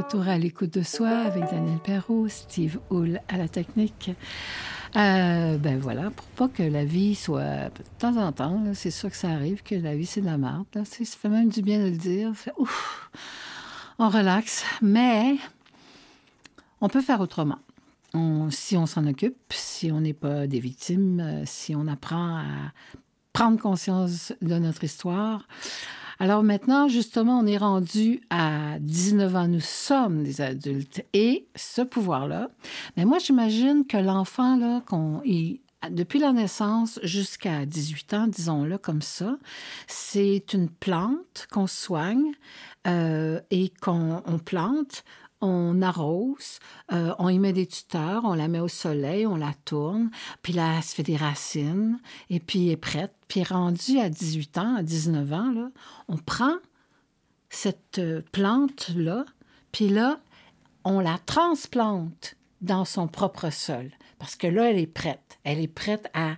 Retour 0.07 0.29
à 0.29 0.39
l'écoute 0.39 0.73
de 0.73 0.83
soi 0.83 1.09
avec 1.09 1.51
Daniel 1.51 1.81
Perrault, 1.81 2.29
Steve 2.29 2.79
Hull 2.93 3.21
à 3.27 3.39
la 3.39 3.49
technique. 3.49 4.13
Euh, 4.95 5.59
ben 5.59 5.81
voilà, 5.81 6.11
pour 6.11 6.27
pas 6.27 6.47
que 6.47 6.63
la 6.63 6.85
vie 6.85 7.17
soit. 7.17 7.71
De 7.71 7.83
temps 7.99 8.17
en 8.17 8.31
temps, 8.31 8.63
c'est 8.73 8.93
sûr 8.93 9.11
que 9.11 9.17
ça 9.17 9.31
arrive 9.31 9.65
que 9.65 9.75
la 9.75 9.97
vie 9.97 10.07
c'est 10.07 10.21
de 10.21 10.27
la 10.27 10.39
merde. 10.39 10.67
Ça 10.73 11.05
fait 11.05 11.29
même 11.29 11.49
du 11.49 11.61
bien 11.61 11.81
de 11.81 11.87
le 11.87 11.97
dire. 11.97 12.31
Ouf, 12.57 13.11
on 13.99 14.09
relaxe. 14.09 14.65
Mais 14.81 15.39
on 16.81 16.89
peut 16.89 17.03
faire 17.03 17.21
autrement. 17.21 17.59
Si 18.51 18.77
on 18.77 18.87
s'en 18.87 19.09
occupe, 19.09 19.37
si 19.51 19.91
on 19.91 20.01
n'est 20.01 20.15
pas 20.15 20.47
des 20.47 20.61
victimes, 20.61 21.19
euh, 21.19 21.43
si 21.47 21.75
on 21.75 21.89
apprend 21.89 22.37
à 22.37 22.45
prendre 23.33 23.61
conscience 23.61 24.33
de 24.41 24.57
notre 24.57 24.85
histoire. 24.85 25.49
Alors 26.19 26.43
maintenant, 26.43 26.89
justement, 26.89 27.39
on 27.39 27.47
est 27.47 27.59
rendu 27.59 28.23
à 28.31 28.79
19 28.81 29.37
ans, 29.37 29.49
nous 29.49 29.61
sommes 29.61 30.25
des 30.25 30.41
adultes 30.41 31.05
et 31.13 31.47
ce 31.55 31.83
pouvoir-là, 31.83 32.49
mais 32.97 33.05
moi 33.05 33.19
j'imagine 33.19 33.87
que 33.87 33.99
l'enfant, 33.99 34.57
là, 34.57 34.81
qu'on, 34.87 35.23
depuis 35.91 36.19
la 36.19 36.33
naissance 36.33 36.99
jusqu'à 37.03 37.67
18 37.67 38.15
ans, 38.15 38.27
disons-le 38.29 38.79
comme 38.79 39.03
ça, 39.03 39.37
c'est 39.87 40.53
une 40.55 40.71
plante 40.71 41.47
qu'on 41.53 41.67
soigne 41.67 42.33
euh, 42.87 43.41
et 43.51 43.71
qu'on 43.83 44.23
on 44.27 44.39
plante, 44.39 45.05
on 45.41 45.83
arrose, 45.83 46.59
euh, 46.93 47.15
on 47.19 47.29
y 47.29 47.39
met 47.39 47.53
des 47.53 47.67
tuteurs, 47.67 48.25
on 48.25 48.35
la 48.35 48.49
met 48.49 48.61
au 48.61 48.69
soleil, 48.69 49.27
on 49.27 49.37
la 49.37 49.53
tourne, 49.65 50.11
puis 50.43 50.53
là, 50.53 50.77
elle 50.77 50.83
se 50.83 50.95
fait 50.95 51.03
des 51.03 51.17
racines, 51.17 51.99
et 52.31 52.41
puis 52.41 52.67
elle 52.67 52.73
est 52.73 52.77
prête. 52.77 53.13
Puis 53.29 53.43
rendue 53.43 53.99
à 53.99 54.09
18 54.09 54.59
ans, 54.59 54.77
à 54.77 54.83
19 54.83 55.33
ans, 55.33 55.51
là, 55.53 55.71
on 56.09 56.17
prend 56.17 56.57
cette 57.51 57.99
euh, 57.99 58.23
plante-là, 58.33 59.25
puis 59.73 59.89
là, 59.89 60.21
on 60.85 61.01
la 61.01 61.19
transplante 61.19 62.37
dans 62.61 62.85
son 62.85 63.09
propre 63.09 63.51
sol. 63.51 63.91
Parce 64.19 64.37
que 64.37 64.47
là, 64.47 64.71
elle 64.71 64.79
est 64.79 64.87
prête. 64.87 65.39
Elle 65.45 65.61
est 65.61 65.69
prête 65.69 66.09
à, 66.15 66.37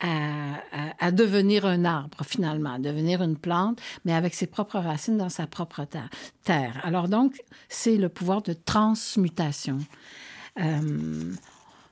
à, 0.00 1.10
devenir 1.10 1.64
un 1.64 1.84
arbre, 1.84 2.24
finalement, 2.24 2.74
à 2.74 2.78
devenir 2.78 3.22
une 3.22 3.36
plante, 3.36 3.80
mais 4.04 4.12
avec 4.12 4.34
ses 4.34 4.46
propres 4.46 4.78
racines 4.78 5.16
dans 5.16 5.28
sa 5.28 5.46
propre 5.46 5.86
terre. 6.44 6.80
Alors 6.82 7.08
donc, 7.08 7.42
c'est 7.68 7.96
le 7.96 8.08
pouvoir 8.08 8.42
de 8.42 8.52
transmutation. 8.52 9.78
Euh, 10.60 11.32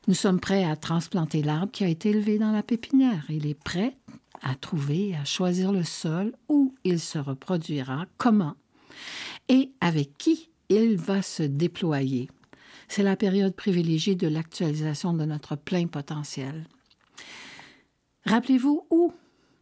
nous 0.07 0.15
sommes 0.15 0.41
prêts 0.41 0.65
à 0.65 0.77
transplanter 0.77 1.43
l'arbre 1.43 1.73
qui 1.73 1.85
a 1.85 1.89
été 1.89 2.11
élevé 2.11 2.39
dans 2.39 2.53
la 2.53 2.63
pépinière. 2.63 3.25
Il 3.31 3.47
est 3.47 3.59
prêt 3.59 3.97
à 4.43 4.55
trouver, 4.55 5.17
à 5.21 5.25
choisir 5.25 5.73
le 5.73 5.85
sol 5.85 6.33
où 6.49 6.75
il 6.85 7.01
se 7.01 7.19
reproduira, 7.19 8.05
comment 8.19 8.57
et 9.49 9.73
avec 9.81 10.17
qui 10.19 10.49
il 10.69 10.97
va 10.97 11.23
se 11.23 11.43
déployer. 11.43 12.31
C'est 12.89 13.03
la 13.03 13.17
période 13.17 13.55
privilégiée 13.55 14.15
de 14.15 14.29
l'actualisation 14.29 15.15
de 15.15 15.25
notre 15.25 15.57
plein 15.57 15.87
potentiel. 15.87 16.67
Rappelez-vous 18.27 18.87
où, 18.91 19.13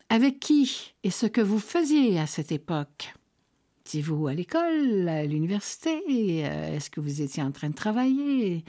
avec 0.09 0.39
qui 0.39 0.95
et 1.03 1.11
ce 1.11 1.27
que 1.27 1.41
vous 1.41 1.59
faisiez 1.59 2.19
à 2.21 2.27
cette 2.27 2.53
époque? 2.53 3.13
Étiez-vous 3.85 4.29
à 4.29 4.35
l'école, 4.35 5.09
à 5.09 5.25
l'université? 5.25 6.01
Euh, 6.47 6.77
Est-ce 6.77 6.89
que 6.89 7.01
vous 7.01 7.23
étiez 7.23 7.43
en 7.43 7.51
train 7.51 7.71
de 7.71 7.75
travailler? 7.75 8.65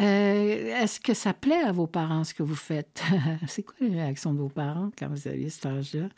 Euh, 0.00 0.82
Est-ce 0.82 0.98
que 0.98 1.14
ça 1.14 1.32
plaît 1.32 1.62
à 1.62 1.70
vos 1.72 1.86
parents 1.86 2.24
ce 2.24 2.34
que 2.34 2.42
vous 2.42 2.56
faites? 2.56 3.02
C'est 3.46 3.62
quoi 3.62 3.76
les 3.80 3.94
réactions 3.94 4.34
de 4.34 4.38
vos 4.38 4.48
parents 4.48 4.90
quand 4.98 5.08
vous 5.08 5.28
aviez 5.28 5.50
cet 5.50 5.66
âge-là? 5.66 6.08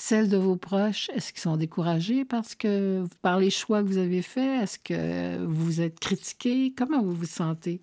Celles 0.00 0.28
de 0.28 0.36
vos 0.36 0.54
proches, 0.54 1.10
est-ce 1.12 1.32
qu'ils 1.32 1.42
sont 1.42 1.56
découragés 1.56 2.24
parce 2.24 2.54
que 2.54 3.04
par 3.20 3.40
les 3.40 3.50
choix 3.50 3.82
que 3.82 3.88
vous 3.88 3.98
avez 3.98 4.22
faits? 4.22 4.62
Est-ce 4.62 4.78
que 4.78 5.44
vous 5.44 5.80
êtes 5.80 5.98
critiqué? 5.98 6.72
Comment 6.76 7.02
vous 7.02 7.14
vous 7.14 7.26
sentez? 7.26 7.82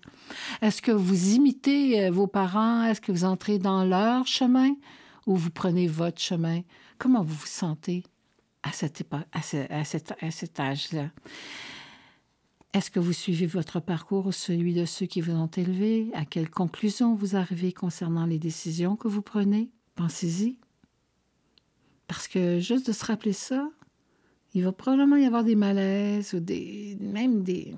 Est-ce 0.62 0.80
que 0.80 0.92
vous 0.92 1.34
imitez 1.34 2.04
euh, 2.06 2.10
vos 2.10 2.26
parents? 2.26 2.84
Est-ce 2.84 3.02
que 3.02 3.12
vous 3.12 3.24
entrez 3.24 3.58
dans 3.58 3.84
leur 3.84 4.26
chemin 4.26 4.70
ou 5.26 5.36
vous 5.36 5.50
prenez 5.50 5.86
votre 5.86 6.20
chemin? 6.20 6.62
Comment 6.96 7.22
vous 7.22 7.34
vous 7.34 7.46
sentez 7.46 8.02
à, 8.62 8.70
à 8.70 10.30
cet 10.30 10.60
âge-là? 10.60 11.10
Est-ce 12.76 12.90
que 12.90 13.00
vous 13.00 13.14
suivez 13.14 13.46
votre 13.46 13.80
parcours 13.80 14.26
ou 14.26 14.32
celui 14.32 14.74
de 14.74 14.84
ceux 14.84 15.06
qui 15.06 15.22
vous 15.22 15.32
ont 15.32 15.50
élevé? 15.56 16.10
À 16.12 16.26
quelle 16.26 16.50
conclusion 16.50 17.14
vous 17.14 17.34
arrivez 17.34 17.72
concernant 17.72 18.26
les 18.26 18.38
décisions 18.38 18.96
que 18.96 19.08
vous 19.08 19.22
prenez? 19.22 19.70
Pensez-y. 19.94 20.58
Parce 22.06 22.28
que 22.28 22.58
juste 22.58 22.86
de 22.86 22.92
se 22.92 23.06
rappeler 23.06 23.32
ça, 23.32 23.70
il 24.52 24.62
va 24.62 24.72
probablement 24.72 25.16
y 25.16 25.24
avoir 25.24 25.42
des 25.42 25.56
malaises 25.56 26.34
ou 26.34 26.40
des, 26.40 26.98
même 27.00 27.42
des, 27.42 27.74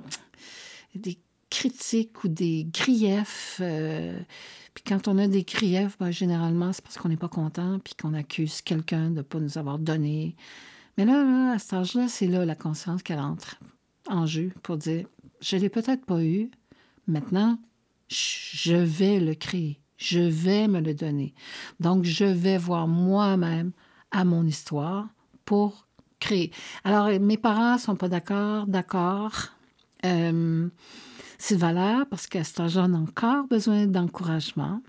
des 0.96 1.16
critiques 1.48 2.24
ou 2.24 2.28
des 2.28 2.64
griefs. 2.64 3.58
euh, 3.60 4.18
puis 4.74 4.82
quand 4.84 5.06
on 5.06 5.16
a 5.18 5.28
des 5.28 5.44
griefs, 5.44 5.96
ben, 6.00 6.10
généralement, 6.10 6.72
c'est 6.72 6.82
parce 6.82 6.98
qu'on 6.98 7.08
n'est 7.08 7.16
pas 7.16 7.28
content 7.28 7.78
puis 7.78 7.94
qu'on 7.94 8.14
accuse 8.14 8.62
quelqu'un 8.62 9.10
de 9.10 9.18
ne 9.18 9.22
pas 9.22 9.38
nous 9.38 9.58
avoir 9.58 9.78
donné. 9.78 10.34
Mais 10.96 11.04
là, 11.04 11.22
là, 11.22 11.52
à 11.52 11.58
cet 11.60 11.74
âge-là, 11.74 12.08
c'est 12.08 12.26
là 12.26 12.44
la 12.44 12.56
conscience 12.56 13.04
qu'elle 13.04 13.20
entre 13.20 13.60
en 14.08 14.26
jeu 14.26 14.52
pour 14.62 14.76
dire 14.76 15.06
je 15.40 15.56
l'ai 15.56 15.68
peut-être 15.68 16.04
pas 16.04 16.22
eu. 16.22 16.50
Maintenant, 17.06 17.58
je 18.08 18.74
vais 18.74 19.20
le 19.20 19.34
créer. 19.34 19.80
Je 19.96 20.20
vais 20.20 20.68
me 20.68 20.80
le 20.80 20.94
donner. 20.94 21.34
Donc, 21.80 22.04
je 22.04 22.24
vais 22.24 22.56
voir 22.56 22.86
moi-même 22.86 23.72
à 24.10 24.24
mon 24.24 24.46
histoire 24.46 25.08
pour 25.44 25.88
créer. 26.20 26.52
Alors, 26.84 27.08
mes 27.20 27.36
parents 27.36 27.78
sont 27.78 27.96
pas 27.96 28.08
d'accord, 28.08 28.66
d'accord. 28.66 29.32
Euh, 30.04 30.68
c'est 31.38 31.56
valable 31.56 32.06
parce 32.10 32.26
qu'à 32.26 32.44
cet 32.44 32.60
âge 32.60 32.76
on 32.76 32.94
a 32.94 32.98
encore 32.98 33.46
besoin 33.48 33.86
d'encouragement. 33.86 34.80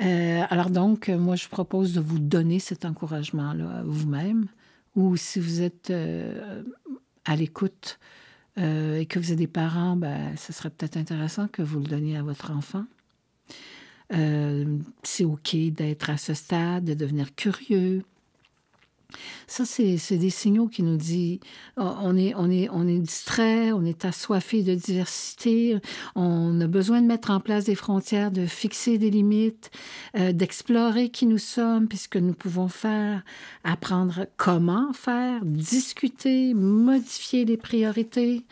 Euh, 0.00 0.42
alors 0.50 0.70
donc, 0.70 1.08
moi, 1.08 1.36
je 1.36 1.48
propose 1.48 1.94
de 1.94 2.00
vous 2.00 2.18
donner 2.18 2.58
cet 2.58 2.84
encouragement-là 2.84 3.82
vous-même, 3.84 4.46
ou 4.94 5.16
si 5.16 5.40
vous 5.40 5.62
êtes 5.62 5.90
euh, 5.90 6.62
à 7.28 7.36
l'écoute 7.36 7.98
et 8.56 9.06
que 9.06 9.20
vous 9.20 9.30
êtes 9.30 9.38
des 9.38 9.46
parents, 9.46 9.94
ben, 9.94 10.36
ce 10.36 10.52
serait 10.52 10.70
peut-être 10.70 10.96
intéressant 10.96 11.46
que 11.46 11.62
vous 11.62 11.78
le 11.78 11.86
donniez 11.86 12.16
à 12.16 12.24
votre 12.24 12.50
enfant. 12.50 12.84
c'est 14.10 15.24
OK 15.24 15.54
d'être 15.54 16.10
à 16.10 16.16
ce 16.16 16.34
stade, 16.34 16.84
de 16.84 16.94
devenir 16.94 17.36
curieux, 17.36 18.02
ça, 19.46 19.64
c'est 19.64 20.18
des 20.18 20.30
signaux 20.30 20.68
qui 20.68 20.82
nous 20.82 20.96
disent 20.98 21.38
on 21.76 22.16
est, 22.16 22.34
on, 22.36 22.50
est, 22.50 22.68
on 22.70 22.86
est 22.86 22.98
distrait, 22.98 23.72
on 23.72 23.84
est 23.84 24.04
assoiffé 24.04 24.62
de 24.62 24.74
diversité, 24.74 25.78
on 26.14 26.60
a 26.60 26.66
besoin 26.66 27.00
de 27.00 27.06
mettre 27.06 27.30
en 27.30 27.40
place 27.40 27.64
des 27.64 27.74
frontières, 27.74 28.30
de 28.30 28.44
fixer 28.46 28.98
des 28.98 29.10
limites, 29.10 29.70
euh, 30.16 30.32
d'explorer 30.32 31.08
qui 31.08 31.26
nous 31.26 31.38
sommes, 31.38 31.88
puisque 31.88 32.16
nous 32.16 32.34
pouvons 32.34 32.68
faire, 32.68 33.22
apprendre 33.64 34.26
comment 34.36 34.92
faire, 34.92 35.44
discuter, 35.44 36.52
modifier 36.52 37.46
les 37.46 37.56
priorités, 37.56 38.44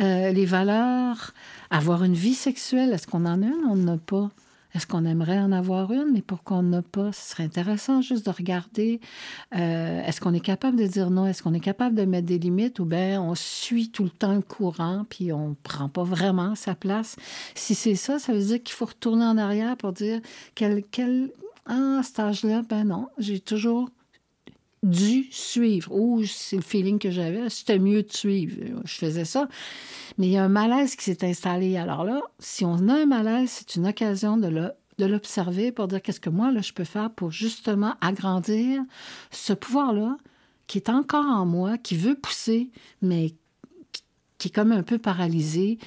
euh, 0.00 0.30
les 0.30 0.46
valeurs, 0.46 1.34
avoir 1.70 2.04
une 2.04 2.14
vie 2.14 2.34
sexuelle. 2.34 2.92
Est-ce 2.92 3.08
qu'on 3.08 3.26
en 3.26 3.42
a? 3.42 3.46
Une? 3.46 3.66
On 3.68 3.76
n'en 3.76 3.94
a 3.94 3.98
pas. 3.98 4.30
Est-ce 4.76 4.86
qu'on 4.86 5.06
aimerait 5.06 5.38
en 5.38 5.52
avoir 5.52 5.90
une, 5.90 6.12
mais 6.12 6.20
pour 6.20 6.42
qu'on 6.42 6.62
n'a 6.62 6.82
pas, 6.82 7.10
ce 7.10 7.30
serait 7.30 7.44
intéressant 7.44 8.02
juste 8.02 8.26
de 8.26 8.30
regarder. 8.30 9.00
Euh, 9.54 10.04
est-ce 10.04 10.20
qu'on 10.20 10.34
est 10.34 10.40
capable 10.40 10.76
de 10.76 10.86
dire 10.86 11.08
non? 11.08 11.26
Est-ce 11.26 11.42
qu'on 11.42 11.54
est 11.54 11.60
capable 11.60 11.94
de 11.94 12.04
mettre 12.04 12.26
des 12.26 12.38
limites? 12.38 12.78
Ou 12.78 12.84
bien 12.84 13.22
on 13.22 13.34
suit 13.34 13.88
tout 13.88 14.04
le 14.04 14.10
temps 14.10 14.34
le 14.34 14.42
courant 14.42 15.06
puis 15.08 15.32
on 15.32 15.48
ne 15.50 15.54
prend 15.62 15.88
pas 15.88 16.04
vraiment 16.04 16.54
sa 16.56 16.74
place? 16.74 17.16
Si 17.54 17.74
c'est 17.74 17.94
ça, 17.94 18.18
ça 18.18 18.34
veut 18.34 18.44
dire 18.44 18.62
qu'il 18.62 18.74
faut 18.74 18.84
retourner 18.84 19.24
en 19.24 19.38
arrière 19.38 19.78
pour 19.78 19.94
dire 19.94 20.20
quel, 20.54 20.84
quel, 20.90 21.30
ah, 21.64 22.00
cet 22.02 22.18
âge-là, 22.18 22.60
ben 22.68 22.84
non, 22.84 23.08
j'ai 23.16 23.40
toujours 23.40 23.88
dû 24.82 25.26
suivre. 25.30 25.92
Ou 25.92 26.24
c'est 26.24 26.56
le 26.56 26.62
feeling 26.62 26.98
que 26.98 27.10
j'avais, 27.10 27.48
c'était 27.50 27.78
mieux 27.78 28.02
de 28.02 28.12
suivre. 28.12 28.56
Je 28.84 28.94
faisais 28.94 29.24
ça. 29.24 29.48
Mais 30.18 30.26
il 30.26 30.32
y 30.32 30.36
a 30.36 30.44
un 30.44 30.48
malaise 30.48 30.96
qui 30.96 31.04
s'est 31.04 31.24
installé. 31.24 31.76
Alors 31.76 32.04
là, 32.04 32.20
si 32.38 32.64
on 32.64 32.88
a 32.88 33.02
un 33.02 33.06
malaise, 33.06 33.50
c'est 33.50 33.76
une 33.76 33.86
occasion 33.86 34.36
de 34.36 34.48
le 34.48 34.72
de 34.98 35.04
l'observer 35.04 35.72
pour 35.72 35.88
dire 35.88 36.00
qu'est-ce 36.00 36.20
que 36.20 36.30
moi, 36.30 36.50
là, 36.50 36.62
je 36.62 36.72
peux 36.72 36.84
faire 36.84 37.10
pour 37.10 37.30
justement 37.30 37.94
agrandir 38.00 38.82
ce 39.30 39.52
pouvoir-là 39.52 40.16
qui 40.66 40.78
est 40.78 40.88
encore 40.88 41.26
en 41.26 41.46
moi, 41.46 41.78
qui 41.78 41.96
veut 41.96 42.16
pousser, 42.16 42.70
mais 43.02 43.34
qui 44.38 44.48
est 44.48 44.54
comme 44.54 44.72
un 44.72 44.82
peu 44.82 44.98
paralysé. 44.98 45.78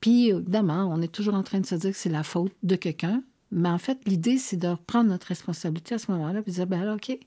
Puis, 0.00 0.28
évidemment, 0.28 0.90
on 0.92 1.00
est 1.00 1.12
toujours 1.12 1.34
en 1.34 1.42
train 1.42 1.60
de 1.60 1.66
se 1.66 1.74
dire 1.74 1.92
que 1.92 1.96
c'est 1.96 2.10
la 2.10 2.22
faute 2.22 2.52
de 2.62 2.76
quelqu'un. 2.76 3.22
Mais 3.50 3.68
en 3.68 3.78
fait, 3.78 3.98
l'idée, 4.06 4.38
c'est 4.38 4.56
de 4.56 4.68
reprendre 4.68 5.10
notre 5.10 5.28
responsabilité 5.28 5.94
à 5.94 5.98
ce 5.98 6.10
moment-là, 6.12 6.42
puis 6.42 6.52
de 6.52 6.56
dire, 6.56 6.66
ben 6.66 6.94
OK, 6.94 7.18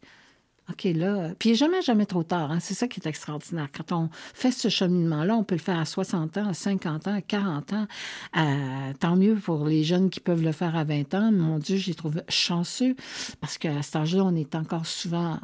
OK, 0.70 0.86
là. 0.96 1.32
Puis 1.38 1.50
il 1.50 1.56
jamais, 1.56 1.82
jamais 1.82 2.06
trop 2.06 2.24
tard. 2.24 2.52
Hein? 2.52 2.60
C'est 2.62 2.74
ça 2.74 2.88
qui 2.88 3.02
est 3.02 3.08
extraordinaire. 3.08 3.68
Quand 3.74 3.92
on 3.92 4.10
fait 4.34 4.52
ce 4.52 4.70
cheminement-là, 4.70 5.36
on 5.36 5.44
peut 5.44 5.56
le 5.56 5.62
faire 5.62 5.78
à 5.78 5.86
60 5.86 6.38
ans, 6.38 6.48
à 6.48 6.54
50 6.54 7.08
ans, 7.08 7.16
à 7.16 7.22
40 7.22 7.74
ans. 7.74 7.88
Euh, 8.38 8.94
tant 9.00 9.18
mieux 9.18 9.36
pour 9.36 9.66
les 9.66 9.84
jeunes 9.84 10.10
qui 10.10 10.22
peuvent 10.22 10.42
le 10.44 10.54
faire 10.54 10.78
à 10.78 10.86
20 10.86 11.14
ans. 11.16 11.32
Mon 11.34 11.60
Dieu, 11.60 11.76
j'ai 11.76 11.94
trouvé 11.94 12.22
chanceux 12.30 12.96
parce 13.42 13.58
qu'à 13.58 13.82
cet 13.82 13.98
âge-là, 13.98 14.24
on 14.24 14.36
est 14.36 14.56
encore 14.56 14.86
souvent 14.86 15.38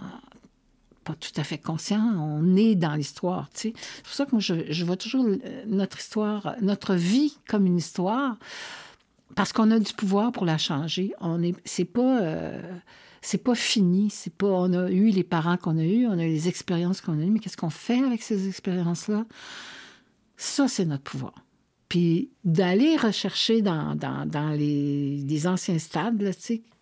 pas 1.04 1.16
tout 1.16 1.34
à 1.36 1.44
fait 1.44 1.58
conscient. 1.58 2.02
On 2.18 2.56
est 2.56 2.76
dans 2.76 2.96
l'histoire. 2.96 3.50
Tu 3.54 3.60
sais. 3.60 3.74
C'est 3.76 4.04
pour 4.04 4.14
ça 4.14 4.26
que 4.26 4.32
moi, 4.32 4.40
je, 4.40 4.86
vois 4.86 4.98
toujours 4.98 5.26
notre 5.68 6.00
histoire, 6.00 6.56
notre 6.62 6.96
vie 6.96 7.38
comme 7.48 7.66
une 7.66 7.78
histoire 7.78 8.38
parce 9.36 9.52
qu'on 9.52 9.70
a 9.72 9.80
du 9.80 9.94
pouvoir 9.94 10.32
pour 10.32 10.46
la 10.46 10.58
changer. 10.58 11.14
On 11.20 11.44
est, 11.44 11.56
c'est 11.66 11.86
pas. 11.86 12.22
Euh, 12.22 12.62
c'est 13.22 13.44
pas 13.44 13.56
fini. 13.56 14.10
C'est 14.10 14.34
pas, 14.34 14.48
on 14.48 14.74
a 14.74 14.90
eu 14.90 15.10
les 15.10 15.24
parents 15.24 15.58
qu'on 15.58 15.78
a 15.78 15.84
eus, 15.84 16.08
on 16.08 16.18
a 16.18 16.26
eu 16.26 16.32
les 16.32 16.48
expériences 16.48 17.02
qu'on 17.02 17.20
a 17.20 17.24
eues, 17.24 17.30
mais 17.30 17.40
qu'est-ce 17.40 17.58
qu'on 17.58 17.70
fait 17.70 18.04
avec 18.04 18.22
ces 18.22 18.48
expériences-là? 18.48 19.26
Ça, 20.38 20.68
c'est 20.68 20.86
notre 20.86 21.04
pouvoir. 21.04 21.46
Puis 21.90 22.30
d'aller 22.44 22.96
rechercher 22.96 23.62
dans, 23.62 23.96
dans, 23.96 24.50
les, 24.56 25.48
anciens 25.48 25.80
stades, 25.80 26.22
là, 26.22 26.32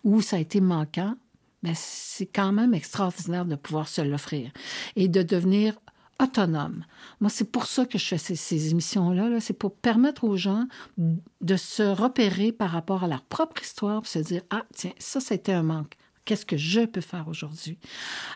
où 0.04 0.20
ça 0.20 0.36
a 0.36 0.38
été 0.38 0.60
manquant, 0.60 1.14
ben, 1.62 1.72
c'est 1.74 2.26
quand 2.26 2.52
même 2.52 2.74
extraordinaire 2.74 3.44
de 3.44 3.56
pouvoir 3.56 3.88
se 3.88 4.00
l'offrir 4.00 4.52
et 4.94 5.08
de 5.08 5.22
devenir 5.22 5.74
autonome. 6.20 6.84
Moi, 7.20 7.30
c'est 7.30 7.50
pour 7.50 7.66
ça 7.66 7.86
que 7.86 7.98
je 7.98 8.04
fais 8.04 8.18
ces, 8.18 8.70
émissions-là. 8.70 9.28
-là, 9.28 9.40
c'est 9.40 9.58
pour 9.58 9.74
permettre 9.74 10.24
aux 10.24 10.36
gens 10.36 10.66
de 10.96 11.56
se 11.56 11.82
repérer 11.82 12.52
par 12.52 12.70
rapport 12.70 13.04
à 13.04 13.08
leur 13.08 13.22
propre 13.22 13.62
histoire, 13.62 14.02
pour 14.02 14.08
se 14.08 14.18
dire, 14.18 14.42
ah, 14.50 14.64
tiens, 14.74 14.92
ça, 14.98 15.20
c'était 15.20 15.52
un 15.52 15.62
manque. 15.62 15.96
Qu'est-ce 16.28 16.44
que 16.44 16.58
je 16.58 16.84
peux 16.84 17.00
faire 17.00 17.26
aujourd'hui 17.26 17.78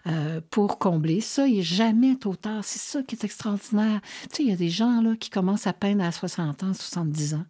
euh, 0.07 0.41
pour 0.49 0.79
combler 0.79 1.21
ça? 1.21 1.47
Il 1.47 1.57
n'est 1.57 1.63
jamais 1.63 2.17
trop 2.17 2.35
tard. 2.35 2.65
C'est 2.65 2.79
ça 2.79 3.03
qui 3.03 3.17
est 3.17 3.23
extraordinaire. 3.23 4.01
Tu 4.31 4.37
sais, 4.37 4.43
il 4.45 4.49
y 4.49 4.53
a 4.53 4.57
des 4.57 4.71
gens 4.71 5.03
là, 5.03 5.15
qui 5.15 5.29
commencent 5.29 5.67
à 5.67 5.75
peine 5.75 6.01
à 6.01 6.11
60 6.11 6.63
ans, 6.63 6.73
70 6.73 7.35
ans. 7.35 7.45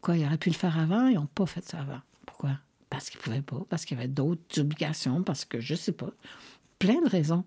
Quoi, 0.00 0.16
ils 0.16 0.24
auraient 0.24 0.38
pu 0.38 0.48
le 0.48 0.54
faire 0.54 0.78
avant, 0.78 1.06
ils 1.08 1.16
n'ont 1.16 1.26
pas 1.26 1.44
fait 1.44 1.62
ça 1.62 1.80
avant. 1.80 2.00
Pourquoi? 2.24 2.52
Parce 2.88 3.10
qu'ils 3.10 3.18
ne 3.18 3.24
pouvaient 3.24 3.42
pas, 3.42 3.62
parce 3.68 3.84
qu'il 3.84 3.98
y 3.98 4.00
avait 4.00 4.08
d'autres 4.08 4.58
obligations, 4.58 5.22
parce 5.22 5.44
que 5.44 5.60
je 5.60 5.74
ne 5.74 5.78
sais 5.78 5.92
pas. 5.92 6.08
Plein 6.78 7.02
de 7.02 7.08
raisons. 7.10 7.44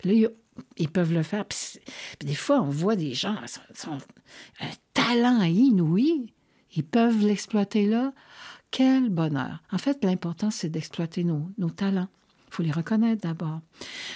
Puis 0.00 0.20
là, 0.20 0.28
ils 0.76 0.90
peuvent 0.90 1.14
le 1.14 1.22
faire. 1.22 1.46
Puis, 1.46 1.80
des 2.20 2.34
fois, 2.34 2.60
on 2.60 2.68
voit 2.68 2.96
des 2.96 3.14
gens, 3.14 3.36
qui 3.74 3.88
ont 3.88 3.96
un 4.60 4.70
talent 4.92 5.42
inouï. 5.42 6.34
Ils 6.76 6.84
peuvent 6.84 7.24
l'exploiter 7.24 7.86
là. 7.86 8.12
Quel 8.74 9.08
bonheur. 9.08 9.62
En 9.70 9.78
fait, 9.78 10.02
l'important, 10.02 10.50
c'est 10.50 10.68
d'exploiter 10.68 11.22
nos, 11.22 11.70
talents. 11.70 12.08
Il 12.48 12.54
faut 12.54 12.62
les 12.64 12.72
reconnaître 12.72 13.22
d'abord. 13.22 13.60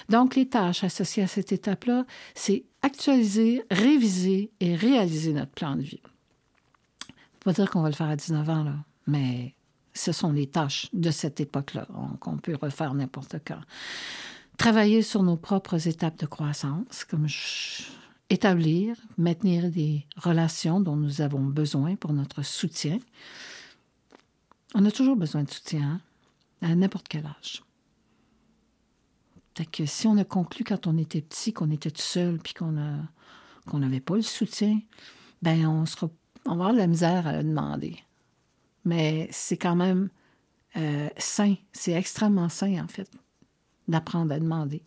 Donc, 0.09 0.34
les 0.34 0.48
tâches 0.48 0.82
associées 0.82 1.22
à 1.22 1.28
cette 1.28 1.52
étape-là, 1.52 2.04
c'est 2.34 2.64
actualiser, 2.82 3.62
réviser 3.70 4.50
et 4.59 4.74
réaliser 4.74 5.32
notre 5.32 5.52
plan 5.52 5.76
de 5.76 5.82
vie. 5.82 6.02
Pas 7.44 7.52
dire 7.52 7.70
qu'on 7.70 7.82
va 7.82 7.88
le 7.88 7.94
faire 7.94 8.09
à 8.09 8.16
19 8.16 8.48
ans, 8.48 8.64
là, 8.64 8.74
mais 9.06 9.54
ce 9.94 10.11
sont 10.11 10.32
les 10.32 10.48
tâches 10.48 10.88
de 10.92 11.12
cette 11.12 11.38
époque-là 11.38 11.86
qu'on 12.18 12.38
peut 12.38 12.59
refaire 12.61 12.94
n'importe 12.94 13.36
quand. 13.46 13.61
Travailler 14.56 15.02
sur 15.02 15.22
nos 15.22 15.36
propres 15.36 15.86
étapes 15.86 16.18
de 16.18 16.26
croissance, 16.26 17.04
comme 17.09 17.28
établir, 18.28 18.96
maintenir 19.18 19.70
des 19.70 20.04
relations 20.16 20.80
dont 20.80 20.96
nous 20.96 21.20
avons 21.20 21.44
besoin 21.44 21.94
pour 21.94 22.12
notre 22.12 22.42
soutien, 22.42 22.98
on 24.74 24.84
a 24.84 24.90
toujours 24.90 25.16
besoin 25.16 25.42
de 25.42 25.50
soutien, 25.50 26.00
hein, 26.62 26.70
à 26.70 26.74
n'importe 26.74 27.08
quel 27.08 27.26
âge. 27.26 27.62
Si 29.86 30.06
on 30.06 30.16
a 30.18 30.24
conclu 30.24 30.62
quand 30.62 30.86
on 30.86 30.96
était 30.96 31.20
petit 31.20 31.52
qu'on 31.52 31.70
était 31.72 31.90
tout 31.90 32.00
seul 32.00 32.38
puis 32.38 32.54
qu'on 32.54 32.70
n'avait 33.72 34.00
pas 34.00 34.14
le 34.14 34.22
soutien, 34.22 34.80
ben 35.42 35.66
on 35.66 35.84
sera 35.84 36.08
va 36.46 36.72
la 36.72 36.86
misère 36.86 37.26
à 37.26 37.36
le 37.36 37.42
demander. 37.42 37.96
Mais 38.84 39.28
c'est 39.32 39.56
quand 39.56 39.76
même 39.76 40.10
euh, 40.76 41.08
sain, 41.16 41.56
c'est 41.72 41.92
extrêmement 41.92 42.48
sain 42.48 42.82
en 42.82 42.88
fait 42.88 43.10
d'apprendre 43.88 44.32
à 44.32 44.38
demander, 44.38 44.82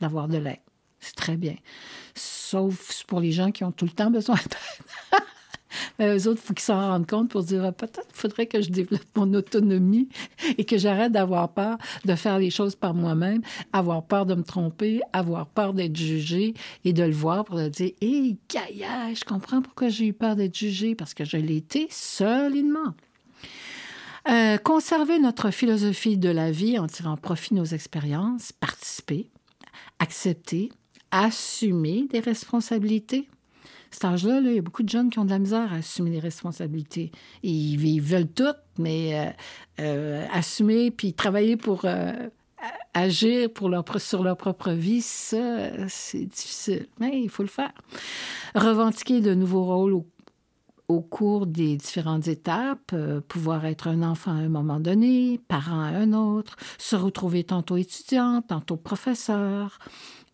d'avoir 0.00 0.28
de 0.28 0.38
l'aide. 0.38 0.60
C'est 0.98 1.14
très 1.14 1.36
bien. 1.36 1.56
Sauf 2.14 3.04
pour 3.04 3.20
les 3.20 3.30
gens 3.30 3.52
qui 3.52 3.62
ont 3.62 3.72
tout 3.72 3.84
le 3.84 3.90
temps 3.92 4.10
besoin 4.10 4.36
d'aide. 4.36 5.20
Mais 5.98 6.16
eux 6.16 6.28
autres, 6.28 6.40
il 6.42 6.46
faut 6.46 6.54
qu'ils 6.54 6.64
s'en 6.64 6.78
rendent 6.78 7.06
compte 7.06 7.30
pour 7.30 7.42
dire 7.42 7.64
ah, 7.64 7.72
peut-être 7.72 8.08
faudrait 8.12 8.46
que 8.46 8.60
je 8.60 8.70
développe 8.70 9.06
mon 9.16 9.32
autonomie 9.34 10.08
et 10.58 10.64
que 10.64 10.78
j'arrête 10.78 11.12
d'avoir 11.12 11.52
peur 11.52 11.78
de 12.04 12.14
faire 12.14 12.38
les 12.38 12.50
choses 12.50 12.76
par 12.76 12.94
moi-même, 12.94 13.42
avoir 13.72 14.04
peur 14.04 14.26
de 14.26 14.34
me 14.34 14.42
tromper, 14.42 15.00
avoir 15.12 15.46
peur 15.46 15.74
d'être 15.74 15.96
jugé 15.96 16.54
et 16.84 16.92
de 16.92 17.02
le 17.02 17.14
voir 17.14 17.44
pour 17.44 17.56
le 17.56 17.70
dire 17.70 17.92
Hé, 18.00 18.36
Gaïa, 18.48 19.14
je 19.14 19.24
comprends 19.24 19.62
pourquoi 19.62 19.88
j'ai 19.88 20.06
eu 20.06 20.12
peur 20.12 20.36
d'être 20.36 20.56
jugé 20.56 20.94
parce 20.94 21.14
que 21.14 21.24
je 21.24 21.36
l'ai 21.36 21.56
été 21.56 21.88
solidement. 21.90 22.94
Euh, 24.28 24.58
conserver 24.58 25.20
notre 25.20 25.50
philosophie 25.50 26.18
de 26.18 26.28
la 26.28 26.50
vie 26.50 26.78
en 26.78 26.88
tirant 26.88 27.16
profit 27.16 27.54
de 27.54 27.60
nos 27.60 27.64
expériences, 27.64 28.50
participer, 28.50 29.30
accepter, 30.00 30.70
assumer 31.12 32.08
des 32.10 32.18
responsabilités, 32.18 33.28
cet 33.90 34.04
âge-là, 34.04 34.40
il 34.40 34.54
y 34.54 34.58
a 34.58 34.62
beaucoup 34.62 34.82
de 34.82 34.88
jeunes 34.88 35.10
qui 35.10 35.18
ont 35.18 35.24
de 35.24 35.30
la 35.30 35.38
misère 35.38 35.72
à 35.72 35.76
assumer 35.76 36.10
les 36.10 36.20
responsabilités. 36.20 37.10
ils, 37.42 38.00
veulent 38.00 38.28
tout, 38.28 38.54
mais 38.78 39.18
euh, 39.18 39.30
euh, 39.80 40.26
assumer 40.32 40.90
puis 40.90 41.12
travailler 41.12 41.56
pour 41.56 41.84
euh, 41.84 42.28
agir 42.94 43.50
pour 43.52 43.70
sur 43.98 44.22
leur 44.22 44.36
propre 44.36 44.70
vie, 44.70 45.02
ça, 45.02 45.88
c'est 45.88 46.26
difficile. 46.26 46.86
Mais 47.00 47.20
il 47.20 47.28
faut 47.28 47.42
le 47.42 47.48
faire. 47.48 47.72
Revendiquer 48.54 49.20
de 49.20 49.34
nouveaux 49.34 49.64
rôles 49.64 50.02
au, 50.88 51.00
cours 51.00 51.46
des 51.46 51.76
différentes 51.76 52.28
étapes, 52.28 52.94
pouvoir 53.28 53.66
être 53.66 53.88
un 53.88 54.02
enfant 54.02 54.30
à 54.30 54.40
un 54.40 54.48
moment 54.48 54.78
donné, 54.78 55.40
parent 55.48 55.80
à 55.80 55.88
un 55.88 56.12
autre, 56.12 56.56
se 56.78 56.94
retrouver 56.94 57.44
tantôt 57.44 57.76
étudiant, 57.76 58.40
tantôt 58.40 58.76
professeur. 58.76 59.78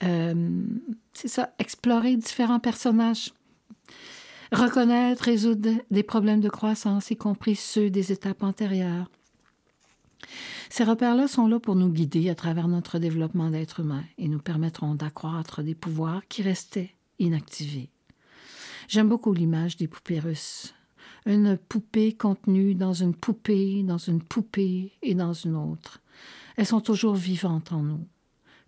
C'est 0.00 1.28
ça, 1.28 1.55
explorer 1.59 2.16
différents 2.16 2.61
personnages. 2.61 3.32
Reconnaître, 4.53 5.24
résoudre 5.24 5.70
des 5.90 6.03
problèmes 6.03 6.42
de 6.42 6.50
croissance, 6.50 7.11
y 7.11 7.16
compris 7.16 7.57
ceux 7.57 7.88
des 7.88 8.12
étapes 8.12 8.42
antérieures. 8.42 9.11
Ces 10.68 10.84
repères-là 10.84 11.26
sont 11.26 11.46
là 11.46 11.59
pour 11.59 11.74
nous 11.74 11.88
guider 11.88 12.28
à 12.28 12.34
travers 12.34 12.68
notre 12.68 12.98
développement 12.98 13.48
d'être 13.48 13.80
humain 13.80 14.05
et 14.18 14.28
nous 14.28 14.38
permettront 14.38 14.94
d'accroître 14.94 15.62
des 15.62 15.74
pouvoirs 15.74 16.20
qui 16.28 16.42
restaient 16.42 16.94
inactivés. 17.18 17.88
J'aime 18.88 19.09
beaucoup 19.09 19.32
l'image 19.32 19.78
des 19.78 19.88
poupées 19.88 20.20
russes. 20.20 20.74
Une 21.24 21.57
poupée 21.57 22.12
contenue 22.12 22.74
dans 22.74 22.92
une 22.92 23.14
poupée, 23.14 23.82
dans 23.82 23.98
une 23.98 24.22
poupée 24.22 24.92
et 25.00 25.14
dans 25.14 25.32
une 25.32 25.57
autre. 25.57 26.00
Elles 26.57 26.66
sont 26.66 26.80
toujours 26.80 27.14
vivantes 27.14 27.72
en 27.72 27.82
nous. 27.82 28.07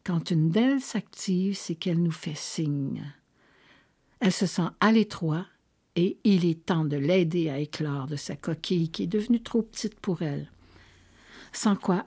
Quand 0.02 0.30
une 0.30 0.48
d'elles 0.48 0.80
s'active, 0.80 1.56
c'est 1.56 1.74
qu'elle 1.74 2.02
nous 2.02 2.10
fait 2.10 2.36
signe. 2.36 3.02
Elle 4.20 4.32
se 4.32 4.46
sent 4.46 4.68
à 4.80 4.90
l'étroit 4.90 5.46
et 5.96 6.18
il 6.24 6.44
est 6.44 6.66
temps 6.66 6.84
de 6.84 6.96
l'aider 6.96 7.50
à 7.50 7.58
éclore 7.58 8.06
de 8.06 8.16
sa 8.16 8.36
coquille 8.36 8.90
qui 8.90 9.04
est 9.04 9.08
devenue 9.08 9.42
trop 9.42 9.62
petite 9.62 9.98
pour 10.00 10.22
elle. 10.22 10.50
Sans 11.52 11.76
quoi, 11.76 12.06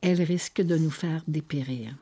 elle 0.00 0.22
risque 0.22 0.62
de 0.62 0.76
nous 0.76 0.90
faire 0.90 1.22
dépérir. 1.26 1.96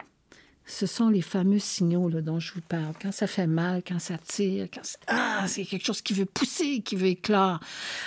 Ce 0.67 0.87
sont 0.87 1.11
les 1.11 1.23
fameux 1.23 1.59
signaux 1.59 2.09
dont 2.09 2.41
je 2.41 2.55
vous 2.55 2.63
parle. 2.63 2.95
Quand 3.01 3.13
ça 3.13 3.27
fait 3.27 3.47
mal, 3.47 3.83
quand 3.87 3.99
ça 3.99 4.17
tire, 4.17 4.69
quand 4.73 4.81
c'est 4.83 4.99
ah, 5.09 5.45
c'est 5.47 5.65
quelque 5.65 5.85
chose 5.85 6.01
qui 6.01 6.15
veut 6.15 6.25
pousser, 6.25 6.81
qui 6.81 6.97
veut 6.97 7.09
éclore. 7.09 7.61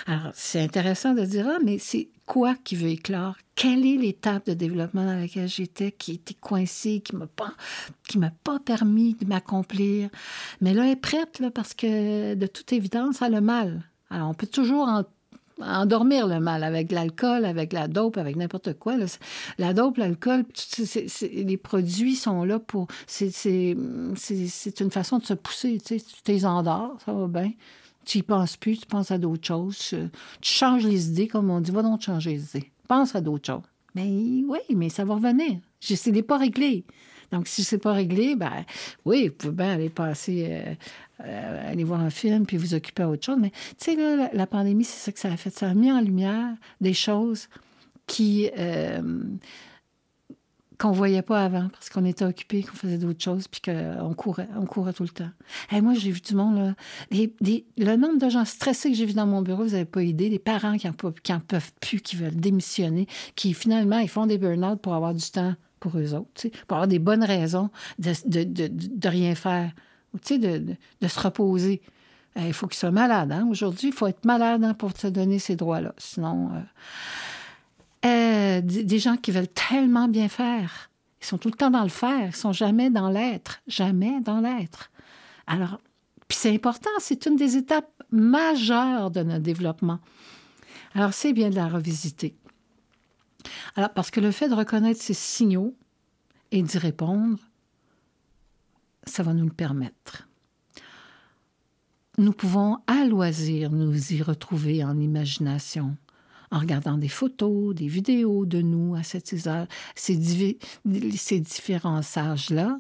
Alors, 0.07 0.32
c'est 0.34 0.61
intéressant 0.61 1.13
de 1.13 1.24
dire, 1.24 1.47
ah, 1.47 1.59
mais 1.63 1.78
c'est 1.78 2.09
quoi 2.28 2.53
qui 2.63 2.75
veut 2.75 2.89
éclore? 2.89 3.36
Quelle 3.55 3.84
est 3.88 3.97
l'étape 3.97 4.45
de 4.45 4.53
développement 4.53 5.05
dans 5.05 5.19
laquelle 5.19 5.47
j'étais 5.47 5.91
qui 5.91 6.11
était 6.11 6.36
coincée, 6.36 7.01
qui 7.03 7.15
qui 8.07 8.17
m'a 8.19 8.30
pas 8.30 8.59
permis 8.59 9.15
de 9.15 9.25
m'accomplir? 9.25 10.09
Mais 10.61 10.75
là, 10.75 10.86
elle 10.86 10.91
est 10.91 10.95
prête, 10.95 11.39
là, 11.39 11.49
parce 11.49 11.73
que 11.73 12.36
de 12.36 12.45
toute 12.45 12.71
évidence, 12.71 13.23
elle 13.23 13.34
a 13.34 13.39
le 13.39 13.45
mal. 13.45 13.82
Alors, 14.11 14.30
on 14.30 14.36
peut 14.36 14.45
toujours 14.45 14.88
en 14.88 15.03
endormir 15.59 16.28
le 16.28 16.39
mal 16.39 16.63
avec 16.63 16.91
l'alcool, 16.91 17.43
avec 17.43 17.73
la 17.73 17.88
dope, 17.88 18.17
avec 18.17 18.36
n'importe 18.36 18.78
quoi. 18.78 18.95
La 19.57 19.73
dope, 19.73 19.97
l'alcool, 19.97 20.45
les 21.32 21.57
produits 21.57 22.15
sont 22.15 22.43
là 22.43 22.59
pour... 22.59 22.86
C'est 23.07 23.71
une 23.73 24.91
façon 24.91 25.17
de 25.17 25.25
se 25.25 25.34
pousser. 25.34 25.80
Tu 25.84 25.97
sais, 25.97 26.05
tu 26.05 26.21
t'es 26.21 26.39
ça 26.39 26.61
va 26.61 27.28
bien. 27.28 27.51
Tu 28.08 28.20
y 28.20 28.24
penses 28.24 28.55
plus, 28.55 28.80
tu 28.80 28.86
penses 28.86 29.12
à 29.12 29.18
d'autres 29.18 29.45
choses. 29.45 29.91
Euh, 29.93 30.08
Tu 30.39 30.49
changes 30.49 30.86
les 30.86 31.10
idées, 31.10 31.28
comme 31.28 31.49
on 31.49 31.60
dit. 31.60 31.72
Va 31.72 31.82
donc 31.84 32.01
changer 32.01 32.32
les 32.32 32.43
idées. 32.55 32.72
Pense 32.88 33.16
à 33.16 33.22
d'autres 33.22 33.45
choses. 33.45 33.64
Mais 33.95 34.08
oui, 34.47 34.60
mais 34.74 34.88
ça 34.88 35.03
va 35.03 35.16
revenir. 35.16 35.60
Ne 35.89 36.12
l'ai 36.14 36.24
pas 36.24 36.38
réglé. 36.38 36.86
Donc, 37.34 37.47
si 37.47 37.66
c'est 37.66 37.78
pas 37.78 37.91
réglé, 37.91 38.38
ben 38.38 38.64
oui, 39.03 39.28
vous 39.28 39.34
pouvez 39.34 39.53
bien 39.53 39.74
aller 39.74 39.89
passer, 39.89 40.47
euh, 40.49 40.76
euh, 41.26 41.72
aller 41.72 41.84
voir 41.84 41.99
un 41.99 42.10
film 42.10 42.45
puis 42.45 42.55
vous 42.55 42.74
occuper 42.74 43.03
à 43.03 43.10
autre 43.10 43.26
chose. 43.26 43.38
Mais 43.38 43.51
tu 43.78 43.91
sais, 43.91 43.95
la, 43.97 44.30
la 44.32 44.47
pandémie, 44.47 44.86
c'est 44.86 45.03
ça 45.03 45.12
que 45.12 45.20
ça 45.20 45.30
a 45.30 45.36
fait. 45.36 45.49
Ça 45.49 45.70
a 45.70 45.74
mis 45.74 45.91
en 45.91 45.99
lumière 45.99 46.55
des 46.80 46.93
choses 46.93 47.49
qui 48.05 48.49
qu'on 50.78 50.91
voyait 50.91 51.21
pas 51.21 51.43
avant 51.43 51.69
parce 51.69 51.89
qu'on 51.89 52.05
était 52.05 52.25
occupé, 52.25 52.63
qu'on 52.63 52.75
faisait 52.75 52.97
d'autres 52.97 53.23
choses 53.23 53.47
puis 53.47 53.61
qu'on 53.61 54.13
courait, 54.13 54.47
on 54.55 54.65
courait 54.65 54.93
tout 54.93 55.03
le 55.03 55.09
temps. 55.09 55.30
Et 55.71 55.82
moi, 55.82 55.93
j'ai 55.95 56.11
vu 56.11 56.21
du 56.21 56.36
monde, 56.36 56.57
là, 56.57 56.73
le 57.11 57.95
nombre 57.95 58.19
de 58.19 58.30
gens 58.30 58.45
stressés 58.45 58.91
que 58.91 58.95
j'ai 58.95 59.05
vu 59.05 59.13
dans 59.13 59.25
mon 59.25 59.41
bureau, 59.41 59.63
vous 59.63 59.71
n'avez 59.71 59.86
pas 59.86 60.03
idée, 60.03 60.30
des 60.30 60.39
parents 60.39 60.78
qui 60.78 60.88
en, 60.88 60.93
pe- 60.93 61.19
qui 61.23 61.34
en 61.34 61.39
peuvent 61.39 61.71
plus, 61.82 61.99
qui 61.99 62.15
veulent 62.15 62.36
démissionner, 62.36 63.07
qui 63.36 63.53
finalement, 63.53 63.97
ils 63.99 64.09
font 64.09 64.28
des 64.28 64.38
burn-out 64.38 64.80
pour 64.80 64.93
avoir 64.93 65.13
du 65.13 65.30
temps 65.32 65.55
pour 65.80 65.97
eux 65.97 66.13
autres, 66.13 66.47
pour 66.67 66.78
avoir 66.78 66.88
des 66.88 66.99
bonnes 66.99 67.23
raisons 67.23 67.69
de, 67.99 69.07
rien 69.07 69.36
faire, 69.36 69.71
de, 70.13 70.75
de, 71.01 71.07
se 71.07 71.19
reposer. 71.19 71.82
Il 72.36 72.53
faut 72.53 72.67
qu'ils 72.67 72.78
soient 72.78 72.91
malades. 72.91 73.32
Hein? 73.32 73.47
Aujourd'hui, 73.49 73.88
il 73.88 73.93
faut 73.93 74.05
être 74.05 74.25
malade 74.25 74.63
hein, 74.63 74.75
pour 74.75 74.95
se 74.95 75.07
donner 75.07 75.39
ces 75.39 75.55
droits-là. 75.55 75.93
Sinon, 75.97 76.51
euh, 76.53 76.59
euh, 78.06 78.62
des 78.62 79.00
gens 79.00 79.18
qui 79.18 79.32
veulent 79.32 79.48
tellement 79.48 80.08
bien 80.08 80.30
faire. 80.30 80.89
Ils 81.22 81.26
sont 81.26 81.38
tout 81.38 81.50
le 81.50 81.56
temps 81.56 81.72
dans 81.72 81.84
le 81.84 81.89
faire. 81.89 82.28
Ils 82.28 82.36
sont 82.36 82.54
jamais 82.54 82.89
dans 82.89 83.10
l'être. 83.10 83.62
Jamais 83.68 84.22
dans 84.22 84.39
l'être. 84.39 84.91
Alors, 85.48 85.80
puis 86.28 86.38
c'est 86.38 86.54
important. 86.54 86.89
C'est 87.00 87.26
une 87.26 87.36
des 87.36 87.58
étapes 87.58 87.91
majeures 88.12 89.12
de 89.12 89.24
notre 89.24 89.43
développement. 89.43 90.00
Alors, 90.93 91.14
c'est 91.14 91.34
bien 91.34 91.50
de 91.50 91.56
la 91.56 91.68
revisiter. 91.68 92.36
Alors, 93.76 93.91
parce 93.93 94.12
que 94.12 94.20
le 94.20 94.32
fait 94.32 94.50
de 94.50 94.56
reconnaître 94.56 95.02
ces 95.02 95.14
signaux 95.14 95.76
et 96.52 96.62
d'y 96.62 96.78
répondre, 96.78 97.39
ça 99.06 99.24
va 99.24 99.34
nous 99.34 99.45
le 99.45 99.54
permettre. 99.54 100.28
Nous 102.18 102.34
pouvons 102.34 102.80
à 102.88 103.06
loisir 103.06 103.72
nous 103.72 104.14
y 104.14 104.24
retrouver 104.24 104.84
en 104.84 105.00
imagination, 105.00 105.95
en 106.52 106.60
regardant 106.60 106.98
des 106.98 107.10
photos, 107.10 107.76
des 107.76 107.88
vidéos 107.88 108.45
de 108.45 108.62
nous 108.62 108.95
à 108.95 109.04
cet 109.04 109.34
âge, 109.48 109.68
ces, 109.95 110.58
ces 111.16 111.39
différents 111.39 112.02
âges-là, 112.18 112.78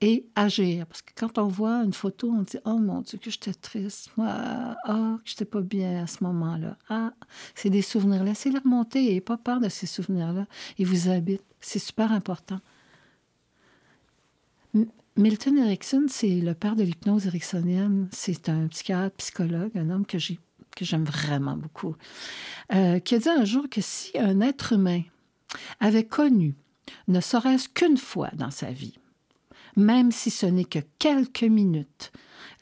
et 0.00 0.26
agir. 0.34 0.86
Parce 0.86 1.02
que 1.02 1.12
quand 1.16 1.38
on 1.38 1.48
voit 1.48 1.82
une 1.82 1.92
photo, 1.92 2.30
on 2.30 2.42
dit 2.42 2.58
Oh 2.64 2.78
mon 2.78 3.00
Dieu, 3.00 3.18
que 3.18 3.30
j'étais 3.30 3.54
triste. 3.54 4.10
Moi, 4.16 4.28
ah, 4.28 5.18
que 5.24 5.30
j'étais 5.30 5.44
pas 5.44 5.62
bien 5.62 6.02
à 6.02 6.06
ce 6.06 6.22
moment-là. 6.24 6.76
Ah, 6.88 7.14
c'est 7.54 7.70
des 7.70 7.82
souvenirs. 7.82 8.22
Laissez-les 8.22 8.58
remonter. 8.58 9.00
N'ayez 9.00 9.20
pas 9.20 9.38
peur 9.38 9.60
de 9.60 9.68
ces 9.68 9.86
souvenirs-là. 9.86 10.46
Ils 10.78 10.86
vous 10.86 11.08
habitent. 11.08 11.44
C'est 11.60 11.78
super 11.78 12.12
important. 12.12 12.60
Milton 15.16 15.58
Erickson, 15.58 16.06
c'est 16.08 16.40
le 16.40 16.54
père 16.54 16.76
de 16.76 16.82
l'hypnose 16.82 17.26
ericksonienne. 17.26 18.08
C'est 18.10 18.48
un 18.48 18.66
psychiatre, 18.66 19.16
psychologue, 19.16 19.70
un 19.76 19.88
homme 19.90 20.04
que 20.04 20.18
j'ai 20.18 20.38
que 20.74 20.84
j'aime 20.84 21.04
vraiment 21.04 21.56
beaucoup, 21.56 21.96
euh, 22.74 22.98
qui 22.98 23.14
a 23.14 23.18
dit 23.18 23.28
un 23.28 23.44
jour 23.44 23.68
que 23.70 23.80
si 23.80 24.18
un 24.18 24.40
être 24.40 24.72
humain 24.72 25.02
avait 25.80 26.06
connu, 26.06 26.54
ne 27.08 27.20
serait-ce 27.20 27.68
qu'une 27.68 27.96
fois 27.96 28.30
dans 28.34 28.50
sa 28.50 28.70
vie, 28.70 28.98
même 29.76 30.12
si 30.12 30.30
ce 30.30 30.46
n'est 30.46 30.64
que 30.64 30.80
quelques 30.98 31.44
minutes, 31.44 32.12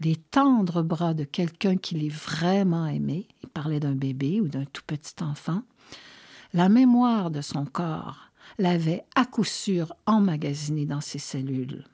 les 0.00 0.16
tendres 0.16 0.82
bras 0.82 1.14
de 1.14 1.24
quelqu'un 1.24 1.76
qu'il 1.76 2.04
est 2.04 2.14
vraiment 2.14 2.86
aimé, 2.86 3.28
il 3.42 3.48
parlait 3.48 3.80
d'un 3.80 3.94
bébé 3.94 4.40
ou 4.40 4.48
d'un 4.48 4.64
tout 4.64 4.82
petit 4.86 5.22
enfant, 5.22 5.62
la 6.52 6.68
mémoire 6.68 7.30
de 7.30 7.40
son 7.40 7.64
corps 7.64 8.30
l'avait 8.58 9.04
à 9.14 9.24
coup 9.24 9.44
sûr 9.44 9.94
emmagasiné 10.06 10.86
dans 10.86 11.00
ses 11.00 11.18
cellules. 11.18 11.84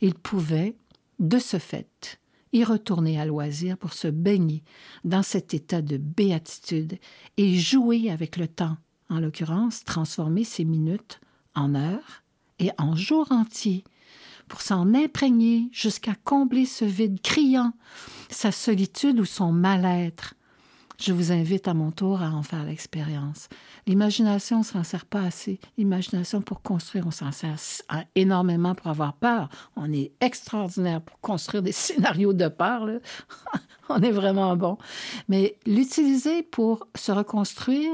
Il 0.00 0.14
pouvait, 0.14 0.76
de 1.18 1.38
ce 1.38 1.58
fait, 1.58 2.20
y 2.52 2.64
retourner 2.64 3.20
à 3.20 3.26
loisir 3.26 3.78
pour 3.78 3.92
se 3.92 4.08
baigner 4.08 4.64
dans 5.04 5.22
cet 5.22 5.54
état 5.54 5.82
de 5.82 5.96
béatitude 5.96 6.98
et 7.36 7.58
jouer 7.58 8.10
avec 8.10 8.36
le 8.36 8.48
temps, 8.48 8.76
en 9.08 9.20
l'occurrence 9.20 9.84
transformer 9.84 10.44
ces 10.44 10.64
minutes 10.64 11.20
en 11.54 11.74
heures 11.74 12.22
et 12.58 12.70
en 12.78 12.96
jours 12.96 13.30
entiers 13.30 13.84
pour 14.48 14.62
s'en 14.62 14.94
imprégner 14.94 15.68
jusqu'à 15.70 16.14
combler 16.24 16.66
ce 16.66 16.84
vide 16.84 17.20
criant, 17.22 17.72
sa 18.30 18.50
solitude 18.50 19.20
ou 19.20 19.24
son 19.24 19.52
mal-être. 19.52 20.34
Je 21.00 21.14
vous 21.14 21.32
invite 21.32 21.66
à 21.66 21.72
mon 21.72 21.90
tour 21.92 22.20
à 22.20 22.28
en 22.30 22.42
faire 22.42 22.62
l'expérience. 22.62 23.48
L'imagination, 23.86 24.58
on 24.58 24.62
s'en 24.62 24.84
sert 24.84 25.06
pas 25.06 25.22
assez. 25.22 25.58
L'imagination 25.78 26.42
pour 26.42 26.60
construire, 26.60 27.06
on 27.06 27.10
s'en 27.10 27.32
sert 27.32 27.56
à- 27.88 28.04
énormément 28.14 28.74
pour 28.74 28.88
avoir 28.88 29.14
peur. 29.14 29.48
On 29.76 29.90
est 29.94 30.12
extraordinaire 30.20 31.00
pour 31.00 31.18
construire 31.20 31.62
des 31.62 31.72
scénarios 31.72 32.34
de 32.34 32.48
peur. 32.48 32.86
on 33.88 34.02
est 34.02 34.10
vraiment 34.10 34.54
bon. 34.56 34.76
Mais 35.28 35.56
l'utiliser 35.64 36.42
pour 36.42 36.86
se 36.94 37.12
reconstruire, 37.12 37.92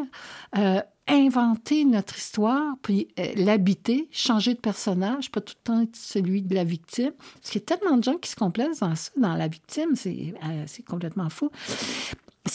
euh, 0.58 0.80
inventer 1.06 1.84
notre 1.84 2.16
histoire, 2.18 2.74
puis 2.82 3.06
euh, 3.20 3.34
l'habiter, 3.36 4.08
changer 4.10 4.54
de 4.54 4.60
personnage, 4.60 5.30
pas 5.30 5.40
tout 5.40 5.54
le 5.58 5.62
temps 5.62 5.80
être 5.82 5.94
celui 5.94 6.42
de 6.42 6.56
la 6.56 6.64
victime. 6.64 7.12
Parce 7.34 7.52
qu'il 7.52 7.60
y 7.60 7.64
a 7.64 7.76
tellement 7.76 7.98
de 7.98 8.02
gens 8.02 8.16
qui 8.16 8.30
se 8.30 8.36
complaisent 8.36 8.80
dans 8.80 8.96
ça, 8.96 9.12
dans 9.16 9.34
la 9.34 9.46
victime, 9.46 9.94
c'est 9.94 10.34
euh, 10.44 10.66
complètement 10.88 11.28
fou 11.30 11.52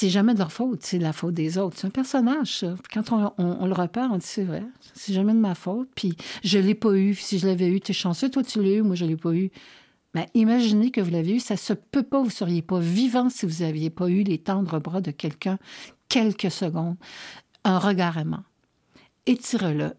c'est 0.01 0.09
jamais 0.09 0.33
de 0.33 0.39
leur 0.39 0.51
faute, 0.51 0.81
c'est 0.81 0.97
de 0.97 1.03
la 1.03 1.13
faute 1.13 1.35
des 1.35 1.59
autres. 1.59 1.77
C'est 1.77 1.85
un 1.85 1.91
personnage, 1.91 2.57
ça. 2.61 2.75
Quand 2.91 3.11
on, 3.11 3.31
on- 3.37 3.67
le 3.67 3.73
repère, 3.73 4.09
on 4.11 4.17
dit 4.17 4.25
c'est 4.25 4.43
vrai, 4.43 4.63
c'est 4.95 5.13
jamais 5.13 5.33
de 5.33 5.37
ma 5.37 5.53
faute. 5.53 5.89
Puis 5.95 6.15
je 6.43 6.57
l'ai 6.57 6.73
pas 6.73 6.93
eu. 6.93 7.13
Si 7.13 7.37
je 7.37 7.45
l'avais 7.45 7.67
eu, 7.67 7.79
t'es 7.79 7.93
chanceux, 7.93 8.29
toi 8.31 8.41
tu 8.43 8.63
l'as 8.63 8.77
eu, 8.77 8.81
moi 8.81 8.95
je 8.95 9.05
l'ai 9.05 9.15
pas 9.15 9.31
eu. 9.33 9.51
Mais 10.15 10.27
imaginez 10.33 10.89
que 10.89 11.01
vous 11.01 11.11
l'avez 11.11 11.35
eu, 11.35 11.39
ça 11.39 11.55
se 11.55 11.73
peut 11.73 12.01
pas, 12.01 12.21
vous 12.23 12.31
seriez 12.31 12.63
pas 12.63 12.79
vivant 12.79 13.29
si 13.29 13.45
vous 13.45 13.61
aviez 13.61 13.91
pas 13.91 14.09
eu 14.09 14.23
les 14.23 14.39
tendres 14.39 14.79
bras 14.79 15.01
de 15.01 15.11
quelqu'un 15.11 15.59
quelques 16.09 16.49
secondes, 16.51 16.97
un 17.63 17.77
regard 17.77 18.17
aimant. 18.17 18.43
Étire-le. 19.27 19.93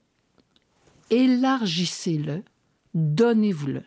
élargissez-le, 1.10 2.42
donnez-vous-le. 2.94 3.82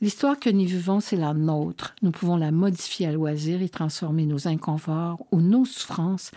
L'histoire 0.00 0.38
que 0.38 0.50
nous 0.50 0.64
vivons, 0.64 1.00
c'est 1.00 1.16
la 1.16 1.34
nôtre. 1.34 1.96
Nous 2.02 2.12
pouvons 2.12 2.36
la 2.36 2.52
modifier 2.52 3.08
à 3.08 3.12
loisir 3.12 3.62
et 3.62 3.68
transformer 3.68 4.26
nos 4.26 4.46
inconforts 4.46 5.26
ou 5.32 5.40
nos 5.40 5.64
souffrances 5.64 6.30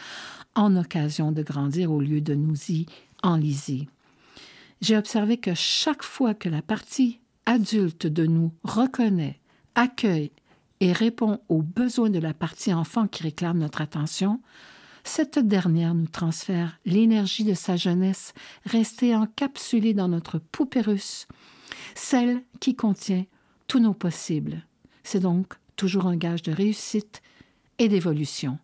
en 0.56 0.76
occasion 0.76 1.32
de 1.32 1.44
grandir 1.44 1.92
au 1.92 2.02
lieu 2.02 2.22
de 2.22 2.34
nous 2.34 2.58
y 2.70 2.88
enliser. 3.22 3.88
J'ai 4.82 4.98
observé 4.98 5.38
que 5.38 5.54
chaque 5.54 6.02
fois 6.02 6.34
que 6.34 6.50
la 6.50 6.64
partie 6.64 7.20
adulte 7.46 8.08
de 8.08 8.26
nous 8.26 8.52
reconnaît, 8.64 9.40
accueille 9.76 10.32
et 10.80 10.92
répond 10.92 11.40
aux 11.48 11.62
besoins 11.62 12.10
de 12.10 12.20
la 12.20 12.34
partie 12.34 12.74
enfant 12.74 13.08
qui 13.08 13.22
réclame 13.22 13.60
notre 13.60 13.82
attention, 13.82 14.42
cette 15.04 15.38
dernière 15.38 15.94
nous 15.94 16.08
transfère 16.08 16.80
l'énergie 16.86 17.44
de 17.44 17.54
sa 17.54 17.76
jeunesse 17.76 18.34
restée 18.66 19.16
encapsulée 19.16 19.94
dans 19.94 20.08
notre 20.08 20.40
poupée 20.40 20.82
celle 21.96 22.42
qui 22.60 22.76
contient 22.76 23.26
tous 23.72 23.80
nos 23.80 23.94
possibles. 23.94 24.66
C'est 25.02 25.22
donc 25.22 25.54
toujours 25.78 26.06
un 26.06 26.18
gage 26.18 26.42
de 26.42 26.52
réussite 26.52 27.22
et 27.80 27.88
d'évolution. 27.88 28.60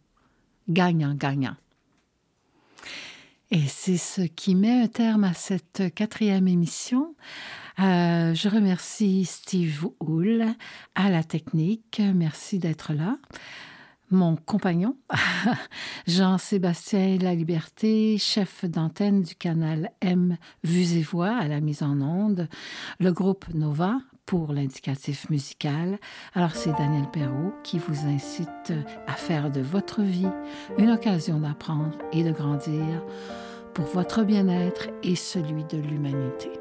Gagnant-gagnant. 0.68 1.56
Et 3.50 3.66
c'est 3.68 3.96
ce 3.96 4.24
qui 4.24 4.54
met 4.54 4.82
un 4.82 4.88
terme 4.90 5.24
à 5.24 5.34
cette 5.34 5.94
quatrième 5.96 6.50
émission. 6.50 7.16
Euh, 7.80 8.34
je 8.34 8.50
remercie 8.50 9.24
Steve 9.24 9.88
Hull 10.02 10.46
à 10.96 11.10
la 11.10 11.24
technique. 11.24 12.02
Merci 12.14 12.60
d'être 12.60 12.92
là. 12.92 13.18
Mon 14.12 14.36
compagnon, 14.36 14.98
Jean-Sébastien 16.06 17.18
La 17.20 17.34
Liberté, 17.34 18.18
chef 18.18 18.66
d'antenne 18.66 19.22
du 19.22 19.36
canal 19.36 19.90
M 20.02 20.36
Vues 20.66 20.98
et 20.98 21.02
Voix 21.02 21.34
à 21.34 21.48
la 21.48 21.62
mise 21.62 21.82
en 21.82 22.02
onde, 22.02 22.50
le 23.00 23.14
groupe 23.14 23.46
Nova 23.54 24.00
pour 24.28 24.54
l'indicatif 24.54 25.30
musical. 25.32 25.98
Alors 26.36 26.52
c'est 26.52 26.74
Daniel 26.74 27.10
Perrault 27.12 27.54
qui 27.64 27.80
vous 27.80 28.06
incite 28.06 28.74
à 29.08 29.14
faire 29.14 29.50
de 29.50 29.62
votre 29.62 30.04
vie 30.04 30.30
une 30.78 30.92
occasion 30.92 31.40
d'apprendre 31.40 31.98
et 32.14 32.24
de 32.24 32.32
grandir 32.32 33.04
pour 33.74 33.86
votre 33.86 34.24
bien-être 34.24 34.90
et 35.02 35.16
celui 35.16 35.64
de 35.64 35.78
l'humanité. 35.78 36.52